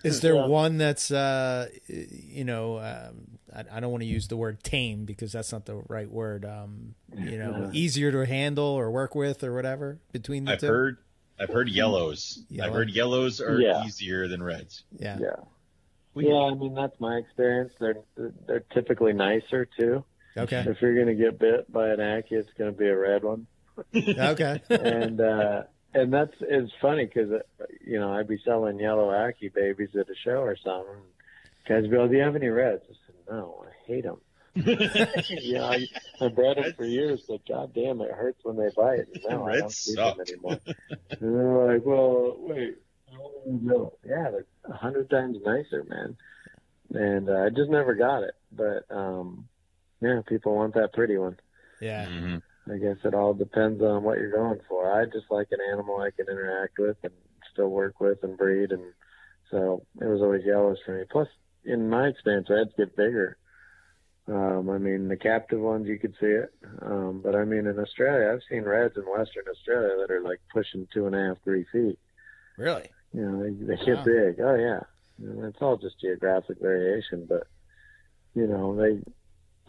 [0.03, 0.45] Is there Yeah.
[0.45, 5.05] one that's uh, you know um, I, I don't want to use the word tame
[5.05, 6.45] because that's not the right word.
[6.45, 7.69] Um, you know, Yeah.
[7.73, 10.67] easier to handle or work with or whatever between the I've two.
[10.67, 10.97] heard.
[11.39, 12.43] I've heard yellows.
[12.49, 12.69] Yellow.
[12.69, 13.85] I've heard yellows are Yeah.
[13.85, 14.83] easier than reds.
[14.97, 15.17] Yeah.
[15.19, 15.35] Yeah.
[16.13, 17.73] We- Yeah, I mean that's my experience.
[17.79, 17.97] They're
[18.47, 20.03] they're typically nicer too.
[20.35, 20.63] Okay.
[20.67, 23.45] If you're gonna get bit by an Ackie, it's gonna be a red one.
[23.95, 24.61] okay.
[24.69, 27.29] and uh and that's it's funny because
[27.85, 30.95] you know I'd be selling yellow Ackie babies at a show or something.
[31.67, 34.21] Guys would be like, "Do you have any reds?" I said, "No, I hate them."
[35.29, 35.87] You know, I,
[36.21, 38.99] I bred them for years, but god damn, it hurts when they bite.
[38.99, 40.29] And now I don't Reds see them suck.
[40.29, 40.59] anymore.
[40.89, 42.77] and they're like, "Well, wait."
[43.11, 46.17] how long ago?" Yeah, they're a hundred times nicer, man.
[46.93, 49.47] And uh, I just never got it, but um
[50.01, 51.37] yeah, people want that pretty one.
[51.81, 52.05] Yeah.
[52.07, 52.41] Mhm.
[52.69, 54.91] I guess it all depends on what you're going for.
[54.91, 57.13] I just like an animal I can interact with and
[57.53, 58.83] still work with and breed, and
[59.49, 61.05] so it was always yellows for me.
[61.09, 61.27] Plus,
[61.63, 63.37] in my experience, reds get bigger.
[64.27, 66.51] Um, I mean, the captive ones you could see it,
[66.81, 70.41] um, but I mean, in Australia, I've seen reds in Western Australia that are like
[70.53, 71.97] pushing two and a half, three feet.
[72.57, 72.89] Really?
[73.13, 74.03] You know, they, they get Wow.
[74.03, 74.39] big.
[74.41, 74.81] Oh yeah,
[75.19, 77.47] know, it's all just geographic variation, but
[78.35, 79.01] you know they.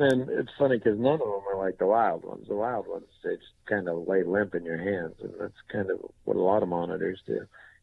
[0.00, 2.46] And it's funny because none of them are like the wild ones.
[2.48, 5.90] The wild ones they just kind of lay limp in your hands, and that's kind
[5.90, 7.40] of what a lot of monitors do.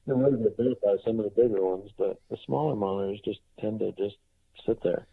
[0.08, 3.20] You know, they get bit by some of the bigger ones, but the smaller monitors
[3.26, 4.16] just tend to just
[4.66, 5.08] sit there,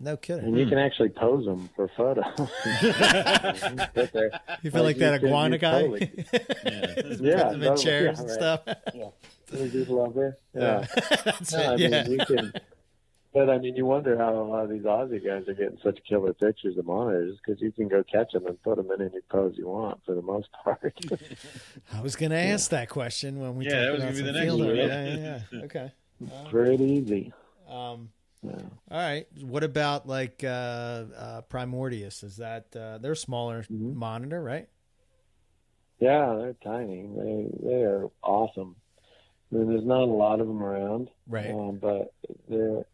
[0.00, 0.44] No kidding.
[0.44, 2.24] and you can actually pose them for photos.
[4.12, 4.30] there.
[4.62, 5.80] You feel like, Like, that iguana guy?
[5.82, 5.96] you
[6.32, 6.38] Yeah.
[7.20, 7.82] Yeah, put them in totally.
[7.84, 8.30] chairs Yeah, and right.
[8.30, 8.60] stuff.
[9.52, 10.40] You just love it.
[10.54, 10.86] Yeah.
[11.24, 12.08] That's No, I mean, Yeah.
[12.08, 12.52] you can,
[13.34, 15.98] but I mean, you wonder how a lot of these Aussie guys are getting such
[16.08, 19.20] killer pictures of monitors because you can go catch them and put them in any
[19.30, 20.94] pose you want for the most part.
[21.92, 24.32] I was going to ask that question when we Yeah, talked that was about gonna
[24.32, 24.76] be the next field one.
[24.76, 25.62] Yeah, yeah, yeah.
[25.64, 25.92] Okay.
[26.50, 27.32] Pretty easy.
[27.68, 28.10] Um,
[28.42, 28.52] Yeah.
[28.90, 29.26] all right.
[29.42, 30.46] What about like uh,
[31.16, 32.22] uh, Primordius?
[32.22, 33.94] Is that uh, they're a smaller Mhm.
[33.94, 34.68] monitor, right?
[35.98, 37.06] Yeah, they're tiny.
[37.08, 38.76] They they are awesome.
[39.50, 41.50] I mean, there's not a lot of them around, Right.
[41.50, 42.12] um, but
[42.48, 42.84] they're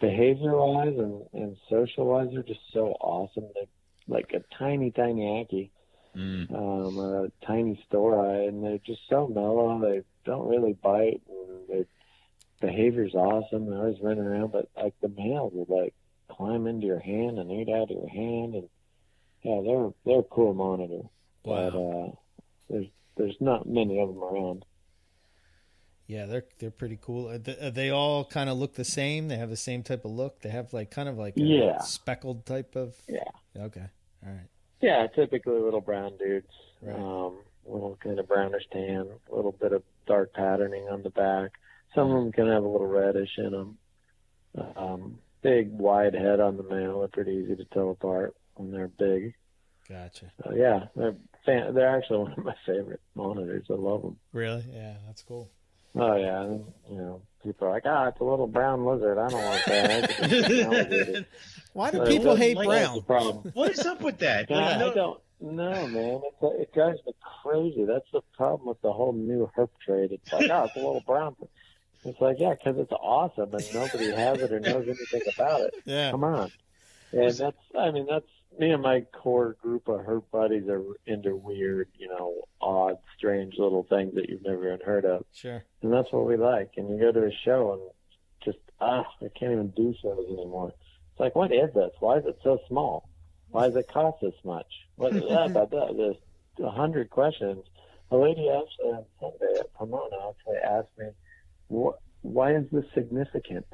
[0.00, 3.44] behavior wise and, and social wise, they're just so awesome.
[3.54, 3.64] They're
[4.06, 5.70] like a tiny, tiny Ackie.
[6.16, 6.50] Mm.
[6.54, 9.78] um, a tiny storri, and they're just so mellow.
[9.80, 11.86] They don't really bite, and their
[12.60, 13.66] behavior's awesome.
[13.70, 15.94] They always running around, but like the males would like
[16.28, 18.68] climb into your hand and eat out of your hand, and
[19.42, 21.02] yeah, they're they're a cool monitor.
[21.44, 22.10] But uh,
[22.68, 24.64] there's there's not many of them around.
[26.06, 27.28] Yeah, they're they're pretty cool.
[27.30, 29.28] Are they, are they all kind of look the same?
[29.28, 30.40] They have the same type of look.
[30.40, 31.78] They have like kind of like a Yeah.
[31.80, 32.94] speckled type of.
[33.08, 33.24] Yeah.
[33.58, 33.86] Okay.
[34.24, 34.46] All right.
[34.80, 36.46] Yeah, typically little brown dudes.
[36.82, 36.94] Right.
[36.94, 41.52] Um, little kind of brownish tan, a little bit of dark patterning on the back.
[41.96, 43.78] Some of them can have a little reddish in them.
[44.76, 47.00] Um, big, wide head on the male.
[47.00, 49.34] They're pretty easy to tell apart when they're big.
[49.88, 50.30] Gotcha.
[50.44, 51.14] So yeah, they're
[51.44, 53.66] fan- they're actually one of my favorite monitors.
[53.70, 54.16] I love them.
[54.32, 54.64] Really?
[54.72, 55.50] Yeah, that's cool.
[55.98, 59.16] Oh yeah, and, you know, people are like, ah, it's a little brown lizard.
[59.16, 61.26] I don't want that.
[61.72, 63.02] Why do Like, people hate like- the brown?
[63.02, 63.50] problem.
[63.54, 64.48] What is up with that?
[64.48, 65.20] God, Like, no- I don't
[65.56, 66.20] know, man.
[66.24, 67.12] It's a, it drives me
[67.42, 67.84] crazy.
[67.86, 70.12] That's the problem with the whole new herp trade.
[70.12, 71.34] It's like, oh, it's a little brown.
[72.06, 75.74] It's like, yeah, because it's awesome and nobody has it or knows anything about it.
[75.84, 76.10] Yeah.
[76.10, 76.50] Come on.
[77.12, 78.26] And that's, I mean, that's
[78.58, 83.54] me and my core group of herp buddies are into weird, you know, odd, strange
[83.58, 85.24] little things that you've never even heard of.
[85.32, 85.62] Sure.
[85.82, 86.72] And that's what we like.
[86.76, 87.82] And you go to a show and
[88.44, 90.72] just, ah, I can't even do shows anymore.
[91.12, 91.92] It's like, what is this?
[92.00, 93.08] Why is it so small?
[93.50, 94.66] Why does it cost this much?
[94.96, 95.54] What is that?
[95.54, 95.94] that, that?
[95.96, 97.64] There's a hundred questions.
[98.10, 101.06] A lady actually on Sunday at Pomona actually asked me,
[101.68, 103.66] what, why is this significant?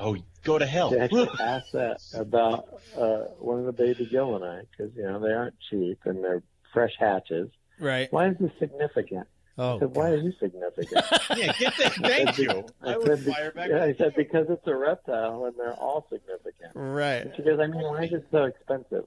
[0.00, 0.90] oh, go to hell.
[0.92, 5.32] She actually asked that about uh, one of the baby Gilleni because, you know, they
[5.32, 6.42] aren't cheap and they're
[6.72, 7.50] fresh hatches.
[7.80, 8.06] Right.
[8.12, 9.26] Why is this significant?
[9.56, 9.78] I Oh.
[9.80, 11.04] said, why is this significant?
[11.36, 11.92] yeah, get that.
[12.00, 12.64] Thank you.
[12.80, 13.70] I I would said, fire back.
[13.70, 16.70] yeah, I said because it's a reptile and they're all significant.
[16.76, 17.22] Right.
[17.26, 19.04] And she goes, I mean, why is it so expensive?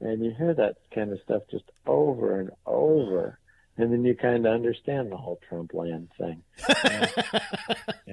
[0.00, 3.38] And you hear that kind of stuff just over and over,
[3.78, 6.42] and then you kind of understand the whole Trump land thing.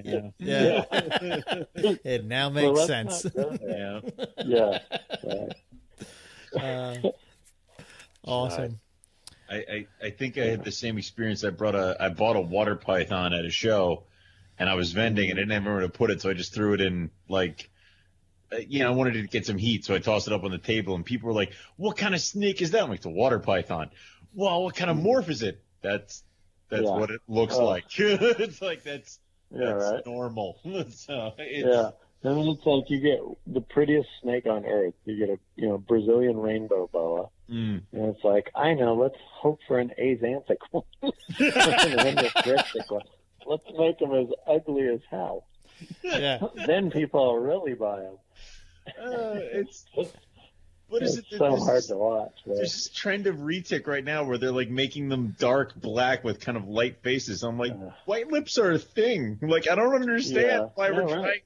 [0.02, 0.30] Yeah.
[0.38, 0.84] Yeah.
[0.92, 1.64] Yeah,
[2.06, 3.24] It now makes let's sense.
[3.26, 4.02] not go there.
[4.46, 4.80] yeah.
[5.24, 5.48] Yeah,
[6.56, 7.06] right.
[7.06, 7.10] Uh,
[8.24, 8.80] awesome.
[9.50, 11.44] I, I, I think I had the same experience.
[11.44, 14.04] I brought a I bought a water python at a show,
[14.58, 16.54] and I was vending and I didn't have anywhere to put it, so I just
[16.54, 17.70] threw it in like,
[18.54, 20.52] uh, you know, I wanted to get some heat, so I tossed it up on
[20.52, 23.10] the table, and people were like, "What kind of snake is that?" I'm like, "The
[23.10, 23.90] water python."
[24.34, 25.62] Well, what kind of morph is it?
[25.82, 26.24] That's
[26.70, 26.98] that's Yeah.
[26.98, 27.66] what it looks Oh.
[27.66, 27.86] like.
[27.98, 29.20] it's like that's
[29.52, 30.06] Yeah, that's right.
[30.06, 30.60] normal.
[30.90, 31.92] so it's, Yeah.
[32.24, 34.94] I mean, it's like you get the prettiest snake on earth.
[35.06, 37.82] You get a you know Brazilian rainbow boa, Mm.
[37.94, 38.94] and it's like I know.
[38.96, 41.12] Let's hope for an axanthic one, and
[42.00, 43.04] then the cryptic one.
[43.46, 45.48] Let's make them as ugly as hell.
[46.04, 46.40] Yeah.
[46.68, 48.18] Then people will really buy them.
[49.02, 49.86] Uh, it's
[50.90, 51.38] what is It's it?
[51.38, 52.32] so There's hard this- to watch.
[52.46, 56.24] but- There's this trend of retic right now where they're like making them dark black
[56.24, 57.44] with kind of light faces.
[57.44, 57.92] I'm like, Uh.
[58.06, 59.38] white lips are a thing.
[59.42, 60.60] Like, I don't understand Yeah.
[60.76, 61.14] why Yeah, we're right.
[61.24, 61.42] trying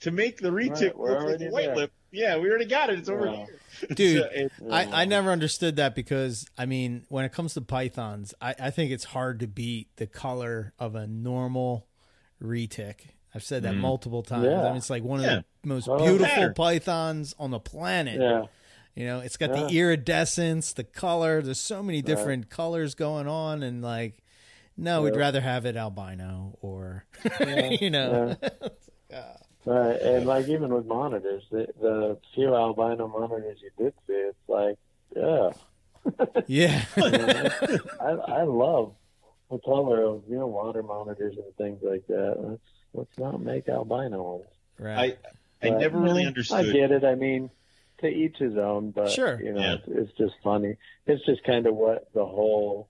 [0.00, 1.76] to make the retic Right, we're look like a white there.
[1.76, 1.92] lip.
[2.10, 2.98] Yeah, we already got it.
[2.98, 3.36] It's over Yeah.
[3.46, 3.88] here.
[3.94, 7.60] Dude, So it- I, I never understood that because I mean, when it comes to
[7.60, 11.86] pythons, I, I think it's hard to beat the color of a normal
[12.42, 13.08] retic.
[13.34, 13.80] I've said that Mhm.
[13.80, 14.44] multiple times.
[14.46, 14.62] Yeah.
[14.62, 18.18] I mean, it's like one of the most beautiful pythons on the planet.
[18.20, 18.44] yeah,
[18.96, 19.66] You know, it's got Yeah.
[19.66, 21.42] the iridescence, the color.
[21.42, 24.22] There's so many different colors going on, and like,
[24.76, 27.04] no, we'd rather have it albino or,
[27.40, 27.70] Yeah.
[27.80, 28.36] you know,
[29.66, 30.00] right.
[30.00, 34.76] And like even with monitors, the, the few albino monitors you did see, it's like,
[35.14, 35.50] yeah,
[36.46, 36.84] yeah,
[38.00, 38.10] I,
[38.40, 38.94] I love
[39.50, 42.36] the color of you know water monitors and things like that.
[42.38, 42.60] Let's
[42.94, 44.44] let's not make albino ones.
[44.78, 45.18] right.
[45.62, 46.68] I I But, never really understood.
[46.68, 47.04] I get it.
[47.04, 47.50] I mean,
[48.00, 48.90] to each his own.
[48.90, 49.40] But Sure.
[49.40, 49.74] you know, Yeah.
[49.74, 50.76] it's, it's just funny.
[51.06, 52.88] It's just kind of what the whole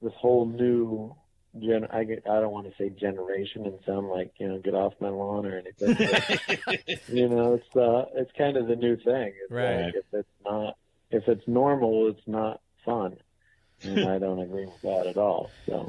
[0.00, 1.14] this whole new
[1.60, 1.86] gen.
[1.90, 2.22] I get.
[2.28, 5.46] I don't want to say generation and sound like you know get off my lawn
[5.46, 5.94] or anything.
[5.94, 9.32] but, you know, it's uh, it's kind of the new thing.
[9.42, 9.84] It's Right.
[9.86, 10.76] Like if it's not,
[11.10, 13.16] if it's normal, it's not fun.
[13.82, 15.50] And I don't agree with that at all.
[15.66, 15.88] So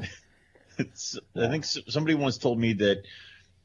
[0.78, 3.02] It's- I think somebody once told me that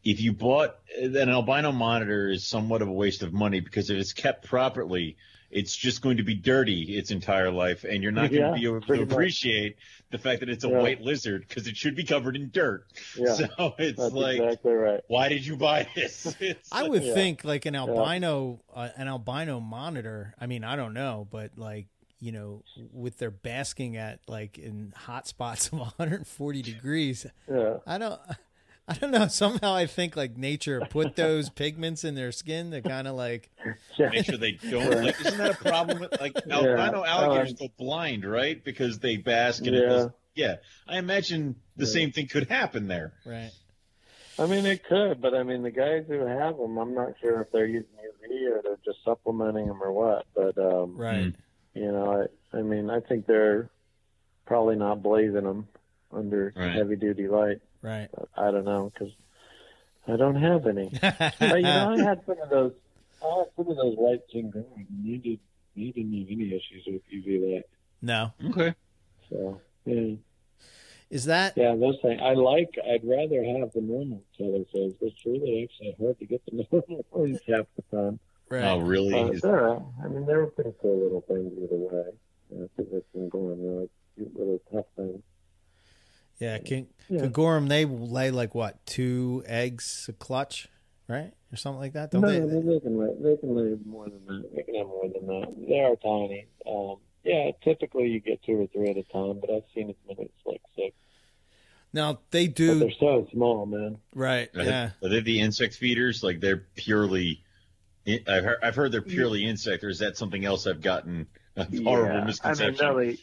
[0.03, 3.97] if you bought an albino monitor is somewhat of a waste of money because if
[3.97, 5.17] it's kept properly,
[5.51, 8.59] it's just going to be dirty its entire life, and you're not going Yeah, to
[8.59, 9.11] be able to pretty much.
[9.13, 9.77] appreciate
[10.11, 10.79] the fact that it's a Yeah.
[10.79, 12.85] white lizard because it should be covered in dirt.
[13.17, 15.01] yeah, So it's that's like, exactly right.
[15.07, 16.35] why did you buy this?
[16.39, 17.13] It's I like- would Yeah.
[17.15, 20.33] think like an albino uh, an albino monitor.
[20.39, 21.87] I mean, I don't know, but like
[22.21, 27.77] you know, with their basking at like in hot spots of 140 degrees, Yeah.
[27.87, 28.19] I don't.
[28.89, 29.27] I don't know.
[29.27, 33.49] Somehow I think like nature put those pigments in their skin to kind of like
[33.97, 35.03] make sure they don't.
[35.03, 35.99] Like, isn't that a problem?
[35.99, 38.63] With, like albino alligators go blind, right?
[38.63, 39.87] Because they bask in it Yeah.
[39.89, 40.09] does.
[40.35, 40.55] Yeah,
[40.87, 41.91] I imagine the Yeah.
[41.91, 43.13] same thing could happen there.
[43.25, 43.51] right.
[44.37, 47.41] I mean, it could, but I mean, the guys who have them, I'm not sure
[47.41, 50.25] if they're using UV or they're just supplementing them or what.
[50.33, 51.33] But um, Right.
[51.73, 53.69] you know, I, I mean, I think they're
[54.45, 55.67] probably not blazing them
[56.13, 56.71] under Right.
[56.71, 57.59] heavy duty light.
[57.81, 58.09] Right.
[58.13, 59.13] But I don't know because
[60.07, 60.89] I don't have any.
[61.01, 62.73] but you know, I had some of those.
[63.23, 65.39] I had some of those light king and you did.
[65.75, 67.63] You didn't have any issues with UV light.
[68.01, 68.33] no.
[68.49, 68.73] Okay.
[69.29, 70.15] So Yeah.
[71.09, 72.19] Is that Yeah, those things.
[72.23, 72.75] I like.
[72.87, 76.65] I'd rather have the normal color phase, but it's really actually hard to get the
[76.71, 78.19] normal ones half the time.
[78.49, 78.63] right?
[78.65, 79.13] Oh, really?
[79.13, 82.11] Uh, Is- they're, uh, I mean, they're pretty cool little things either way.
[82.51, 85.21] I think that's been going really cute little tough things.
[86.39, 87.21] Yeah, King Yeah.
[87.21, 90.67] Kagorum, they lay like what two eggs a clutch,
[91.07, 92.11] right, or something like that.
[92.11, 92.39] Don't no, they?
[92.39, 94.49] they, they can lay, they can lay more than that.
[94.55, 95.67] They can have more than that.
[95.67, 96.47] They are tiny.
[96.67, 99.95] Um, yeah, typically you get two or three at a time, but I've seen as
[100.07, 100.95] many as like six.
[101.91, 103.97] Now they But do they're so small, man.
[104.13, 104.49] right.
[104.55, 106.23] Are Yeah, they- Are they the insect feeders?
[106.23, 107.43] Like they're purely.
[108.07, 111.65] I've heard, I've heard they're purely insect, or is that something else I've gotten a
[111.65, 112.13] horrible yeah.
[112.13, 113.17] I mean, misconception?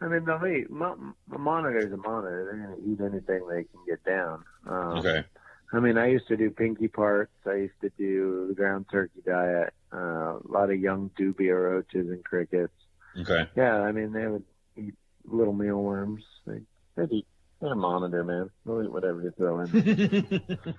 [0.00, 0.68] I mean, they'll eat.
[0.70, 2.48] A monitor's a monitor.
[2.50, 4.44] They're going to eat anything they can get down.
[4.66, 5.24] Um, okay.
[5.72, 7.32] I mean, I used to do pinky parts.
[7.46, 9.72] I used to do the ground turkey diet.
[9.92, 12.72] Uh, a lot of young dubia roaches and crickets.
[13.18, 13.48] Okay.
[13.56, 14.44] Yeah, I mean, they would
[14.76, 14.94] eat
[15.24, 16.24] little mealworms.
[16.46, 16.60] They,
[16.96, 17.26] they'd eat.
[17.60, 18.50] They're a monitor, man.
[18.64, 19.68] They'll eat whatever you throw in.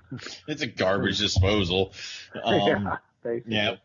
[0.48, 1.92] it's a garbage disposal.
[2.44, 3.54] Um, yeah, basically.
[3.54, 3.76] yeah.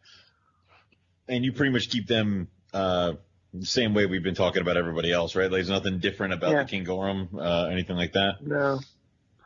[1.28, 3.14] And you pretty much keep them uh,
[3.62, 5.44] same way we've been talking about everybody else, right?
[5.46, 6.64] Like, there's nothing different about Yeah.
[6.64, 8.36] the Kingorum, uh, anything like that.
[8.46, 8.80] No,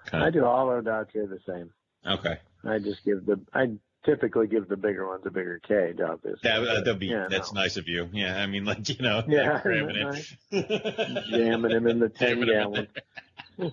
[0.06, 1.72] Kind I do all our jobs here the same.
[2.06, 2.38] Okay.
[2.64, 3.40] I just give the.
[3.54, 3.72] I
[4.04, 6.40] typically give the bigger ones a bigger cage, obviously.
[6.44, 7.62] That uh, that'd be Yeah, that's no.
[7.62, 8.10] nice of you.
[8.12, 12.10] Yeah, I mean, like you know, Yeah, like grabbing isn't it, Jamming him in the
[12.10, 12.88] ten him gallon.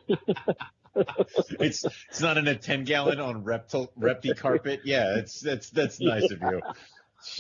[1.61, 4.81] it's it's not in a ten gallon on reptil repti carpet.
[4.85, 6.61] Yeah, it's that's that's nice of you.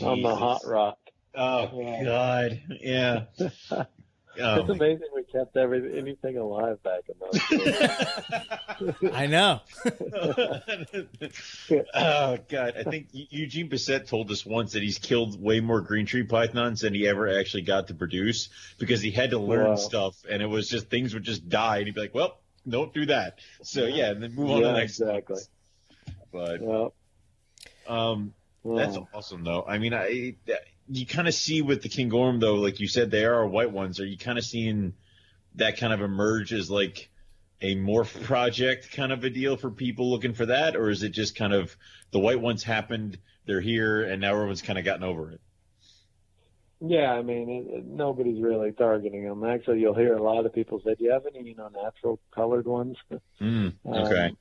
[0.04, 0.38] on the Jesus.
[0.38, 0.98] hot rock.
[1.40, 2.04] Oh Yeah.
[2.04, 3.24] God, yeah.
[3.38, 3.72] it's
[4.40, 9.10] Um, amazing we kept every, anything alive back in those days.
[9.12, 9.60] I know.
[11.94, 16.06] oh God, I think Eugene Bessette told us once that he's killed way more green
[16.06, 18.48] tree pythons than he ever actually got to produce
[18.78, 19.76] because he had to learn Wow.
[19.76, 22.38] stuff, and it was just things would just die, and he'd be like, "Well,
[22.68, 25.00] don't do that." So yeah, and then move on to the next.
[25.00, 25.42] exactly.
[26.32, 26.94] But Well,
[27.88, 28.34] um,
[28.64, 29.64] That's awesome, though.
[29.66, 30.34] I mean, I
[30.90, 34.00] you kind of see with the Kingorum, though, like you said, they are white ones.
[34.00, 34.94] Are you kind of seeing
[35.56, 37.10] that kind of emerge as like
[37.60, 41.10] a morph project kind of a deal for people looking for that, or is it
[41.10, 41.76] just kind of
[42.10, 45.40] the white ones happened, they're here, and now everyone's kind of gotten over it?
[46.80, 47.12] yeah.
[47.12, 49.44] I mean, it, it, nobody's really targeting them.
[49.44, 52.20] Actually, you'll hear a lot of people say, "Do you have any, you know, natural
[52.34, 52.96] colored ones?"
[53.40, 54.26] Mm, okay.
[54.26, 54.36] Um,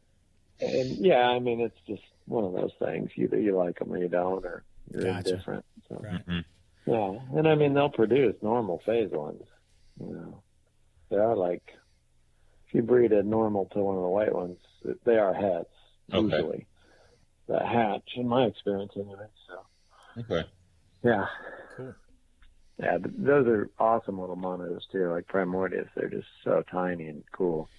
[0.60, 3.12] and yeah, I mean, it's just one of those things.
[3.16, 5.30] Either you like them or you don't, or you're Gotcha.
[5.32, 5.66] indifferent.
[5.90, 6.26] So, Right.
[6.28, 6.46] Mhm.
[6.86, 9.44] yeah, and I mean, they'll produce normal phase ones.
[10.00, 10.44] You know,
[11.10, 11.64] they are like
[12.68, 14.58] if you breed a normal to one of the white ones,
[15.06, 15.70] they are hats
[16.14, 16.36] Okay.
[16.36, 16.68] usually.
[17.48, 19.28] That hatch, in my experience, anyway.
[19.48, 19.66] So
[20.22, 20.50] Okay.
[21.04, 21.28] yeah,
[21.78, 21.96] Cool.
[22.78, 25.88] yeah, but those are awesome little monitors too, like Primordius.
[25.96, 27.70] They're just so tiny and cool.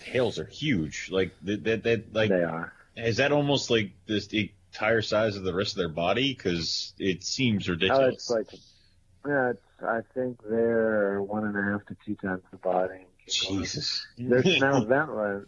[0.00, 1.10] Tails are huge.
[1.10, 1.62] Like that.
[1.64, 1.82] That.
[1.84, 2.72] that like they are.
[2.96, 6.34] is that almost like this the entire size of the rest of their body?
[6.34, 8.30] Because it seems ridiculous.
[8.30, 8.52] Oh, ridiculous.
[8.52, 12.56] it's like, yeah, it's, I think they're one and a half to two times the
[12.58, 13.06] body.
[13.28, 14.06] Jesus.
[14.16, 15.46] There's now that one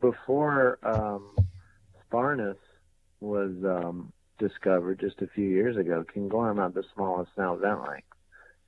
[0.00, 1.36] before um,
[2.06, 2.56] Sparnus
[3.20, 6.04] was um, discovered just a few years ago.
[6.14, 8.06] Kingorum had the smallest snout vent length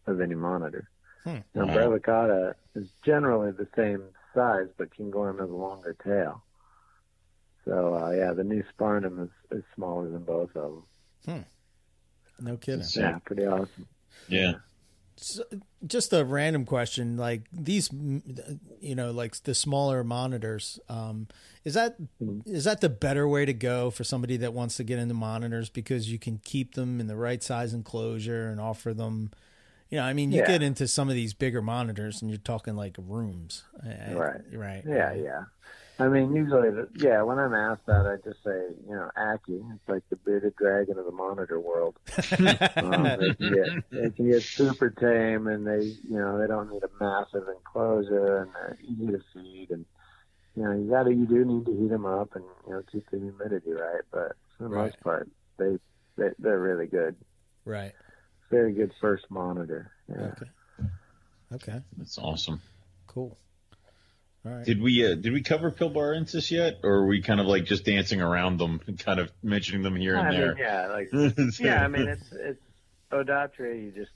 [0.07, 0.89] of any monitor.
[1.25, 1.39] Hmm.
[1.55, 1.77] Now Wow.
[1.77, 4.03] Brevicauda is generally the same
[4.35, 6.43] size, but Kingorum has a longer tail.
[7.65, 9.13] So uh, yeah, the new Sparnus
[9.51, 10.83] is, is smaller than both of
[11.27, 11.45] them.
[12.41, 12.85] No kidding.
[12.95, 13.87] Yeah, pretty awesome.
[14.29, 14.55] yeah.
[15.17, 15.45] So,
[15.87, 20.81] just a random question, like these, you know, like the smaller monitors.
[20.89, 21.29] Um,
[21.65, 21.97] is that
[22.47, 25.69] is that the better way to go for somebody that wants to get into monitors
[25.69, 29.31] because you can keep them in the right size enclosure and offer them.
[29.91, 30.47] You know, I mean, you Yeah.
[30.49, 34.41] get into some of these bigger monitors and you're talking like rooms, I- I- Right.
[34.53, 34.83] Right.
[34.89, 35.45] Yeah, yeah.
[36.03, 37.23] I mean, usually, the, yeah.
[37.23, 39.63] When I'm asked that, I just say, you know, Ackie.
[39.75, 41.97] It's like the bearded dragon of the monitor world.
[42.83, 46.71] Um, they, can get, they can get super tame, and they, you know, they don't
[46.71, 49.85] need a massive enclosure, and they're easy to feed, and
[50.57, 52.83] you know, you got to, you do need to heat them up, and you know,
[52.91, 54.03] keep the humidity right.
[54.11, 54.85] But for the Right.
[54.85, 55.79] most part, they,
[56.17, 57.15] they they're really good.
[57.65, 57.93] right.
[58.51, 59.91] Very good first monitor.
[60.09, 60.33] Yeah.
[60.33, 60.51] Okay.
[61.55, 61.81] Okay.
[61.97, 62.61] That's awesome.
[63.07, 63.39] Cool.
[64.45, 64.65] All right.
[64.65, 67.85] Did we uh, did we cover Pilbarensis yet, or are we kind of like just
[67.85, 70.59] dancing around them, and kind of mentioning them here and I mean, there?
[70.59, 71.11] yeah, like
[71.61, 72.61] yeah, I mean it's it's
[73.13, 73.81] Odatria.
[73.81, 74.11] You just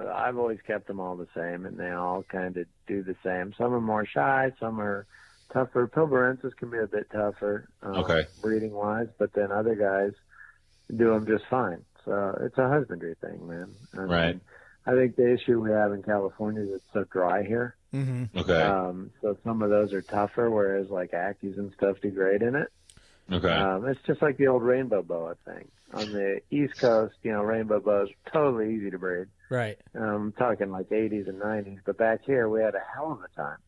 [0.00, 3.52] I've always kept them all the same, and they all kind of do the same.
[3.56, 5.06] Some are more shy, some are
[5.52, 5.86] tougher.
[5.88, 8.22] Pilbarensis can be a bit tougher, um, Okay.
[8.42, 10.12] breeding wise, but then other guys
[10.96, 11.84] do them just fine.
[12.04, 13.74] So it's a husbandry thing, man.
[13.94, 14.40] I mean, Right.
[14.86, 17.76] I think the issue we have in California is it's so dry here.
[17.94, 18.38] Mm-hmm.
[18.38, 18.62] Okay.
[18.62, 22.54] Um, so some of those are tougher, whereas like Ackies and stuff do great in
[22.54, 22.68] it.
[23.32, 23.48] okay.
[23.52, 25.68] Um, it's just like the old rainbow boa thing.
[25.94, 29.28] On the East Coast, you know, rainbow boas totally easy to breed.
[29.48, 29.78] Right.
[29.94, 33.20] Um, I'm talking like 80s and 90s, but back here we had a hell of
[33.20, 33.58] a time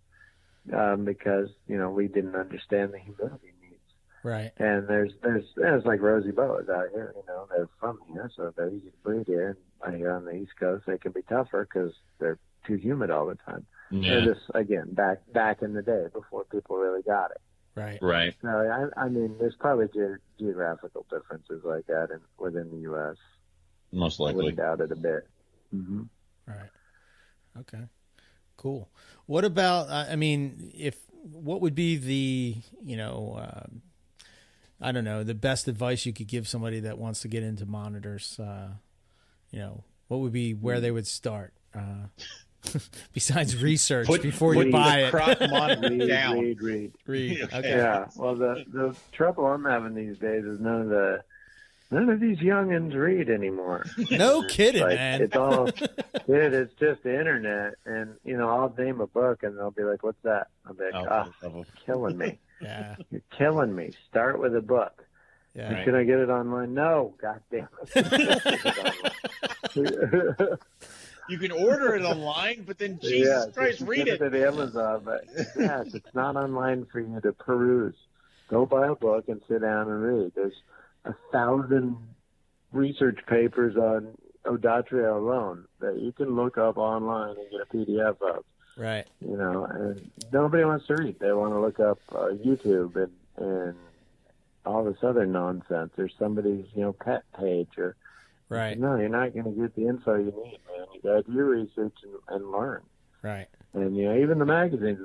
[0.73, 3.81] um, because you know we didn't understand the humidity needs.
[4.23, 4.53] Right.
[4.59, 7.15] And there's there's there's like rosy boas out here.
[7.17, 9.57] You know, they're from here, so they're easy to breed here.
[9.83, 13.27] And here on the East Coast, they can be tougher because they're too humid all
[13.27, 13.65] the time.
[13.91, 14.13] Yeah.
[14.13, 17.41] And this again back back in the day before people really got it.
[17.75, 17.99] Right.
[18.03, 18.35] Right.
[18.43, 23.17] So I, I mean, there's probably ge- geographical differences like that in, within the U.S.
[23.93, 24.37] Most likely.
[24.37, 25.29] wouldn't doubt it a bit.
[25.71, 26.03] hmm
[26.47, 26.71] Right.
[27.61, 27.85] Okay.
[28.57, 28.91] Cool.
[29.27, 29.89] What about?
[29.89, 33.83] uh, I mean, if what would be the you know, um
[34.81, 37.67] I don't know, the best advice you could give somebody that wants to get into
[37.67, 38.39] monitors?
[38.41, 38.71] Uh,
[39.51, 41.53] you know, what would be where they would start?
[41.75, 42.07] Uh,
[43.15, 45.11] besides research Put- before put you the buy it.
[45.11, 46.39] crop monitor Read, down.
[46.41, 46.93] read, read.
[47.07, 47.43] Read.
[47.43, 47.59] Okay.
[47.59, 47.69] Okay.
[47.71, 48.07] Yeah.
[48.17, 51.23] Well, the the trouble I'm having these days is none of the
[51.91, 53.85] none of these youngins read anymore.
[54.11, 55.23] No kidding, like, man.
[55.23, 55.67] It's all,
[56.27, 56.55] dude.
[56.55, 60.03] It's just the internet, and you know, I'll name a book, and they'll be like,
[60.03, 61.67] "What's that?" I'll be like, Oh, "Ah, trouble.
[61.87, 62.39] killing me.
[62.61, 62.97] Yeah.
[63.11, 63.93] You're killing me.
[64.09, 65.05] Start with a book.
[65.55, 65.73] Yeah.
[65.75, 65.85] Right.
[65.85, 66.75] Can I get it online?
[66.75, 67.15] No.
[67.21, 67.67] God damn
[67.97, 69.21] it.
[71.31, 74.23] You can order it online, but then Jesus yeah, Christ, read get it.
[74.23, 75.25] at Amazon, but
[75.57, 77.95] yes, it's not online for you to peruse.
[78.49, 80.33] Go buy a book and sit down and read.
[80.35, 80.61] There's
[81.05, 81.97] a thousand
[82.73, 88.17] research papers on Odatria alone that you can look up online and get a PDF
[88.23, 88.45] of.
[88.77, 89.07] Right.
[89.21, 91.19] You know, and nobody wants to read.
[91.21, 93.77] They want to look up uh, YouTube and and
[94.67, 97.97] all this other nonsense or somebody's you know pet page or
[98.51, 98.79] Right.
[98.79, 100.87] no, you're not going to get the info you need, man.
[100.93, 102.83] You got to do research and, and learn.
[103.23, 103.47] Right.
[103.75, 104.99] And you know, even the magazines,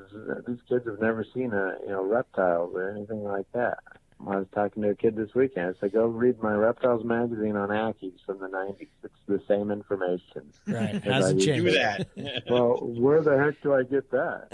[0.47, 3.77] these kids have never seen a you know reptiles or anything like that.
[4.21, 5.75] I was talking to a kid this weekend.
[5.75, 8.87] I said, "Go read my reptiles magazine on Ackies from the '90s.
[9.03, 10.95] It's the same information." Right.
[10.95, 12.07] As Hasn't I Do that.
[12.49, 14.47] well, where the heck do I get that?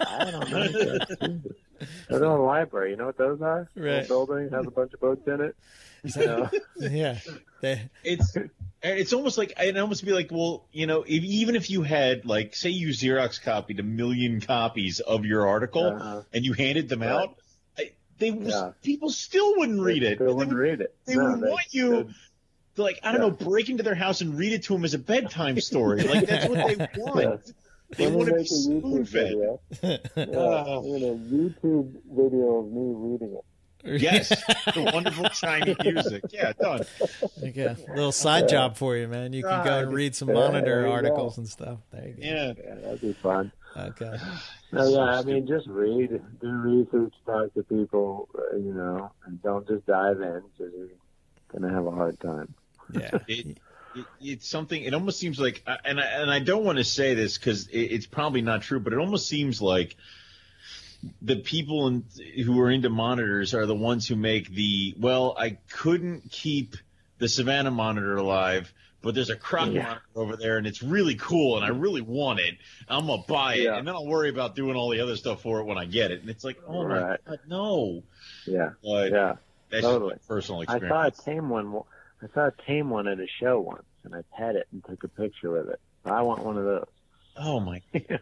[0.00, 1.40] I don't know.
[2.08, 2.90] Go to a library.
[2.92, 3.68] You know what those are?
[3.76, 4.00] A Right.
[4.08, 5.56] little building has a bunch of books in it.
[6.16, 6.50] You know?
[6.78, 7.18] Yeah.
[7.62, 8.36] They, it's
[8.82, 12.26] it's almost like it almost be like well you know if, even if you had
[12.26, 16.22] like say you xerox copied a million copies of your article Uh-huh.
[16.34, 17.08] and you handed them Right.
[17.08, 17.34] out I,
[18.18, 18.72] they Yeah.
[18.82, 20.94] people still wouldn't read it they wouldn't read it.
[21.06, 22.08] they No, would they- want you
[22.76, 23.28] to like i don't Yeah.
[23.28, 26.26] know break into their house and read it to them as a bedtime story like
[26.26, 27.52] that's what they want
[27.96, 29.60] they want to be make a YouTube spoon fed video.
[30.16, 30.64] Yeah, uh.
[30.66, 31.12] Oh.
[31.12, 34.00] I'm YouTube video of me reading it.
[34.00, 34.28] yes
[34.74, 36.84] the wonderful shiny music yeah done
[37.42, 39.32] like a little side job for you, man.
[39.34, 41.40] You can go and read some monitor there you articles go.
[41.40, 41.78] and stuff.
[41.92, 42.22] There you go.
[42.22, 43.52] yeah Yeah, that'd be fun.
[43.76, 44.16] Okay.
[44.74, 49.40] No, yeah, I mean, just read, do research, talk to people, uh, you know, and
[49.42, 50.88] don't just dive in because you're
[51.52, 52.54] gonna have a hard time.
[52.92, 53.10] Yeah.
[53.28, 53.58] it,
[53.94, 54.82] it, it's something.
[54.82, 57.78] It almost seems like, and I, and I don't want to say this because it,
[57.78, 59.96] it's probably not true, but it almost seems like
[61.22, 62.04] the people in,
[62.44, 64.94] who are into monitors are the ones who make the.
[64.98, 66.76] Well, I couldn't keep
[67.18, 68.72] the Savannah monitor alive,
[69.04, 69.82] but there's a croc Yeah.
[69.82, 72.54] monitor over there, and it's really cool, and I really want it.
[72.88, 73.76] I'm gonna buy it, Yeah.
[73.76, 76.10] and then I'll worry about doing all the other stuff for it when I get
[76.10, 76.20] it.
[76.22, 78.02] And it's like, oh my god, no.
[78.46, 79.34] Yeah, But yeah.
[79.70, 80.14] that's totally.
[80.14, 81.82] just my personal I saw a tame one.
[82.22, 85.04] I saw a tame one at a show once, and I pet it and took
[85.04, 85.80] a picture with it.
[86.06, 86.86] I want one of those.
[87.36, 88.20] oh my god.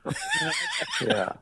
[1.01, 1.33] Yeah,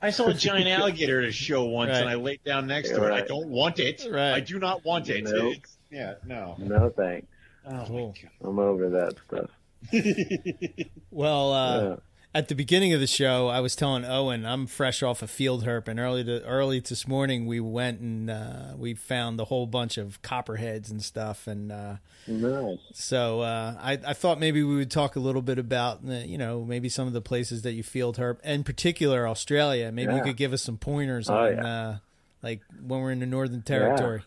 [0.00, 2.00] I saw a giant alligator at a show once, Right.
[2.00, 3.12] and I laid down next to it.
[3.12, 4.06] I don't want it.
[4.10, 4.32] Right.
[4.32, 5.24] I do not want it.
[5.24, 5.56] Nope.
[5.90, 6.56] Yeah, no.
[6.58, 7.26] no thanks.
[7.66, 8.14] Oh Cool.
[8.42, 9.50] I'm over that stuff.
[11.10, 11.96] Well, uh, Yeah.
[12.34, 15.64] at the beginning of the show, I was telling Owen I'm fresh off a field
[15.64, 19.66] herp, and early to early this morning we went and uh, we found a whole
[19.66, 22.78] bunch of copperheads and stuff, and uh, Nice.
[22.92, 26.64] so uh, I, I thought maybe we would talk a little bit about you know
[26.64, 29.90] maybe some of the places that you field herp, in particular Australia.
[29.90, 31.66] Maybe you could give us some pointers Oh, on yeah.
[31.66, 31.96] uh,
[32.42, 34.22] like when we're in the Northern Territory.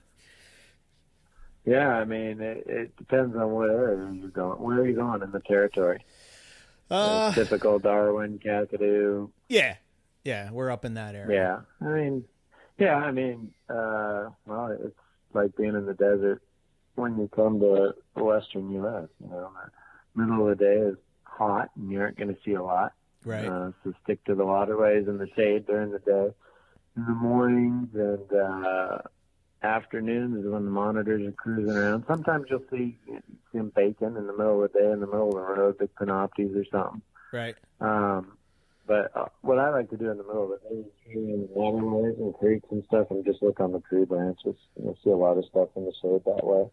[1.69, 4.59] Yeah, I mean, it, it depends on where you're going.
[4.59, 6.03] Where are you going in the territory?
[6.89, 9.29] Uh, Typical Darwin, Kakadu.
[9.47, 9.75] yeah,
[10.23, 11.63] yeah, we're up in that area.
[11.81, 12.23] Yeah, I mean,
[12.79, 14.95] yeah, I mean, uh, well, it's
[15.33, 16.41] like being in the desert
[16.95, 19.07] when you come to the western U.S.
[19.23, 19.51] You know,
[20.15, 22.93] the middle of the day is hot, and you aren't going to see a lot.
[23.23, 23.45] Right.
[23.45, 26.29] Uh, so stick to the waterways and the shade during the day.
[26.97, 28.97] In the mornings and uh,
[29.63, 32.05] afternoons is when the monitors are cruising around.
[32.07, 32.97] Sometimes you'll see,
[33.53, 35.89] them baking in the middle of the day in the middle of the road, big
[35.95, 37.01] panoptes or something.
[37.33, 37.55] Right.
[37.81, 38.37] Um,
[38.87, 41.41] But uh, what I like to do in the middle of the day is in
[41.41, 44.55] the waterways and creeks and stuff, and just look on the tree branches.
[44.81, 46.69] You'll see a lot of stuff in the shade that way.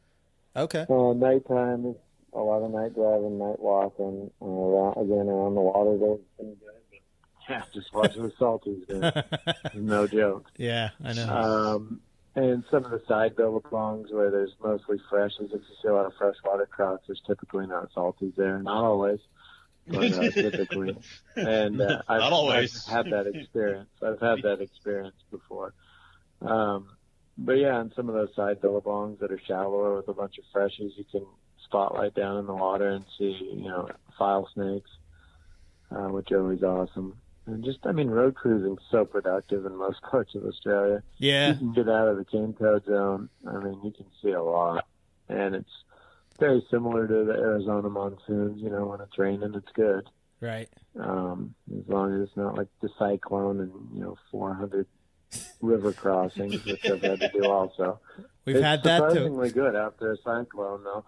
[0.57, 0.87] Okay.
[0.89, 1.97] Uh, nighttime is
[2.33, 4.31] a lot of night driving, night walking.
[4.41, 6.73] Uh, around, again, around the water, there's been good.
[6.91, 7.01] But,
[7.51, 10.47] yeah, just watching the salties, no joke.
[10.57, 11.29] yeah, I know.
[11.29, 12.01] Um,
[12.37, 16.05] and some of the side billabongs where there's mostly freshes, if you see a lot
[16.05, 18.63] of freshwater trout, there's typically not salties there.
[18.63, 19.21] Not always,
[19.87, 20.99] but uh, typically.
[21.35, 22.87] And uh, I've, Not always.
[22.89, 23.89] I've had that experience.
[24.03, 25.73] I've had that experience before.
[26.43, 26.91] Um,
[27.39, 30.45] but yeah, on some of those side billabongs that are shallower with a bunch of
[30.53, 31.25] freshes, you can
[31.65, 33.89] spotlight down in the water and see, you know,
[34.19, 34.91] file snakes,
[35.91, 37.17] uh, which are always awesome.
[37.47, 41.03] And just, I mean, road cruising's so productive in most parts of Australia.
[41.19, 41.51] yeah.
[41.51, 43.29] You can get out of the cane toad zone.
[43.49, 44.87] I mean, you can see a lot,
[45.29, 45.71] and it's
[46.39, 48.61] very similar to the Arizona monsoons.
[48.61, 50.09] You know, when it's raining, it's good.
[50.41, 50.69] Right.
[51.01, 54.87] Um, as long as it's not like the cyclone and you know 400
[55.61, 58.01] river crossings, which I've had to do also.
[58.45, 59.05] We've it's had that too.
[59.15, 61.05] surprisingly good after a cyclone, though.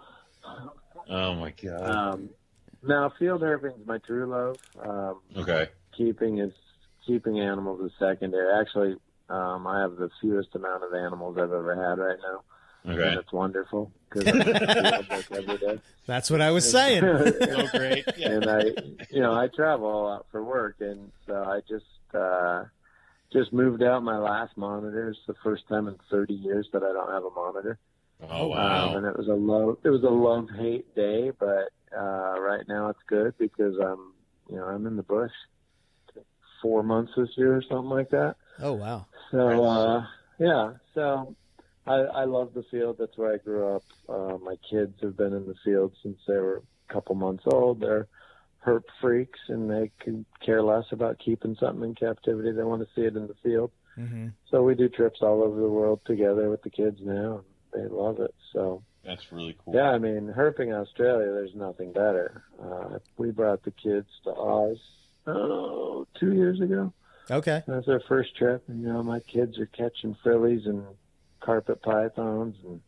[1.10, 1.82] Oh my god.
[1.90, 2.30] Um,
[2.82, 4.56] now, field herping's my true love.
[4.82, 5.68] Um, Okay.
[5.98, 6.52] Keeping is
[7.06, 8.48] keeping animals is secondary.
[8.60, 8.96] Actually,
[9.28, 12.42] um, I have the fewest amount of animals I've ever had right now,
[12.92, 13.08] Okay.
[13.08, 15.80] and it's wonderful because I'm in the field like every day.
[16.06, 17.02] That's what I was saying.
[17.04, 18.04] Oh great.
[18.16, 18.28] Yeah.
[18.30, 18.60] and I,
[19.10, 21.84] you know, I travel a lot for work, and so I just
[22.14, 22.64] uh,
[23.32, 25.08] just moved out my last monitor.
[25.10, 27.78] It's the first time in 30 years that I don't have a monitor.
[28.30, 28.96] Oh Um, wow.
[28.96, 32.88] and it was a love, it was a love hate day, but uh, right now
[32.88, 34.12] it's good because I'm,
[34.50, 35.30] you know, I'm in the bush
[36.62, 38.36] four months this year or something like that.
[38.60, 39.06] Oh wow.
[39.30, 40.04] So uh,
[40.38, 41.34] yeah, so
[41.86, 42.96] I, I love the field.
[42.98, 43.82] That's where I grew up.
[44.08, 47.80] Uh, my kids have been in the field since they were a couple months old.
[47.80, 48.08] They're
[48.66, 52.52] herp freaks, and they can care less about keeping something in captivity.
[52.52, 53.70] They want to see it in the field.
[53.94, 57.82] hmm So we do trips all over the world together with the kids now, and
[57.82, 58.34] they love it.
[58.52, 59.74] So That's really cool.
[59.74, 62.42] yeah, I mean, herping Australia, there's nothing better.
[62.62, 64.78] Uh, we brought the kids to Oz
[65.28, 66.92] oh, two years ago.
[67.30, 67.62] Okay.
[67.66, 70.84] That's our first trip, and you know my kids are catching frillies and
[71.40, 72.80] carpet pythons and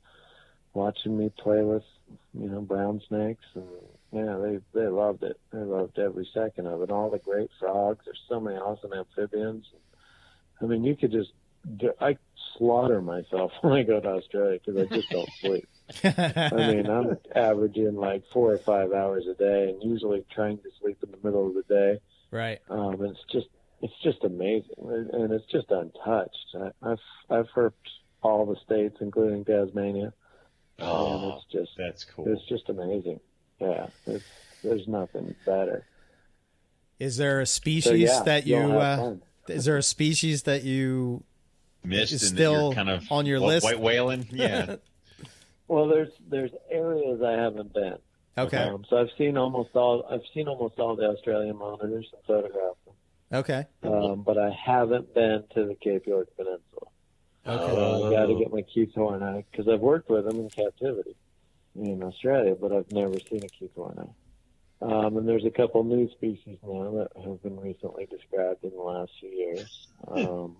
[0.73, 1.83] watching me play with
[2.35, 3.67] you know brown snakes, and
[4.12, 5.39] yeah, they they loved it.
[5.53, 6.91] They loved every second of it.
[6.91, 8.05] All the great frogs.
[8.05, 9.67] There's so many awesome amphibians.
[10.62, 11.33] I mean, you could just
[12.01, 12.17] I
[12.57, 15.69] slaughter myself when I go to Australia because I just don't sleep.
[16.05, 20.71] I mean, I'm averaging like four or five hours a day, and usually trying to
[20.81, 22.01] sleep in the middle of the day.
[22.31, 22.61] Right.
[22.69, 23.48] Um, and it's just
[23.82, 26.55] it's just amazing, and it's just untouched.
[26.55, 26.98] I, I've
[27.31, 27.73] I've herped
[28.23, 30.12] all the states, including Tasmania,
[30.78, 32.27] and Oh, it's just that's cool.
[32.28, 33.20] it's just amazing.
[33.61, 34.24] Yeah, it's,
[34.62, 35.86] there's nothing better.
[36.98, 39.15] Is there a So species yeah, that you you'll uh,
[39.48, 41.24] is there a species that you
[41.82, 43.65] Missed It's and still kind of on your what, list?
[43.65, 44.27] White whaling.
[44.31, 44.77] Yeah.
[45.69, 47.94] Well, there's there's areas I haven't been.
[48.39, 52.23] Okay Um, so I've seen almost all I've seen almost all the Australian monitors and
[52.27, 52.94] photographed them,
[53.32, 56.86] okay um, but I haven't been to the Cape York Peninsula.
[57.47, 61.16] okay So I got to get my keithhornei because I've worked with them in captivity
[61.77, 64.11] in Australia, but I've never seen a keithhornei.
[64.82, 68.81] Um, and there's a couple new species now that have been recently described in the
[68.81, 69.89] last few years.
[70.09, 70.57] Um,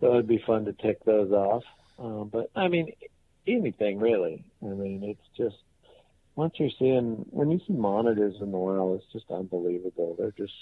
[0.00, 1.64] so it'd be fun to tick those off.
[1.98, 2.92] Um, but I mean,
[3.46, 4.44] anything really.
[4.62, 5.56] I mean, it's just
[6.36, 10.14] once you're seeing when you see monitors in the wild, it's just unbelievable.
[10.18, 10.52] They're just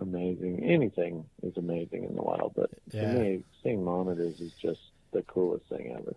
[0.00, 0.62] amazing.
[0.64, 3.00] Anything is amazing in the wild, but Yeah.
[3.02, 4.80] to me, seeing monitors is just
[5.12, 6.14] the coolest thing ever.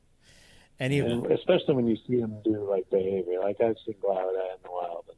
[0.80, 3.40] any And especially when you see them do like behavior.
[3.40, 5.18] Like I've seen glauerti in the wild, and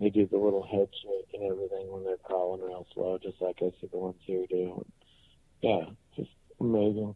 [0.00, 3.56] they do the little head shake and everything when they're crawling real slow, just like
[3.62, 4.84] I see the ones here do.
[5.60, 5.86] Yeah,
[6.16, 6.30] just
[6.60, 7.14] amazing.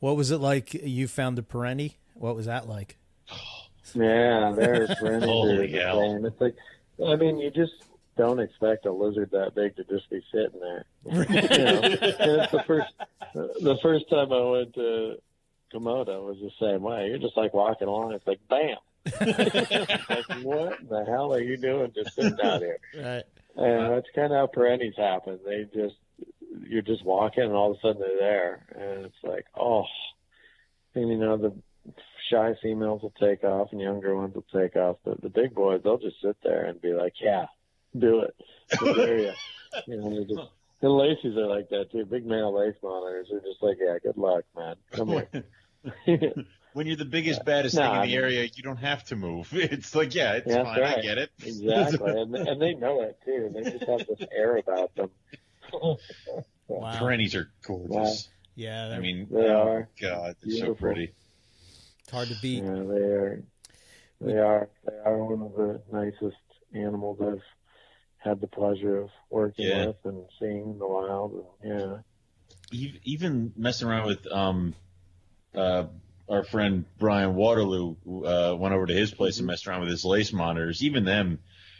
[0.00, 2.96] what was it like you found the perentie what was that like
[3.94, 5.26] Yeah, they're friendly.
[5.26, 6.00] Holy the hell.
[6.00, 6.26] same.
[6.26, 6.54] It's like,
[7.06, 7.72] I mean, you just
[8.16, 10.84] don't expect a lizard that big to just be sitting there.
[11.04, 12.92] you know, and it's the first,
[13.34, 15.16] the first time I went to
[15.72, 17.08] Komodo was the same way.
[17.08, 18.12] You're just like walking along.
[18.12, 18.76] It's like, bam.
[19.20, 22.78] like, what the hell are you doing just sitting out here?
[22.96, 23.24] right
[23.56, 25.38] And that's kind of how perenties happen.
[25.44, 25.96] They just,
[26.66, 28.66] you're just walking and all of a sudden they're there.
[28.74, 29.84] And it's like, oh.
[30.94, 31.52] And you know, the
[32.30, 34.96] shy females will take off and younger ones will take off.
[35.04, 37.46] But the big boys, they'll just sit there and be like, yeah,
[37.98, 38.34] do it.
[38.70, 38.82] Just
[39.86, 40.40] you know, they just,
[40.82, 42.04] and laces are like that too.
[42.04, 44.76] Big male lace monitors are just like, yeah, good luck, man.
[44.92, 45.08] Come
[46.06, 46.34] here.
[46.74, 49.04] when you're the biggest, baddest No, thing in I the mean- area, you don't have
[49.04, 49.48] to move.
[49.52, 50.82] It's like, yeah, it's Yeah, that's fine.
[50.82, 51.30] I get it.
[51.44, 53.50] Exactly, and, and they know it too.
[53.54, 55.10] They just have this air about them.
[56.68, 56.98] Wow.
[56.98, 58.28] Perenties are gorgeous.
[58.54, 59.88] Yeah, I they're- mean, They oh, are.
[60.00, 61.12] God, they're so pretty.
[62.04, 62.62] It's hard to beat.
[62.62, 63.42] Yeah, they are.
[64.20, 64.68] They are.
[64.86, 66.36] They are one of the nicest
[66.74, 67.42] animals I've
[68.18, 69.86] had the pleasure of working Yeah.
[69.88, 71.44] with and seeing in the wild.
[71.62, 71.96] And, yeah.
[72.86, 74.74] Ev- Even messing around with um,
[75.54, 75.84] uh,
[76.28, 80.04] our friend Brian Waterloo uh, went over to his place and messed around with his
[80.04, 80.82] lace monitors.
[80.82, 81.38] Even them,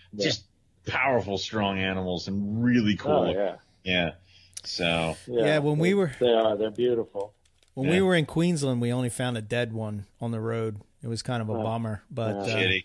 [0.08, 0.20] Mm-hmm.
[0.20, 0.26] Yeah.
[0.26, 0.44] just
[0.86, 3.10] powerful, strong animals and really cool.
[3.10, 3.56] Oh yeah.
[3.82, 4.10] Yeah.
[4.62, 6.56] So Yeah, when we were- They are.
[6.56, 7.34] They're beautiful.
[7.74, 7.94] When Yeah.
[7.94, 10.80] we were in Queensland, we only found a dead one on the road.
[11.02, 11.62] It was kind of a Oh.
[11.62, 12.84] bummer, but uh, shitty.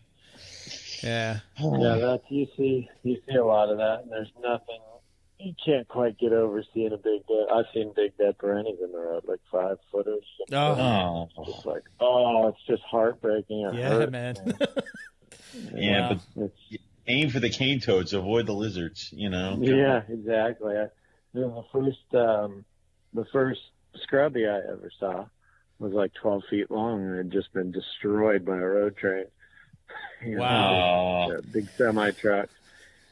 [1.03, 2.90] yeah, Yeah, that's you see.
[3.03, 4.80] You see a lot of that, and there's nothing.
[5.40, 7.48] You can't quite get over seeing a big dead.
[7.49, 10.26] I've seen big dead perenties in the road, like five footers.
[10.52, 11.30] Oh.
[11.38, 13.61] Oh, Just like, oh, it's just heartbreaking.
[13.61, 14.36] It yeah, hurts, man.
[15.76, 16.20] yeah, Wow.
[16.36, 19.14] but It's aim for the cane toads, avoid the lizards.
[19.14, 19.57] You know.
[19.61, 20.76] Yeah, exactly.
[20.76, 20.88] I,
[21.34, 22.66] you know, the first um,
[23.14, 23.61] the first
[24.03, 25.26] scrubby I ever saw
[25.80, 29.26] was like 12 feet long and had just been destroyed by a road train.
[30.24, 31.32] You know, Wow.
[31.32, 32.49] a big semi truck,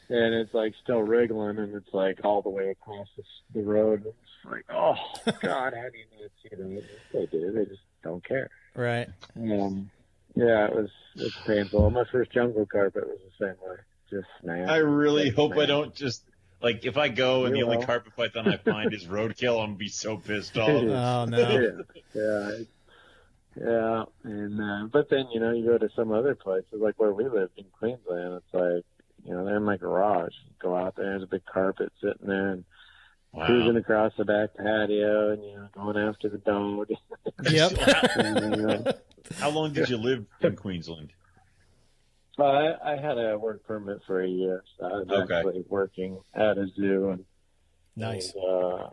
[0.10, 3.24] and it's like still wriggling, and it's like all the way across the,
[3.60, 4.04] the road.
[4.06, 4.96] It's like, oh
[5.42, 6.84] God, how do you not see that?
[7.14, 7.52] They do.
[7.54, 8.50] They just don't care.
[8.76, 9.08] right.
[9.38, 9.90] Um,
[10.36, 11.90] yeah, it was it's painful.
[11.92, 13.78] My first jungle carpet was the same way.
[14.12, 14.68] Just snap.
[14.70, 16.24] I really hope I don't just
[16.62, 19.70] like if I go and the You only carpet python I find is roadkill, I'm
[19.70, 20.70] gonna be so pissed off.
[20.70, 21.38] Oh no.
[21.38, 21.70] yeah,
[22.14, 22.52] yeah,
[23.56, 24.04] yeah.
[24.24, 27.28] And uh, but then you know you go to some other places like where we
[27.28, 28.36] lived in Queensland.
[28.36, 28.86] It's like
[29.24, 30.34] you know they're in my garage.
[30.48, 32.66] You go out there, there's a big carpet sitting there, and
[33.46, 36.90] cruising across the back patio, and you know going after the dog.
[37.50, 37.72] Yep.
[38.16, 38.84] and, you know,
[39.40, 41.14] How long did you live in Queensland?
[42.46, 45.34] I, I had a work permit for a year, so I was Okay.
[45.36, 47.26] actually working at a zoo and
[47.96, 48.34] nice.
[48.36, 48.90] and, uh,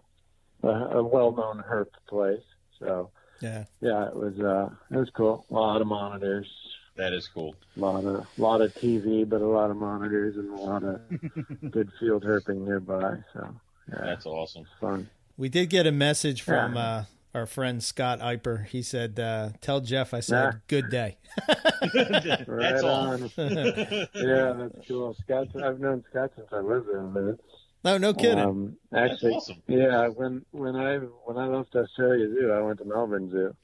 [0.63, 2.43] a, a well-known herp place.
[2.79, 3.11] So
[3.41, 3.65] Yeah.
[3.81, 5.45] yeah, it was uh, it was cool.
[5.51, 6.49] A lot of monitors,
[6.97, 7.55] That is cool.
[7.77, 11.01] a lot of lot of TV, but a lot of monitors and a lot of
[11.71, 13.17] good field herping nearby.
[13.35, 13.55] So
[13.91, 14.65] yeah, That's awesome.
[14.81, 15.11] fun.
[15.37, 16.81] We did get a message from Yeah.
[16.81, 17.05] uh,
[17.35, 18.67] our friend Scott Eipper.
[18.67, 20.59] He said, uh, "Tell Jeff I said Yeah.
[20.69, 21.17] good day."
[22.47, 22.91] Right That's all.
[23.13, 23.31] on.
[23.39, 25.17] yeah, that's cool.
[25.25, 27.41] Scott, I've known Scott since I lived there a minute.
[27.85, 28.39] No, no kidding.
[28.39, 29.63] Um, That's actually, awesome.
[29.67, 33.55] yeah, when when I when I left Australia Zoo, I went to Melbourne Zoo.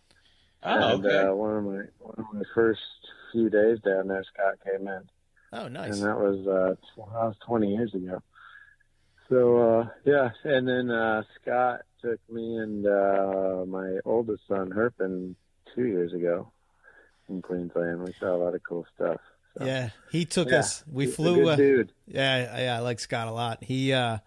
[0.62, 1.16] Oh, and okay.
[1.26, 2.80] uh, one of my one of my first
[3.32, 5.02] few days down there, Scott came in,
[5.54, 5.94] oh, nice.
[5.94, 8.22] and that was uh, tw- that was 20 years ago.
[9.30, 15.34] So uh, yeah, and then uh, Scott took me and uh, my oldest son Herpin
[15.74, 16.50] two years ago
[17.28, 18.02] in Queensland.
[18.02, 19.20] We saw a lot of cool stuff.
[19.58, 20.84] So, Yeah, he took yeah, us.
[20.90, 21.36] We he's a flew.
[21.36, 21.92] good Uh, dude.
[22.06, 23.62] yeah, yeah, I like Scott a lot.
[23.64, 24.18] He uh,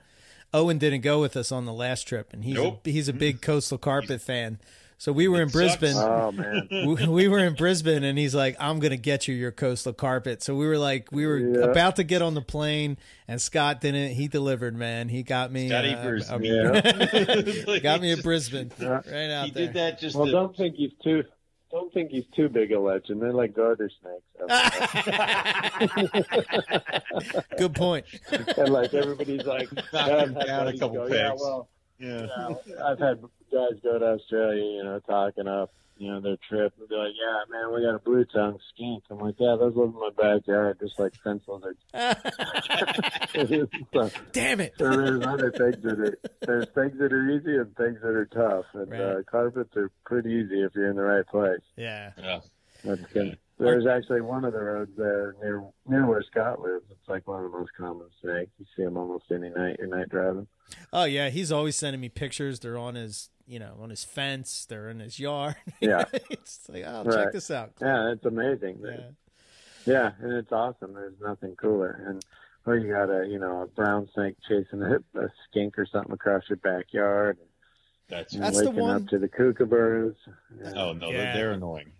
[0.54, 2.86] Owen didn't go with us on the last trip, and he's Nope.
[2.86, 4.60] a, he's a big coastal carpet fan.
[5.04, 5.76] So we were in sucks.
[5.76, 5.98] Brisbane.
[6.02, 9.52] Oh man, we, we were in Brisbane, and he's like, "I'm gonna get you your
[9.52, 11.66] coastal carpet." So we were like, we were Yeah.
[11.66, 12.98] about to get on the plane,
[13.28, 14.12] and Scott didn't.
[14.14, 15.10] He delivered, man.
[15.10, 15.68] He got me.
[15.68, 16.32] Scott uh, Evers.
[16.32, 17.80] a- Yeah.
[17.84, 19.02] got me a Brisbane Yeah.
[19.06, 19.66] right out He there.
[19.66, 21.26] did that just well, to, don't think he's too.
[21.70, 23.22] Don't think he's too big a legend.
[23.22, 24.24] They're like garter snakes.
[27.58, 28.06] Good point.
[28.58, 31.14] and like everybody's like, I've had down a couple go, pegs.
[31.20, 31.68] Yeah, well,
[32.00, 32.28] yeah.
[32.66, 33.22] yeah, I've had
[33.54, 37.14] guys go to Australia, you know, talking up, you know, their trip and be like,
[37.14, 40.10] "Yeah, man, we got a blue tongue skink." I'm like, "Yeah, those live in my
[40.18, 41.80] backyard, just like fence lizards."
[43.94, 44.74] so, Damn it.
[44.78, 48.26] so there's other things that are there's things that are easy and things that are
[48.26, 51.62] tough, and uh, carpets are pretty easy if you're in the right place.
[51.78, 52.12] Yeah.
[52.18, 52.40] Yeah.
[52.84, 53.38] That's good.
[53.60, 56.86] There's actually one of the roads there near near where Scott lives.
[56.90, 58.52] It's like one of the most common snakes.
[58.60, 60.48] You see them almost any night you're night driving.
[60.92, 62.60] Oh yeah, he's always sending me pictures.
[62.60, 64.66] They're on his, you know, on his fence.
[64.68, 65.56] They're in his yard.
[65.80, 66.06] Yeah.
[66.30, 67.14] it's like, oh, Right.
[67.26, 67.74] check this out.
[67.82, 68.80] Yeah, it's amazing.
[68.84, 68.98] Yeah.
[69.86, 70.94] Yeah, and it's awesome.
[70.94, 72.04] There's nothing cooler.
[72.08, 72.24] And
[72.66, 76.14] or you got a you know a brown snake chasing a, a skink or something
[76.14, 77.38] across your backyard.
[77.40, 77.48] And
[78.10, 80.16] That's the waking one- up to the kookaburras.
[80.76, 81.18] oh no, Yeah.
[81.18, 81.92] they're, they're annoying.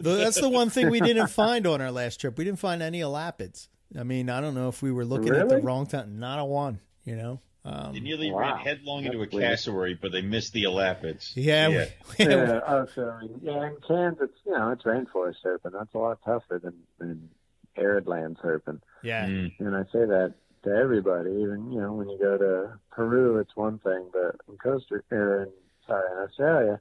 [0.00, 2.38] That's the one thing we didn't find on our last trip.
[2.38, 3.68] We didn't find any elapids.
[3.98, 6.18] I mean, I don't know if we were looking at the wrong time.
[6.20, 7.40] Not a one, you know.
[7.64, 8.40] Um, They nearly Wow.
[8.40, 9.32] ran headlong into a weird.
[9.32, 11.32] cassowary, but they missed the elapids.
[11.36, 11.84] yeah, yeah.
[12.18, 13.28] we- Yeah, oh, sorry.
[13.42, 15.72] yeah, in Kansas, you know, it's rainforest surfing.
[15.72, 17.28] That's a lot tougher than, than
[17.76, 18.80] arid land surfing.
[19.02, 19.26] yeah.
[19.26, 19.52] Mm.
[19.58, 21.30] And I say that to everybody.
[21.30, 25.42] Even you know, when you go to Peru, it's one thing, but in Costa or
[25.42, 25.48] in,
[25.86, 26.80] sorry, in Australia,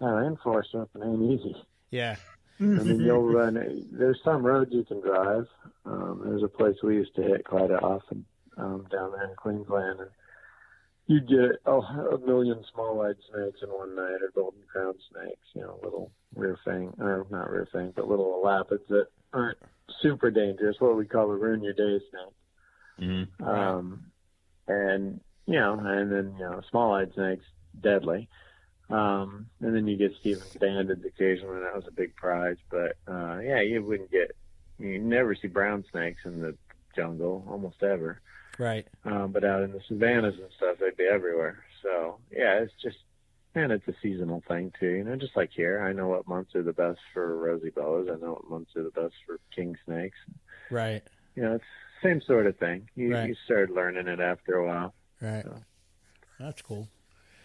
[0.00, 1.56] no, surfing ain't easy.
[1.90, 2.16] Yeah.
[2.60, 3.86] I mean, you'll run.
[3.90, 5.46] There's some roads you can drive.
[5.86, 8.26] Um, there's a place we used to hit quite often
[8.58, 10.10] um, down there in Queensland, and
[11.06, 15.46] you'd get oh, a million small-eyed snakes in one night, or golden crown snakes.
[15.54, 19.58] You know, little rear fang, or not rear fang, but little elapids that aren't
[20.02, 20.76] super dangerous.
[20.80, 22.34] What we call a ruin your day snake.
[23.00, 23.40] Mhm.
[23.40, 24.12] Um,
[24.68, 27.44] and you know, and then you know, small-eyed snakes
[27.80, 28.28] deadly.
[28.88, 31.56] Um, and then you get Stephens banded occasionally.
[31.56, 34.36] and That was a big prize, but uh, yeah, you wouldn't get.
[34.78, 36.56] You never see brown snakes in the
[36.96, 38.20] jungle, almost ever.
[38.58, 38.86] Right.
[39.04, 41.64] Um, but out in the savannas and stuff, they'd be everywhere.
[41.82, 42.98] So yeah, it's just,
[43.54, 44.88] and it's a seasonal thing too.
[44.90, 48.08] You know, just like here, I know what months are the best for rosy boas.
[48.10, 50.18] I know what months are the best for king snakes.
[50.70, 51.02] Right.
[51.34, 51.64] You know, it's
[52.02, 52.88] same sort of thing.
[52.94, 53.28] You, Right.
[53.28, 54.94] you start learning it after a while.
[55.20, 55.44] Right.
[55.44, 55.56] So.
[56.38, 56.88] That's cool.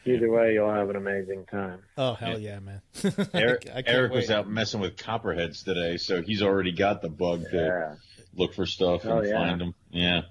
[0.06, 1.80] Either way, you'll have an amazing time.
[1.98, 2.82] Oh hell yeah, man!
[3.34, 7.58] Eric, Eric was out messing with copperheads today, so he's already got the bug to
[7.58, 7.96] Yeah.
[8.36, 9.34] look for stuff Oh, and yeah.
[9.34, 9.74] find them.
[9.90, 10.22] Yeah.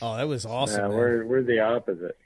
[0.00, 0.80] Oh, that was awesome.
[0.80, 0.96] yeah, man.
[0.96, 2.16] we're we're the opposite.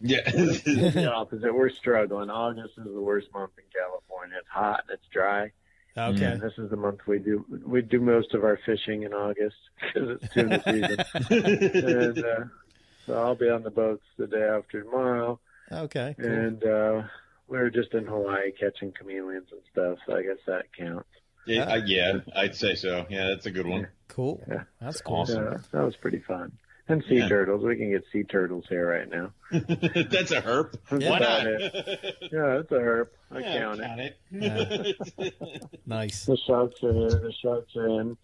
[0.00, 0.20] Yeah.
[0.32, 1.52] We're the opposite.
[1.52, 2.30] We're struggling.
[2.30, 4.36] August is the worst month in California.
[4.38, 5.50] It's hot and it's dry.
[5.96, 6.24] Okay.
[6.24, 9.54] And this is the month we do we do most of our fishing in August
[9.80, 10.98] because it's tuna season.
[12.10, 12.44] and uh,
[13.06, 15.38] so I'll be on the boats the day after tomorrow.
[15.70, 16.16] Okay.
[16.18, 16.26] Cool.
[16.30, 17.02] And uh,
[17.48, 19.98] we were just in Hawaii catching chameleons and stuff.
[20.06, 21.08] So I guess that counts.
[21.46, 23.06] yeah, I- yeah, I'd say so.
[23.08, 23.86] Yeah, that's a good one.
[24.08, 24.42] Cool.
[24.48, 24.64] Yeah.
[24.80, 25.16] That's cool.
[25.18, 25.44] Awesome.
[25.44, 26.52] Yeah, that was pretty fun.
[26.86, 27.28] And sea Yeah.
[27.28, 27.64] turtles.
[27.64, 29.32] We can get sea turtles here right now.
[29.50, 30.74] that's a herp.
[30.90, 31.46] That's Why not?
[31.46, 32.14] it.
[32.30, 33.06] Yeah, that's a herp.
[33.30, 34.16] I Yeah, count it.
[35.18, 35.70] it.
[35.86, 36.26] Nice.
[36.26, 37.08] The sharks are here.
[37.08, 38.16] The sharks are in.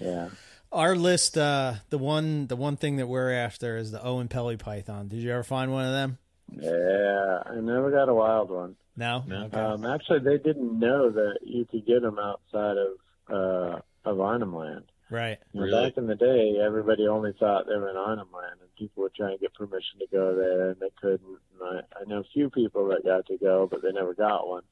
[0.00, 0.30] Yeah.
[0.72, 5.08] Our list, uh, the one, the one thing that we're after is the Oenpelli Python.
[5.08, 6.18] Did you ever find one of them?
[6.52, 7.42] Yeah.
[7.46, 8.76] I never got a wild one.
[8.96, 9.22] No.
[9.26, 9.44] No.
[9.46, 9.58] Okay.
[9.58, 14.54] Um, actually, they didn't know that you could get them outside of uh, of Arnhem
[14.54, 14.84] Land.
[15.10, 15.38] Right.
[15.54, 15.70] Really?
[15.88, 19.14] Back in the day, everybody only thought they were in Arnhem Land, and people would
[19.14, 21.20] try and get permission to go there, and they couldn't.
[21.60, 24.46] And I, I know a few people that got to go, but they never got
[24.48, 24.62] one.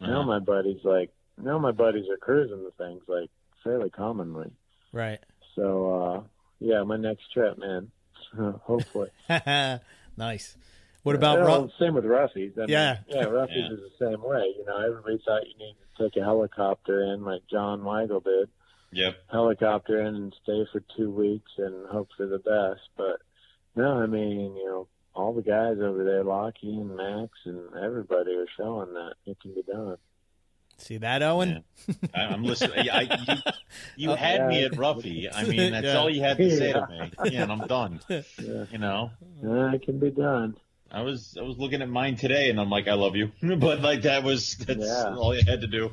[0.00, 0.24] Now Uh-huh.
[0.24, 1.10] my buddies like
[1.42, 3.30] now my buddies are cruising the things like
[3.64, 4.50] fairly commonly.
[4.92, 5.20] Right.
[5.56, 6.22] So uh,
[6.58, 7.90] yeah, my next trip, man.
[8.62, 9.08] Hopefully.
[10.16, 10.56] nice.
[11.02, 12.52] What about Well, Ru- same with Ruffies.
[12.56, 12.98] I mean, Yeah.
[13.08, 13.72] yeah, Ruffies Yeah.
[13.74, 14.44] is the same way.
[14.58, 18.48] You know, everybody thought you needed to take a helicopter in, like John Weigel did.
[18.92, 19.14] Yep.
[19.30, 22.80] Helicopter in and stay for two weeks and hope for the best.
[22.96, 23.20] But
[23.76, 28.32] no, I mean, you know, all the guys over there, Lockie and Max and everybody
[28.34, 29.96] are showing that it can be done.
[30.78, 31.62] See that, Owen?
[32.14, 32.88] I, I'm listening.
[32.88, 33.36] I, you
[33.96, 35.28] you uh, had me at Ruffy.
[35.32, 35.98] I mean, that's Yeah.
[35.98, 36.80] all you had to say Yeah.
[36.80, 37.12] to me.
[37.30, 38.00] Yeah, and I'm done.
[38.08, 39.10] Yeah, You know,
[39.42, 40.56] yeah it can be done.
[40.90, 43.82] I was I was looking at mine today, and I'm like, I love you, but
[43.82, 45.14] like that was that's Yeah.
[45.16, 45.90] all you had to do.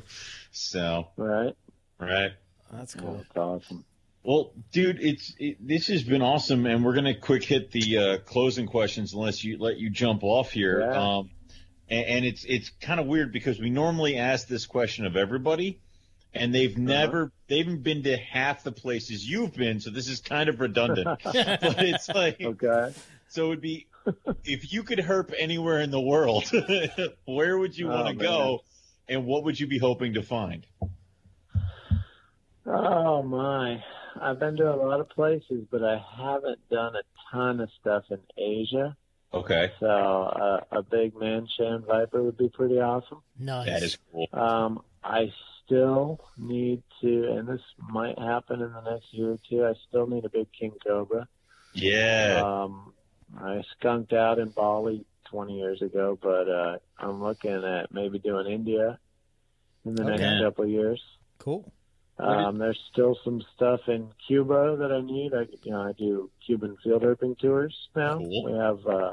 [0.52, 1.54] So, Right?
[2.00, 2.32] right.
[2.72, 3.14] That's Yeah, cool.
[3.16, 3.84] That's awesome.
[4.24, 8.18] Well, dude, it's it, this has been awesome, and we're gonna quick hit the uh,
[8.18, 10.80] closing questions unless you let you jump off here.
[10.80, 11.16] Yeah.
[11.18, 11.30] Um,
[11.88, 15.80] and, and it's it's kind of weird because we normally ask this question of everybody,
[16.34, 16.82] and they've Uh-huh.
[16.82, 20.60] never they haven't been to half the places you've been, so this is kind of
[20.60, 21.06] redundant.
[21.24, 21.34] but
[21.78, 22.92] it's like Okay.
[23.28, 23.86] so it would be
[24.44, 26.44] if you could herp anywhere in the world,
[27.24, 28.60] where would you Oh, want to go,
[29.08, 30.66] and what would you be hoping to find?
[32.68, 33.82] Oh my.
[34.20, 38.04] I've been to a lot of places, but I haven't done a ton of stuff
[38.10, 38.96] in Asia.
[39.32, 43.20] Okay, So uh, a big Mangshan Viper would be pretty awesome.
[43.38, 43.66] Nice.
[43.68, 44.26] that is cool.
[44.32, 45.30] Um, I
[45.64, 49.66] still need to, and this might happen in the next year or two.
[49.66, 51.28] I still need a big King Cobra.
[51.74, 52.40] Yeah.
[52.42, 52.94] Um,
[53.38, 58.46] I skunked out in Bali 20 years ago, but uh, I'm looking at maybe doing
[58.50, 58.98] India
[59.84, 60.16] in the Okay.
[60.16, 61.02] next couple of years.
[61.38, 61.70] Cool.
[62.18, 65.32] Um, there's still some stuff in Cuba that I need.
[65.34, 68.18] I, you know, I do Cuban field herping tours now.
[68.18, 68.44] Cool.
[68.44, 69.12] We have, uh,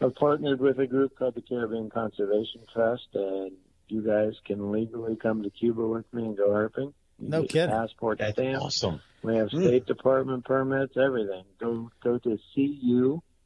[0.00, 3.52] I've partnered with a group called the Caribbean Conservation Trust, and
[3.88, 6.92] you guys can legally come to Cuba with me and go herping.
[7.18, 7.70] You No kidding.
[7.74, 8.62] Passport That's stamp.
[8.62, 9.00] awesome.
[9.22, 9.66] We have Mm.
[9.66, 11.42] State Department permits, everything.
[11.58, 12.38] Go go to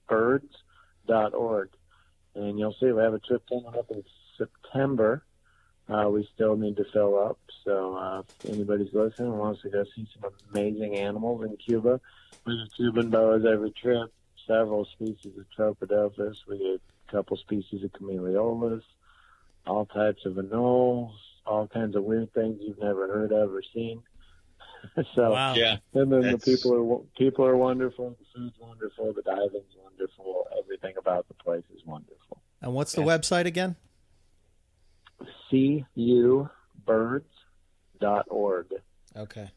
[0.09, 1.69] cubirds.org,
[2.35, 4.02] and you'll see we have a trip coming up in
[4.36, 5.24] September.
[5.89, 9.69] Uh, we still need to fill up, so uh, if anybody's listening and wants to
[9.69, 12.01] go see some amazing animals in Cuba,
[12.47, 14.13] we do Cuban boas every trip.
[14.47, 16.37] Several species of Tropidophis.
[16.49, 18.83] We get a couple species of Chamaeleolis,
[19.67, 21.13] all types of anoles,
[21.47, 24.03] all kinds of weird things you've never heard of or seen.
[25.15, 25.55] so Wow.
[25.55, 25.77] Yeah.
[25.95, 28.11] and then That's- the people are people are wonderful.
[28.19, 29.13] The food's wonderful.
[29.13, 30.47] The diving's wonderful.
[30.61, 32.41] Everything about the place is wonderful.
[32.61, 33.77] And what's the website again?
[36.87, 38.66] birds.org.
[39.16, 39.51] Okay.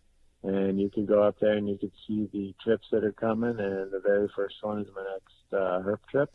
[0.44, 3.60] And you can go up there and you can see the trips that are coming.
[3.60, 6.30] And the very first one is my next uh, herp trip.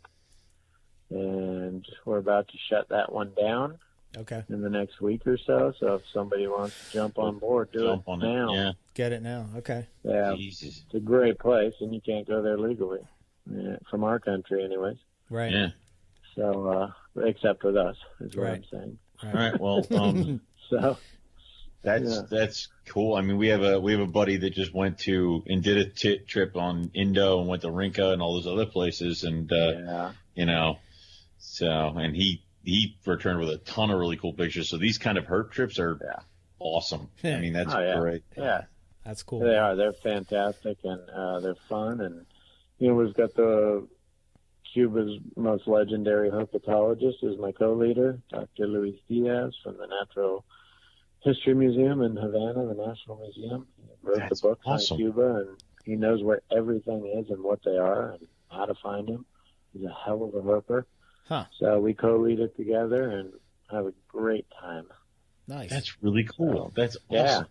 [1.09, 3.77] And we're about to shut that one down
[4.17, 4.43] Okay.
[4.49, 5.73] in the next week or so.
[5.79, 8.53] So if somebody wants to jump on board, do Jump it on now.
[8.53, 8.55] it.
[8.57, 8.71] Yeah.
[8.93, 9.45] Get it now.
[9.57, 9.87] Okay.
[10.03, 10.83] Yeah, Jesus.
[10.85, 12.99] it's a great place, and you can't go there legally
[13.49, 14.97] yeah, from our country, anyways.
[15.29, 15.51] Right.
[15.53, 15.69] Yeah.
[16.35, 16.91] So, uh,
[17.25, 18.55] except with us, is what Right.
[18.55, 18.97] I'm saying.
[19.23, 19.59] All right.
[19.59, 20.97] Well, um, So,
[21.83, 22.21] that's Yeah.
[22.29, 23.15] that's cool.
[23.15, 25.77] I mean, we have a we have a buddy that just went to and did
[25.77, 29.51] a t- trip on Indo and went to Rinca and all those other places, and
[29.51, 30.77] uh, yeah, you know,
[31.39, 34.69] so and he he returned with a ton of really cool pictures.
[34.69, 36.19] So these kind of herp trips are Yeah.
[36.59, 37.09] awesome.
[37.23, 37.37] Yeah.
[37.37, 37.99] I mean, that's Oh, yeah.
[37.99, 38.23] great.
[38.37, 38.61] yeah,
[39.03, 39.39] That's cool.
[39.39, 39.75] they are.
[39.75, 41.99] They're fantastic, and uh, they're fun.
[42.01, 42.25] And
[42.79, 43.87] you know, we've got the
[44.73, 48.67] Cuba's most legendary herpetologist is my co-leader, Dr.
[48.67, 50.45] Luis Diaz from the Natural
[51.23, 53.67] History Museum in Havana, the National Museum.
[53.77, 54.95] He wrote That's the book awesome.
[54.95, 58.73] on Cuba, and he knows where everything is and what they are and how to
[58.75, 59.25] find them.
[59.73, 60.85] He's a hell of a herper.
[61.27, 61.45] Huh.
[61.59, 63.31] So we co-lead it together and
[63.69, 64.87] have a great time.
[65.47, 65.69] Nice.
[65.69, 66.71] That's really cool.
[66.75, 67.47] That's awesome.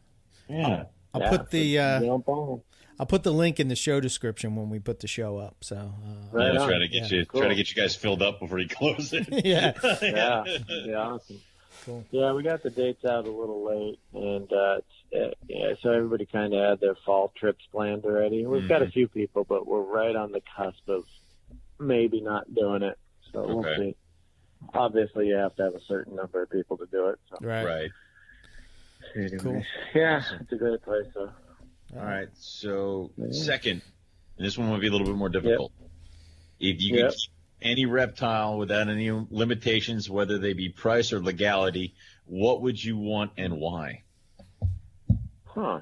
[0.48, 0.56] Yeah.
[0.56, 0.84] Yeah.
[1.14, 2.62] I'll Yeah, put the uh, jump on.
[3.00, 5.56] I'll put the link in the show description when we put the show up.
[5.62, 5.90] So uh,
[6.32, 7.18] Right yeah, try to get Yeah.
[7.20, 7.40] you Cool.
[7.40, 9.26] try to get you guys filled up before you close it.
[9.44, 9.72] yeah.
[10.02, 11.40] yeah, yeah, awesome.
[11.86, 12.04] Cool.
[12.10, 14.80] Yeah, we got the dates out a little late, and uh,
[15.16, 18.44] uh, yeah, so everybody kind of had their fall trips planned already.
[18.44, 18.92] We've got a Mhm.
[18.92, 21.04] few people, but we're right on the cusp of
[21.78, 22.98] maybe not doing it.
[23.32, 23.96] So we'll see.
[24.74, 27.18] Obviously, you have to have a certain number of people to do it.
[27.30, 27.38] So.
[27.40, 27.64] Right.
[27.64, 27.90] Right.
[29.16, 29.62] Anyways, Cool.
[29.94, 31.06] Yeah, it's a great place.
[31.14, 31.30] So.
[31.96, 32.28] All right.
[32.34, 33.82] So second,
[34.36, 35.72] and this one might be a little bit more difficult.
[36.58, 37.10] If you Yep.
[37.10, 37.30] could keep
[37.62, 41.94] any reptile without any limitations, whether they be price or legality,
[42.26, 44.04] what would you want and why?
[45.44, 45.80] Huh.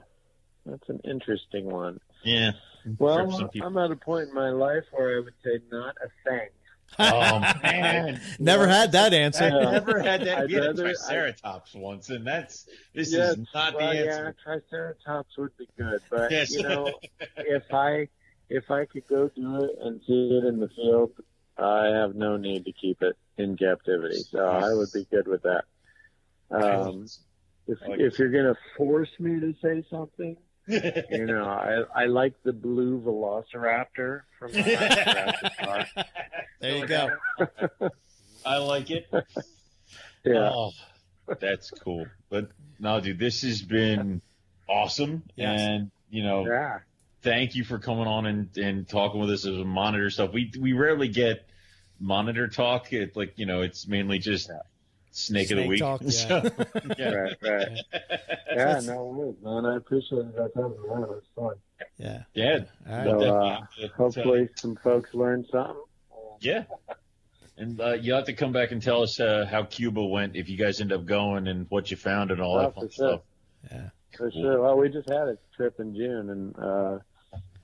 [0.64, 2.00] That's an interesting one.
[2.24, 2.52] Yeah.
[2.98, 3.68] Well, For some people.
[3.68, 6.48] I'm at a point in my life where I would say not a thing.
[6.98, 8.20] Oh man.
[8.38, 9.44] Never had that answer.
[9.44, 10.38] I've never had that.
[10.38, 13.98] I'd We had a rather- triceratops once, and that's this Yes, is not well, the
[14.08, 14.34] answer.
[14.36, 14.42] yeah.
[14.44, 16.52] Triceratops would be good, but Yes.
[16.52, 16.92] you know,
[17.36, 18.08] if I
[18.48, 21.12] if I could go do it and see it in the field,
[21.58, 24.18] I have no need to keep it in captivity.
[24.20, 25.64] So I would be good with that.
[26.50, 27.06] Um,
[27.66, 30.36] if like if you're gonna force me to say something,
[30.68, 35.86] you know, I I like the blue Velociraptor from the last Jurassic Park.
[36.60, 37.10] There you go.
[38.44, 39.06] I like it.
[40.24, 40.72] Yeah, Oh,
[41.40, 42.06] that's cool.
[42.30, 42.50] But
[42.80, 44.20] no, dude, this has been
[44.68, 45.22] awesome.
[45.36, 45.60] Yes.
[45.60, 46.78] And, you know, yeah,
[47.22, 50.32] thank you for coming on and, and talking with us as a monitor stuff.
[50.32, 51.46] We we rarely get
[52.00, 52.92] monitor talk.
[52.92, 54.50] It like, you know, it's mainly just
[55.18, 55.80] snake, of the week.
[55.80, 56.10] talk, yeah.
[56.10, 56.42] So,
[56.98, 57.10] yeah.
[57.10, 57.78] right, right.
[58.54, 59.66] Yeah, no worries, man.
[59.66, 60.36] I appreciate it.
[60.36, 61.02] That time around.
[61.04, 61.54] It was fun.
[61.98, 62.22] Yeah.
[62.34, 62.58] Yeah.
[62.88, 63.04] All right.
[63.06, 63.84] So, uh, Definitely.
[63.84, 65.76] Uh, hopefully, some folks learned something.
[66.40, 66.64] Yeah.
[67.56, 70.48] And uh, you have to come back and tell us uh, how Cuba went if
[70.48, 73.08] you guys end up going and what you found and all Oh, that fun sure.
[73.08, 73.20] stuff.
[73.72, 73.88] Yeah.
[74.16, 74.62] For sure.
[74.62, 76.98] Well, we just had a trip in June and uh,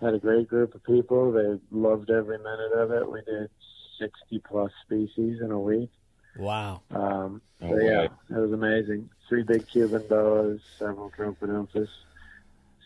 [0.00, 1.30] had a great group of people.
[1.32, 3.08] They loved every minute of it.
[3.10, 3.48] We did
[4.00, 5.90] 60 plus species in a week.
[6.38, 6.82] Wow.
[6.90, 8.18] Um, Oh, so, yeah, wow.
[8.30, 9.08] it was amazing.
[9.28, 11.88] Three big Cuban boas, several Tropidophis.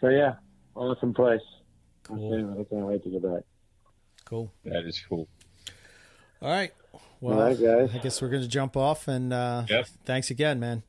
[0.01, 0.35] So, yeah,
[0.77, 1.41] awesome place.
[2.05, 2.35] Cool.
[2.61, 3.43] I can't wait to get back.
[4.25, 4.53] Cool.
[4.65, 5.27] That is cool.
[6.41, 6.73] All right.
[7.21, 7.91] Well, All right, guys.
[7.93, 9.87] I guess we're going to jump off and uh, Yep.
[10.05, 10.85] thanks again, man.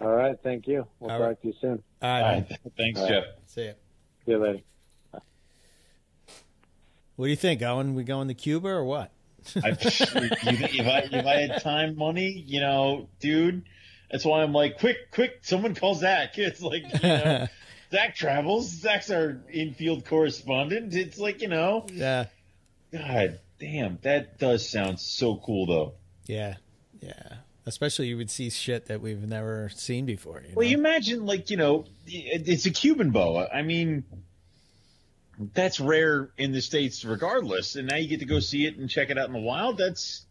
[0.00, 0.36] All right.
[0.42, 0.86] Thank you.
[1.00, 1.40] We'll All talk right.
[1.42, 1.82] to you soon.
[2.02, 2.20] All right.
[2.22, 2.46] All man.
[2.50, 2.72] right.
[2.76, 3.12] Thanks, All right.
[3.14, 3.24] Jeff.
[3.46, 3.72] See ya.
[4.26, 4.60] See you later.
[7.16, 7.94] What do you think, Owen?
[7.94, 9.10] We going to Cuba or what?
[9.64, 13.62] I, if, I, if I had time, money, you know, dude,
[14.10, 16.30] that's why I'm like, quick, quick, someone call Zach.
[16.38, 17.46] It's like, you know,
[17.92, 18.68] Zach travels.
[18.70, 20.94] Zach's our infield correspondent.
[20.94, 22.26] It's like, you know, yeah.
[22.92, 25.92] God damn, that does sound so cool, though.
[26.26, 26.56] Yeah.
[27.00, 27.34] Yeah.
[27.66, 30.40] Especially you would see shit that we've never seen before.
[30.40, 30.70] You Well, know?
[30.70, 33.48] you imagine, like, you know, it's a Cuban boa.
[33.52, 34.04] I mean,
[35.54, 37.76] that's rare in the states, regardless.
[37.76, 39.78] And now you get to go see it and check it out in the wild.
[39.78, 40.26] That's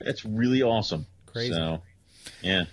[0.00, 1.06] that's really awesome.
[1.26, 1.52] Crazy.
[1.52, 1.82] So,
[2.42, 2.64] yeah.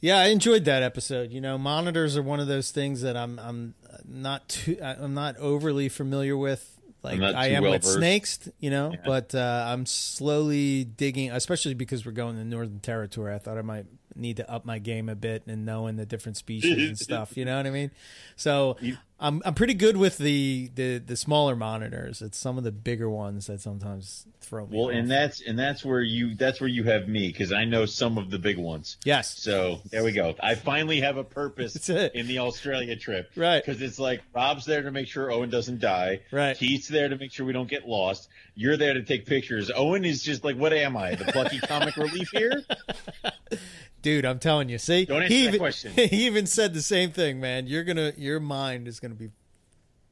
[0.00, 1.30] Yeah, I enjoyed that episode.
[1.32, 3.74] You know, monitors are one of those things that I'm I'm
[4.04, 6.70] not too I'm not overly familiar with.
[7.02, 7.94] Like I am with well-versed.
[7.98, 9.00] snakes, you know, Yeah.
[9.04, 13.34] but uh, I'm slowly digging, especially because we're going to Northern Territory.
[13.34, 13.84] I thought I might
[14.16, 17.36] need to up my game a bit and knowing the different species and stuff.
[17.36, 17.90] You know what I mean?
[18.36, 18.76] So
[19.20, 22.20] I'm I'm pretty good with the, the the smaller monitors.
[22.20, 24.76] It's some of the bigger ones that sometimes throw me.
[24.76, 24.92] Well, off.
[24.94, 28.18] and that's and that's where you that's where you have me because I know some
[28.18, 28.96] of the big ones.
[29.04, 30.34] yes, So there we go.
[30.40, 33.30] I finally have a purpose in the Australia trip.
[33.36, 33.64] Right.
[33.64, 36.20] Because it's like Rob's there to make sure Owen doesn't die.
[36.30, 36.56] Right.
[36.56, 38.28] Keith's there to make sure we don't get lost.
[38.56, 39.70] You're there to take pictures.
[39.74, 41.14] Owen is just like, what am I?
[41.14, 42.62] The plucky comic relief here?
[44.04, 44.78] dude, I'm telling you.
[44.78, 45.92] See, Don't answer he that even, question.
[45.96, 47.66] He even said the same thing, man.
[47.66, 49.30] You're gonna, your mind is gonna be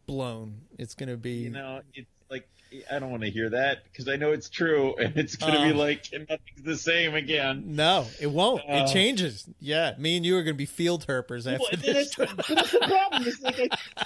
[0.07, 0.63] blown.
[0.79, 1.35] It's gonna be.
[1.45, 2.49] You know, it's like
[2.91, 5.61] I don't want to hear that because I know it's true, and it's going to
[5.63, 5.75] be Uh.
[5.75, 7.63] like nothing's the same again.
[7.77, 8.63] no, it won't.
[8.63, 9.47] Uh, it changes.
[9.61, 12.15] Yeah, me and you are gonna be field herpers after Well, this.
[12.17, 13.23] that's, that's the problem.
[13.29, 14.05] It's like I,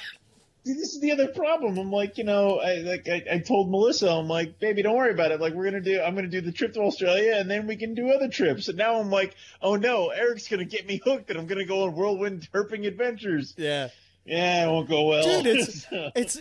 [0.74, 1.78] this is the other problem.
[1.78, 5.12] I'm like, you know, I like I, I told Melissa, I'm like, baby, don't worry
[5.12, 5.40] about it.
[5.40, 7.94] Like we're gonna do, I'm gonna do the trip to Australia, and then we can
[7.94, 8.68] do other trips.
[8.68, 11.84] And now I'm like, oh no, Eric's gonna get me hooked, and I'm gonna go
[11.84, 13.54] on whirlwind herping adventures.
[13.56, 13.88] yeah,
[14.24, 15.42] Yeah, it won't go well.
[15.42, 16.40] dude, it's it's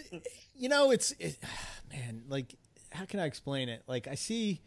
[0.56, 1.38] you know, it's it,
[1.94, 2.56] man, like
[2.92, 3.84] how can I explain it?
[3.88, 4.62] Like I see,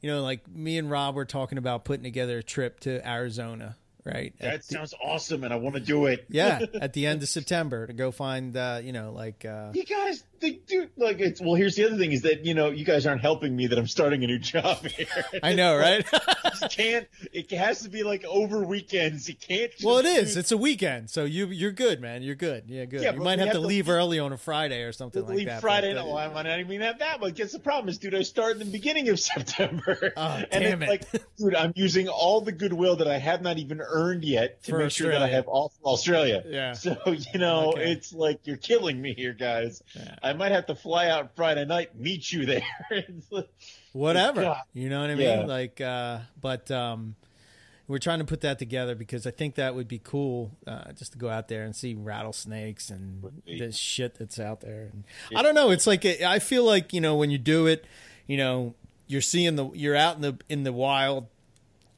[0.00, 3.76] you know, like me and Rob were talking about putting together a trip to Arizona,
[4.04, 4.34] right?
[4.40, 6.26] That the- sounds awesome, and I want to do it.
[6.28, 9.84] yeah, at the end of September to go find, uh, you know, like uh, You
[9.84, 11.40] guys, they do like it's.
[11.40, 13.78] Well, here's the other thing: is that you know you guys aren't helping me that
[13.78, 15.06] I'm starting a new job here.
[15.42, 16.04] I know, right?
[16.62, 17.08] You can't.
[17.32, 19.28] It has to be like over weekends.
[19.28, 19.72] You can't.
[19.82, 20.34] Well, it is.
[20.34, 22.22] do- It's a weekend, so you you're good, man.
[22.22, 22.64] You're good.
[22.68, 23.00] Yeah, good.
[23.02, 25.36] Yeah, you might have, have to leave leave- early on a Friday or something like
[25.38, 25.60] leave that.
[25.60, 25.94] Friday.
[25.94, 27.20] but, No, I might not even have that.
[27.20, 29.18] But guess the problem is, dude, I start in the beginning of
[29.56, 30.12] September.
[30.16, 30.88] Oh, and damn it.
[30.88, 31.02] like,
[31.36, 34.78] dude, I'm using all the goodwill that I have not even earned yet to For
[34.78, 36.42] make sure that I have all for Australia.
[36.46, 36.72] Yeah.
[36.74, 37.92] So you know, Okay.
[37.92, 39.82] it's like you're killing me here, guys.
[39.94, 40.16] Yeah.
[40.32, 42.62] I might have to fly out Friday night, meet you there.
[43.30, 43.48] Like-
[43.92, 44.42] whatever.
[44.42, 44.60] God.
[44.74, 45.26] You know what I mean?
[45.26, 45.44] Yeah.
[45.44, 47.14] Like, uh, but um,
[47.88, 51.12] we're trying to put that together because I think that would be cool, uh, just
[51.12, 54.90] to go out there and see rattlesnakes and the shit that's out there.
[54.92, 55.04] And
[55.36, 55.70] I don't know.
[55.70, 57.84] It's like I feel like you know when you do it,
[58.26, 58.74] you know,
[59.06, 61.26] you're seeing the you're out in the in the wild.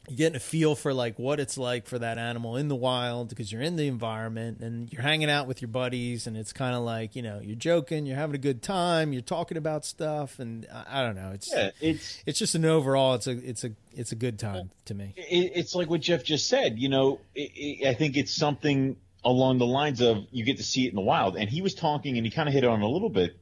[0.08, 3.30] You're getting a feel for like what it's like for that animal in the wild
[3.30, 6.74] because you're in the environment and you're hanging out with your buddies and it's kind
[6.76, 10.38] of like you know you're joking, you're having a good time, you're talking about stuff
[10.38, 11.32] and I, I don't know.
[11.32, 14.70] It's yeah, it's it's just an overall it's a it's a it's a good time
[14.86, 16.78] to me it, it's like what Jeff just said.
[16.78, 20.86] You know, it, I think it's something along the lines of you get to see
[20.86, 21.36] it in the wild.
[21.36, 23.36] And he was talking, and he kind of hit on a little bit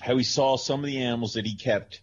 [0.00, 2.00] how he saw some of the animals that he kept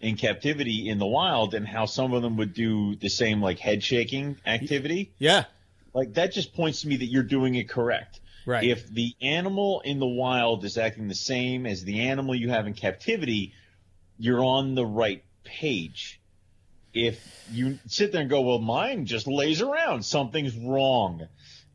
[0.00, 3.58] in captivity in the wild, and how some of them would do the same like
[3.58, 5.12] head shaking activity.
[5.18, 5.44] yeah
[5.92, 8.20] Like that just points to me that you're doing it correct.
[8.46, 12.48] right If the animal in the wild is acting the same as the animal you
[12.48, 13.52] have in captivity,
[14.18, 16.20] you're on the right page.
[16.92, 21.28] If you sit there and go, well, mine just lays around, something's wrong.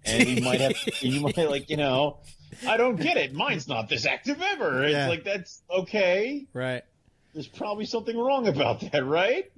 [0.03, 2.17] And you might have, you might like, you know,
[2.67, 3.33] I don't get it.
[3.33, 4.83] Mine's not this active ever.
[4.83, 6.47] It's like, that's okay.
[6.53, 6.83] right
[7.35, 9.51] There's probably something wrong about that, right?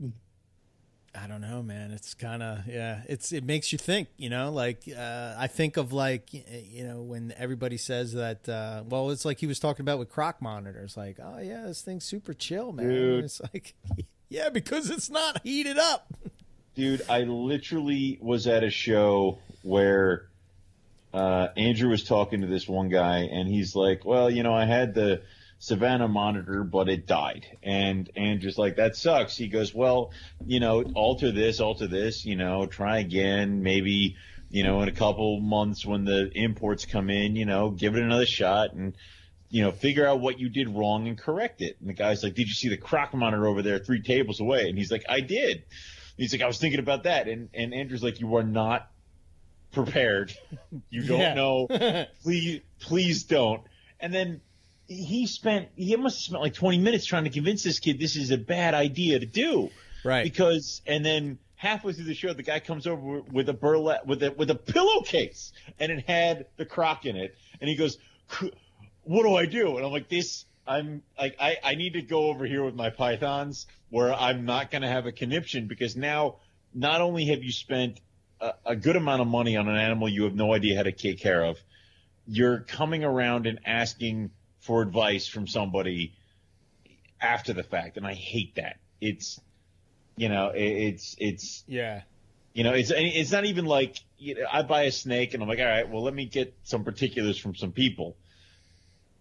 [1.16, 4.52] I don't know man it's kind of yeah it's it makes you think you know
[4.52, 9.26] like uh, I think of like you know when everybody says that uh, well it's
[9.26, 12.72] like he was talking about with croc monitors like oh yeah this thing's super chill
[12.72, 13.24] man Dude.
[13.24, 13.74] it's like
[14.30, 16.14] yeah because it's not heated up
[16.78, 20.28] Dude, I literally was at a show where
[21.12, 24.66] uh, Andrew was talking to this one guy, and he's like, "Well, you know, I
[24.66, 25.24] had the
[25.60, 30.12] Savannah monitor, but it died." And Andrew's like, "That sucks." He goes, "Well,
[30.46, 34.16] you know, alter this, alter this, you know, try again, maybe."
[34.50, 38.02] You know, in a couple months when the imports come in, you know, give it
[38.02, 38.96] another shot and
[39.50, 41.76] you know, figure out what you did wrong and correct it.
[41.82, 44.70] And the guy's like, Did you see the croc monitor over there three tables away?
[44.70, 45.64] And he's like, I did.
[46.16, 47.28] He's like, I was thinking about that.
[47.28, 48.90] And and Andrew's like, You are not
[49.74, 50.34] prepared.
[50.90, 51.34] you don't Yeah.
[51.34, 51.68] know.
[52.24, 53.64] Please please don't.
[54.00, 54.42] And then
[54.88, 58.16] he spent he must have spent like twenty minutes trying to convince this kid this
[58.16, 59.70] is a bad idea to do.
[60.04, 64.06] right Because and then halfway through the show, the guy comes over with a burlap
[64.06, 67.98] with a with a pillowcase, and it had the croc in it, and he goes,
[69.04, 72.26] "What do I do?" And I'm like, "This." I'm like I, I need to go
[72.26, 76.40] over here with my pythons where I'm not going to have a conniption because now
[76.74, 78.02] not only have you spent
[78.42, 80.92] a, a good amount of money on an animal you have no idea how to
[80.92, 81.58] take care of,
[82.28, 84.32] you're coming around and asking
[84.68, 86.14] for advice from somebody
[87.20, 88.78] after the fact, and I hate that.
[89.02, 89.40] It's
[90.16, 92.02] you know, it, it's it's yeah
[92.54, 95.50] you know, it's it's not even like you know, I buy a snake and I'm
[95.50, 98.18] like, all right, well, let me get some particulars from some people.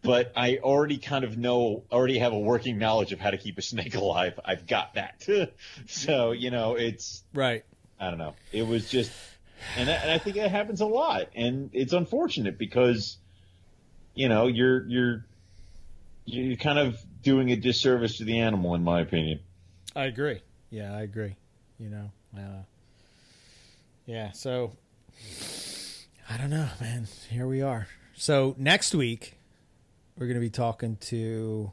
[0.03, 3.59] But I already kind of know, already have a working knowledge of how to keep
[3.59, 4.41] a snake alive.
[4.45, 5.27] I've got that.
[5.87, 7.65] so you know, it's right
[8.01, 8.35] I don't know.
[8.53, 9.11] It was just,
[9.77, 13.19] and, that, and I think that happens a lot, and it's unfortunate because
[14.15, 15.27] you know, you're you're
[16.27, 19.41] you're kind of doing a disservice to the animal, in my opinion.
[19.95, 20.43] I agree.
[20.71, 21.37] Yeah, I agree.
[21.79, 22.63] You know, uh,
[24.05, 24.33] yeah.
[24.33, 24.73] So
[26.29, 27.07] I don't know, man.
[27.31, 27.89] Here we are.
[28.15, 29.39] So next week
[30.19, 31.73] we're going to be talking to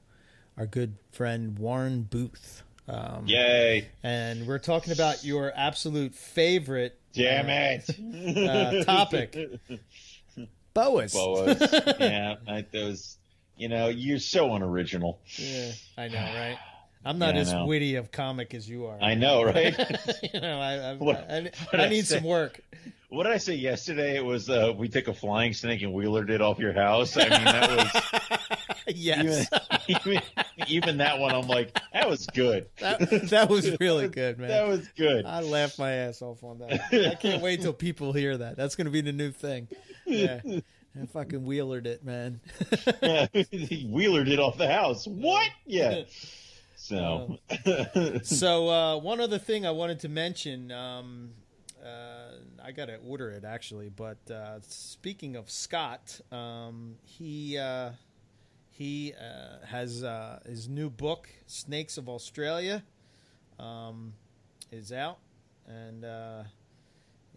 [0.58, 2.64] our good friend Warren Booth.
[2.88, 3.88] Um, Yay!
[4.04, 8.50] and we're talking about your absolute favorite Damn uh, it!
[8.50, 9.38] uh, topic.
[10.74, 11.14] boas.
[11.14, 11.58] Boas.
[12.00, 13.18] yeah, like those.
[13.58, 15.20] You know, you're so unoriginal.
[15.38, 16.58] Yeah, I know, right?
[17.06, 18.98] I'm not Yeah, as witty of comic as you are.
[19.02, 19.78] I know, right?
[20.34, 22.16] you know, I, I, What- I, what I I need say?
[22.18, 22.62] some work.
[23.10, 24.16] what did I say yesterday?
[24.16, 27.18] It was uh, we took a flying snake and wheelered it off your house.
[27.18, 27.70] I mean, that
[28.38, 29.50] was yes,
[29.90, 30.22] even, even,
[30.68, 31.36] even that one.
[31.36, 32.68] I'm like, that was good.
[32.80, 33.00] that,
[33.30, 34.48] that was really good, man.
[34.48, 35.26] That was good.
[35.26, 36.82] I laughed my ass off on that.
[37.12, 38.56] I can't wait till people hear that.
[38.56, 39.68] That's going to be the new thing.
[40.06, 40.40] Yeah.
[41.02, 42.40] I fucking wheelered it, man.
[43.02, 45.08] Yeah, he wheelered it off the house.
[45.08, 45.50] What?
[45.66, 46.04] Yeah.
[46.76, 47.38] So,
[48.24, 51.30] so, uh, one other thing I wanted to mention, um,
[51.82, 57.92] uh, I got to order it actually, but uh, speaking of Scott, um, he uh,
[58.70, 62.84] he uh, has uh, his new book, Snakes of Australia,
[63.60, 64.12] um,
[64.70, 65.20] is out,
[65.66, 66.44] and uh,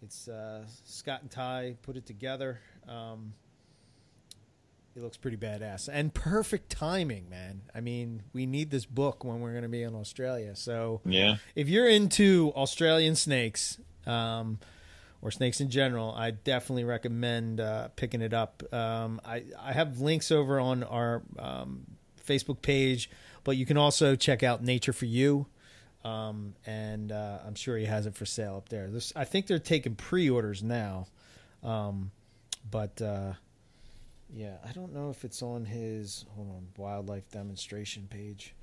[0.01, 2.59] it's uh, Scott and Ty put it together.
[2.87, 3.33] Um,
[4.97, 7.61] it looks pretty badass and perfect timing, man.
[7.75, 10.55] I mean, we need this book when we're going to be in Australia.
[10.55, 11.35] So yeah.
[11.55, 14.57] if you're into Australian snakes um,
[15.21, 18.63] or snakes in general, I definitely recommend uh, picking it up.
[18.73, 21.85] Um, I, I have links over on our um,
[22.25, 23.11] Facebook page,
[23.43, 25.45] but you can also check out Nature for You.
[26.03, 28.89] Um, and uh, I'm sure he has it for sale up there.
[28.89, 31.05] This, I think they're taking pre-orders now,
[31.61, 32.09] um,
[32.71, 33.33] but uh,
[34.33, 38.53] yeah, I don't know if it's on his hold on wildlife demonstration page.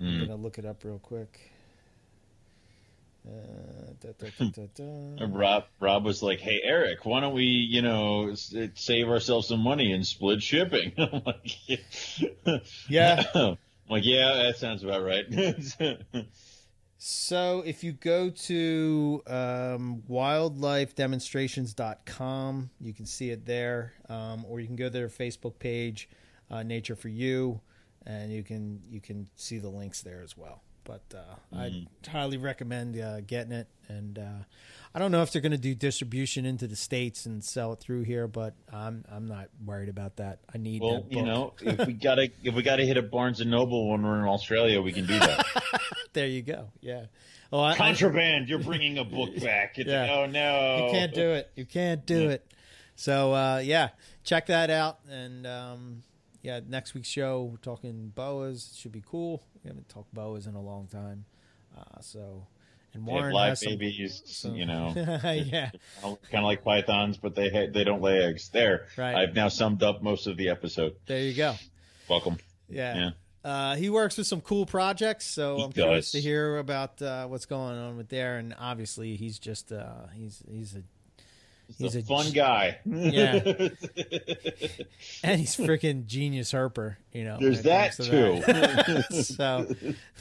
[0.00, 0.26] I'm Mm.
[0.28, 1.52] gonna look it up real quick.
[3.26, 4.66] Uh, da, da, da, da,
[5.16, 5.26] da.
[5.26, 9.92] Rob, Rob was like, "Hey, Eric, why don't we, you know, save ourselves some money
[9.92, 12.58] and split shipping?" I'm like, yeah.
[12.88, 13.24] Yeah.
[13.34, 13.56] I'm
[13.88, 15.24] like, yeah, that sounds about right.
[16.96, 24.66] So if you go to um, wildlifedemonstrations.com, you can see it there, um, or you
[24.66, 26.08] can go to their Facebook page,
[26.50, 27.60] uh, Nature for You,
[28.06, 30.62] and you can you can see the links there as well.
[30.84, 33.68] But uh, I highly recommend uh, getting it.
[33.88, 34.44] And uh,
[34.94, 37.80] I don't know if they're going to do distribution into the states and sell it
[37.80, 40.40] through here, but I'm I'm not worried about that.
[40.54, 43.50] I need well, you know, if we gotta if we gotta hit a Barnes and
[43.50, 45.44] Noble when we're in Australia, we can do that.
[46.14, 46.68] there you go.
[46.80, 47.06] Yeah.
[47.52, 49.78] Oh, I, I, Contraband, you're bringing a book back.
[49.78, 50.10] It's Yeah.
[50.18, 51.50] oh no, You can't do it.
[51.54, 52.44] You can't do it.
[52.96, 53.90] So uh, yeah,
[54.24, 54.98] check that out.
[55.10, 56.02] And um,
[56.42, 58.74] yeah, next week's show we're talking boas.
[58.76, 59.42] Should be cool.
[59.62, 61.26] We haven't talked boas in a long time.
[61.76, 62.46] Uh, so
[62.92, 65.70] and They have live babies, some- you know, yeah,
[66.02, 68.48] kind of like pythons, but they ha- they don't lay eggs.
[68.50, 69.16] There, Right.
[69.16, 70.94] I've now summed up most of the episode.
[71.06, 71.54] there you go.
[72.08, 72.36] Welcome.
[72.68, 72.96] Yeah.
[72.96, 73.10] Yeah.
[73.44, 77.26] Uh, he works with some cool projects, so He I'm curious to hear about uh,
[77.26, 78.38] what's going on with there.
[78.38, 80.82] And obviously, he's just uh, he's he's a
[81.66, 82.78] He's, He's a, a fun g- guy.
[82.84, 83.32] Yeah.
[85.22, 86.96] and he's freaking genius herper.
[87.12, 87.96] You know, There's it comes
[88.44, 89.06] that.
[89.24, 89.74] so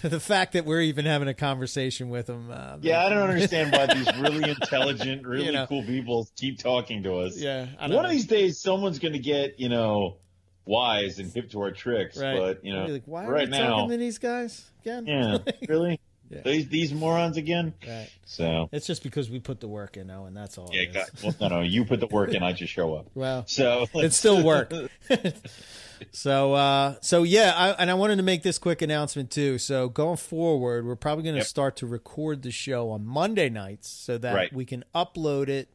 [0.07, 3.73] the fact that we're even having a conversation with him, uh, yeah, I don't understand
[3.73, 5.65] why these really intelligent, really You know.
[5.67, 7.37] cool people keep talking to us.
[7.37, 8.03] Yeah, One know.
[8.05, 10.17] of these days, someone's going to get, you know,
[10.65, 12.18] wise and hip to our tricks.
[12.18, 12.38] right?
[12.38, 15.06] But, you know, like, why are right we now, talking to these guys again?
[15.07, 15.38] yeah,
[15.69, 15.99] really?
[16.30, 16.41] Yeah.
[16.45, 17.73] These, these morons again?
[17.88, 18.10] right.
[18.26, 20.69] So, It's just because we put the work in, and that's all.
[20.73, 23.07] yeah, got, well, no, no, you put the work in, I just show up.
[23.14, 24.72] Well, So, it still work.
[26.11, 29.88] so uh so yeah I, and i wanted to make this quick announcement too so
[29.88, 31.48] going forward we're probably going to Yep.
[31.48, 34.52] start to record the show on monday nights so that Right.
[34.53, 35.69] we can upload it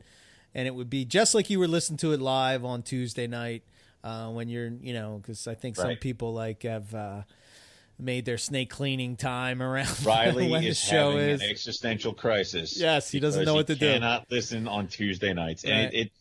[0.54, 3.62] and it would be just like you were listening to it live on tuesday night
[4.04, 7.22] uh when you're you know because i think some people like have uh
[7.98, 12.78] made their snake cleaning time around Riley when the show having is an existential crisis.
[12.78, 13.92] Yes, he doesn't know what to he do.
[13.94, 16.12] Cannot listen on Tuesday nights, and it, it,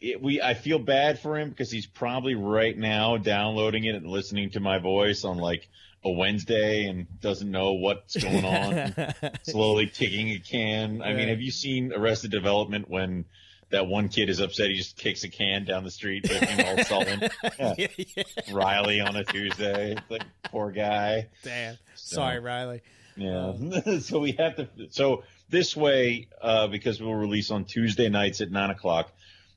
[0.00, 4.06] it we I feel bad for him because he's probably right now downloading it and
[4.06, 5.68] listening to my voice on like
[6.04, 8.94] a Wednesday and doesn't know what's going on.
[9.42, 11.02] slowly kicking a can.
[11.02, 11.16] I Right.
[11.16, 13.24] mean, have you seen Arrested Development when
[13.70, 14.70] that one kid is upset?
[14.70, 17.20] He just kicks a can down the street, looking all sullen.
[17.58, 17.74] Yeah.
[17.78, 18.22] yeah, yeah.
[18.52, 21.28] Riley on a Tuesday, it's like poor guy.
[21.42, 22.82] damn So- sorry riley
[23.16, 23.52] Yeah.
[24.00, 24.68] so we have to.
[24.90, 29.12] So this way, uh, because we'll release on Tuesday nights at nine o'clock,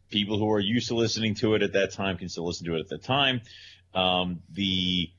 [0.10, 2.76] people who are used to listening to it at that time can still listen to
[2.76, 3.42] it at the time.
[3.94, 5.10] Um, the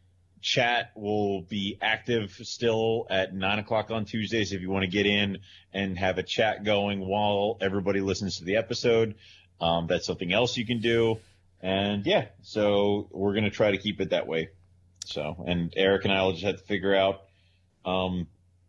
[0.40, 5.06] chat will be active still at nine o'clock on Tuesdays if you want to get
[5.06, 5.38] in
[5.72, 9.14] and have a chat going while everybody listens to the episode.
[9.60, 11.18] Um, that's something else you can do.
[11.60, 14.50] And yeah, so we're going to try to keep it that way.
[15.04, 17.22] So, and Eric and I will just have to figure out,
[17.84, 18.28] um,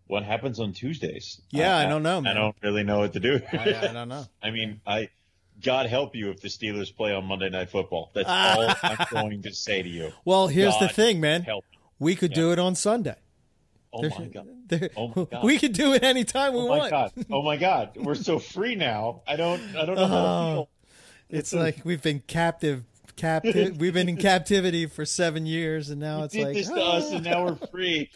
[0.10, 1.40] what happens on Tuesdays.
[1.52, 2.20] Yeah, I, I don't know.
[2.20, 2.36] Man.
[2.36, 3.40] I don't really know what to do.
[3.54, 4.26] I, I don't know.
[4.44, 5.10] I mean, I,
[5.62, 8.12] God help you if the Steelers play on Monday Night Football.
[8.14, 8.56] That's ah.
[8.56, 10.12] all I'm going to say to you.
[10.26, 11.46] Well, here's God the thing, man.
[11.98, 12.36] We could yeah.
[12.36, 13.16] do it on Sunday.
[13.92, 14.48] Oh my, god.
[14.96, 15.44] oh my god!
[15.44, 16.92] We could do it anytime we oh want.
[16.92, 17.12] God.
[17.32, 17.92] Oh my god!
[17.96, 19.22] We're so free now.
[19.28, 19.62] I don't.
[19.76, 20.54] I don't know how to oh.
[20.54, 20.70] feel.
[21.40, 22.84] It's like we've been captive.
[23.16, 23.78] Captive.
[23.78, 26.82] we've been in captivity for seven years, and now you it's did like this to
[26.82, 28.10] us, and now we're free.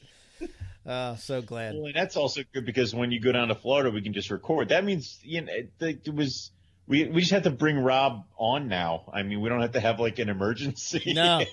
[0.86, 1.76] Oh, so glad.
[1.76, 4.30] Well, and that's also good because when you go down to Florida, we can just
[4.30, 4.70] record.
[4.70, 5.72] That means you know it,
[6.06, 6.52] it was
[6.88, 9.10] we we just have to bring Rob on now.
[9.14, 11.02] I mean, we don't have to have like an emergency.
[11.14, 11.44] No,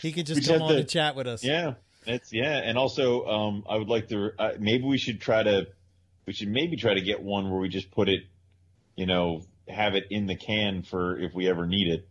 [0.00, 1.44] he can just come on to, and chat with us.
[1.44, 1.74] Yeah,
[2.06, 5.68] it's yeah, and also um, I would like to uh, maybe we should try to
[6.26, 8.22] we should maybe try to get one where we just put it,
[8.96, 12.08] you know, have it in the can for if we ever need it.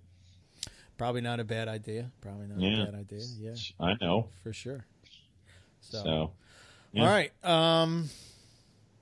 [0.97, 2.11] Probably not a bad idea.
[2.21, 2.83] Probably not yeah.
[2.83, 3.25] a bad idea.
[3.39, 4.85] Yeah, I know for sure.
[5.81, 6.31] So, so
[6.91, 7.03] yeah.
[7.03, 7.31] all right.
[7.43, 8.09] Um,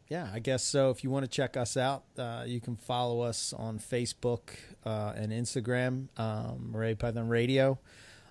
[0.10, 0.90] yeah, I guess so.
[0.90, 4.41] If you want to check us out, uh, you can follow us on Facebook
[4.84, 7.77] uh, and Instagram, um, Ray Python Radio.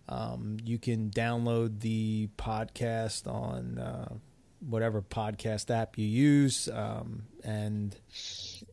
[0.09, 4.15] Um, you can download the podcast on uh,
[4.61, 6.69] whatever podcast app you use.
[6.69, 7.95] Um, and,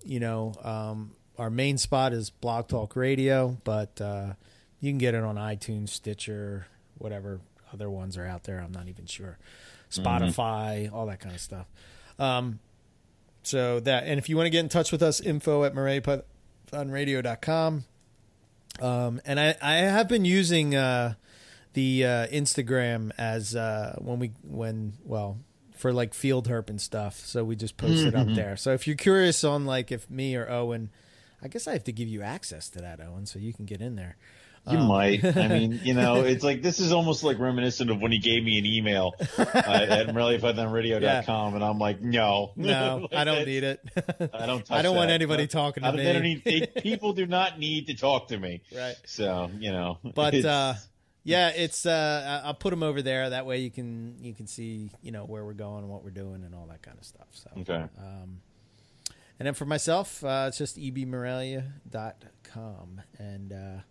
[0.03, 4.33] you know, um, our main spot is Blog Talk Radio, but uh,
[4.79, 6.65] you can get it on iTunes, Stitcher,
[6.97, 7.39] whatever
[7.71, 8.59] other ones are out there.
[8.59, 9.37] I'm not even sure.
[9.91, 10.01] Mm-hmm.
[10.01, 10.95] Spotify, mm-hmm.
[10.95, 11.67] all that kind of stuff.
[13.45, 17.85] So that, and if you want to get in touch with us, info at moreliapythonradio.com.
[18.81, 21.13] Um, and I, I have been using uh,
[21.73, 25.39] the uh, Instagram as uh, when we, when, well,
[25.75, 27.19] for like field herp and stuff.
[27.19, 28.07] So we just post mm-hmm.
[28.07, 28.35] it up mm-hmm.
[28.35, 28.57] there.
[28.57, 30.89] So if you're curious on like if me or Owen,
[31.41, 33.81] I guess I have to give you access to that, Owen, so you can get
[33.81, 34.17] in there.
[34.67, 35.23] You um, might.
[35.23, 38.43] I mean, you know, it's like this is almost like reminiscent of when he gave
[38.43, 41.55] me an email uh, at MoreliaPythonRadio.com, yeah.
[41.55, 43.79] and I'm like, no, no, like I don't need it.
[44.33, 44.65] I don't.
[44.71, 44.93] I don't that.
[44.93, 46.03] want anybody talking to I, me.
[46.03, 48.63] They don't need, they, people do not need to talk to me.
[48.75, 48.95] Right.
[49.05, 50.73] So you know, but uh,
[51.23, 51.85] yeah, it's.
[51.85, 53.29] Uh, I'll put them over there.
[53.29, 56.09] That way you can you can see you know where we're going and what we're
[56.09, 57.27] doing and all that kind of stuff.
[57.33, 57.85] So okay.
[57.99, 58.41] Um,
[59.37, 63.53] and then for myself, uh, it's just ebmorelia.com and.
[63.53, 63.81] Uh,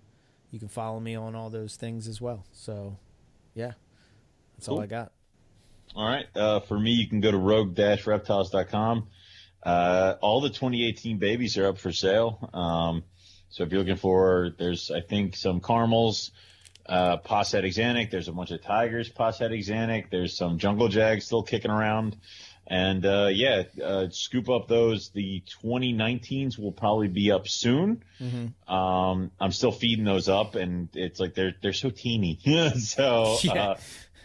[0.54, 2.44] you can follow me on all those things as well.
[2.52, 2.96] So,
[3.54, 3.72] yeah,
[4.54, 4.76] that's cool.
[4.76, 5.10] all I got.
[5.96, 6.26] All right.
[6.32, 9.08] Uh, for me, you can go to rogue-reptiles.com.
[9.64, 12.48] Uh, all the 2018 babies are up for sale.
[12.54, 13.02] Um,
[13.48, 16.30] so if you're looking for, there's, I think, some caramels,
[16.86, 18.12] uh, pos het Axanthic.
[18.12, 20.08] There's a bunch of tigers, pos het Axanthic.
[20.08, 22.16] There's some jungle jags still kicking around.
[22.66, 25.10] And uh, yeah, uh, scoop up those.
[25.10, 28.02] The 2019s will probably be up soon.
[28.20, 28.72] Mm-hmm.
[28.72, 32.38] Um, I'm still feeding those up, and it's like they're they're so teeny.
[32.78, 33.52] so, yeah.
[33.52, 33.76] uh,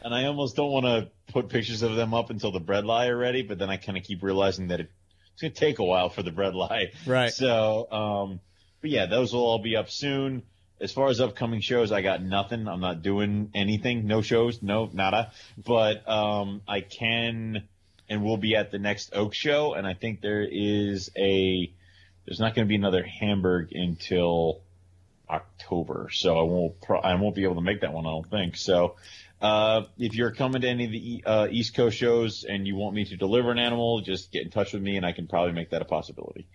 [0.03, 3.17] and I almost don't want to put pictures of them up until the bredli are
[3.17, 4.91] ready, but then I kind of keep realizing that it,
[5.33, 6.93] it's going to take a while for the bredli.
[7.05, 7.33] Right.
[7.33, 8.39] So, um,
[8.81, 10.43] but yeah, those will all be up soon.
[10.81, 12.65] As far as upcoming shows, I got nothing.
[12.69, 14.07] I'm not doing anything.
[14.07, 14.63] No shows.
[14.63, 15.33] No, nada.
[15.57, 17.67] But um, I can
[18.09, 19.73] and we'll be at the next Oak show.
[19.73, 21.71] And I think there is a
[22.25, 24.61] there's not going to be another Hamburg until
[25.29, 28.05] October, so I won't pro- I won't be able to make that one.
[28.05, 28.95] I don't think so.
[29.41, 32.93] Uh, if you're coming to any of the uh, East Coast shows and you want
[32.93, 35.53] me to deliver an animal, just get in touch with me and I can probably
[35.53, 36.45] make that a possibility.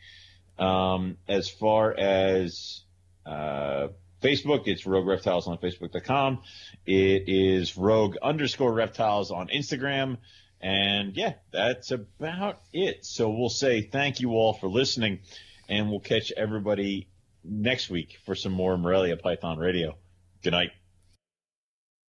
[0.58, 2.82] Um, as far as
[3.24, 3.88] uh,
[4.22, 6.42] Facebook, it's Rogue Reptiles on Facebook.com.
[6.86, 10.18] It is Rogue underscore Reptiles on Instagram.
[10.64, 13.04] And yeah, that's about it.
[13.04, 15.20] So we'll say thank you all for listening,
[15.68, 17.06] and we'll catch everybody
[17.44, 19.98] next week for some more Morelia Python Radio.
[20.42, 20.70] Good night.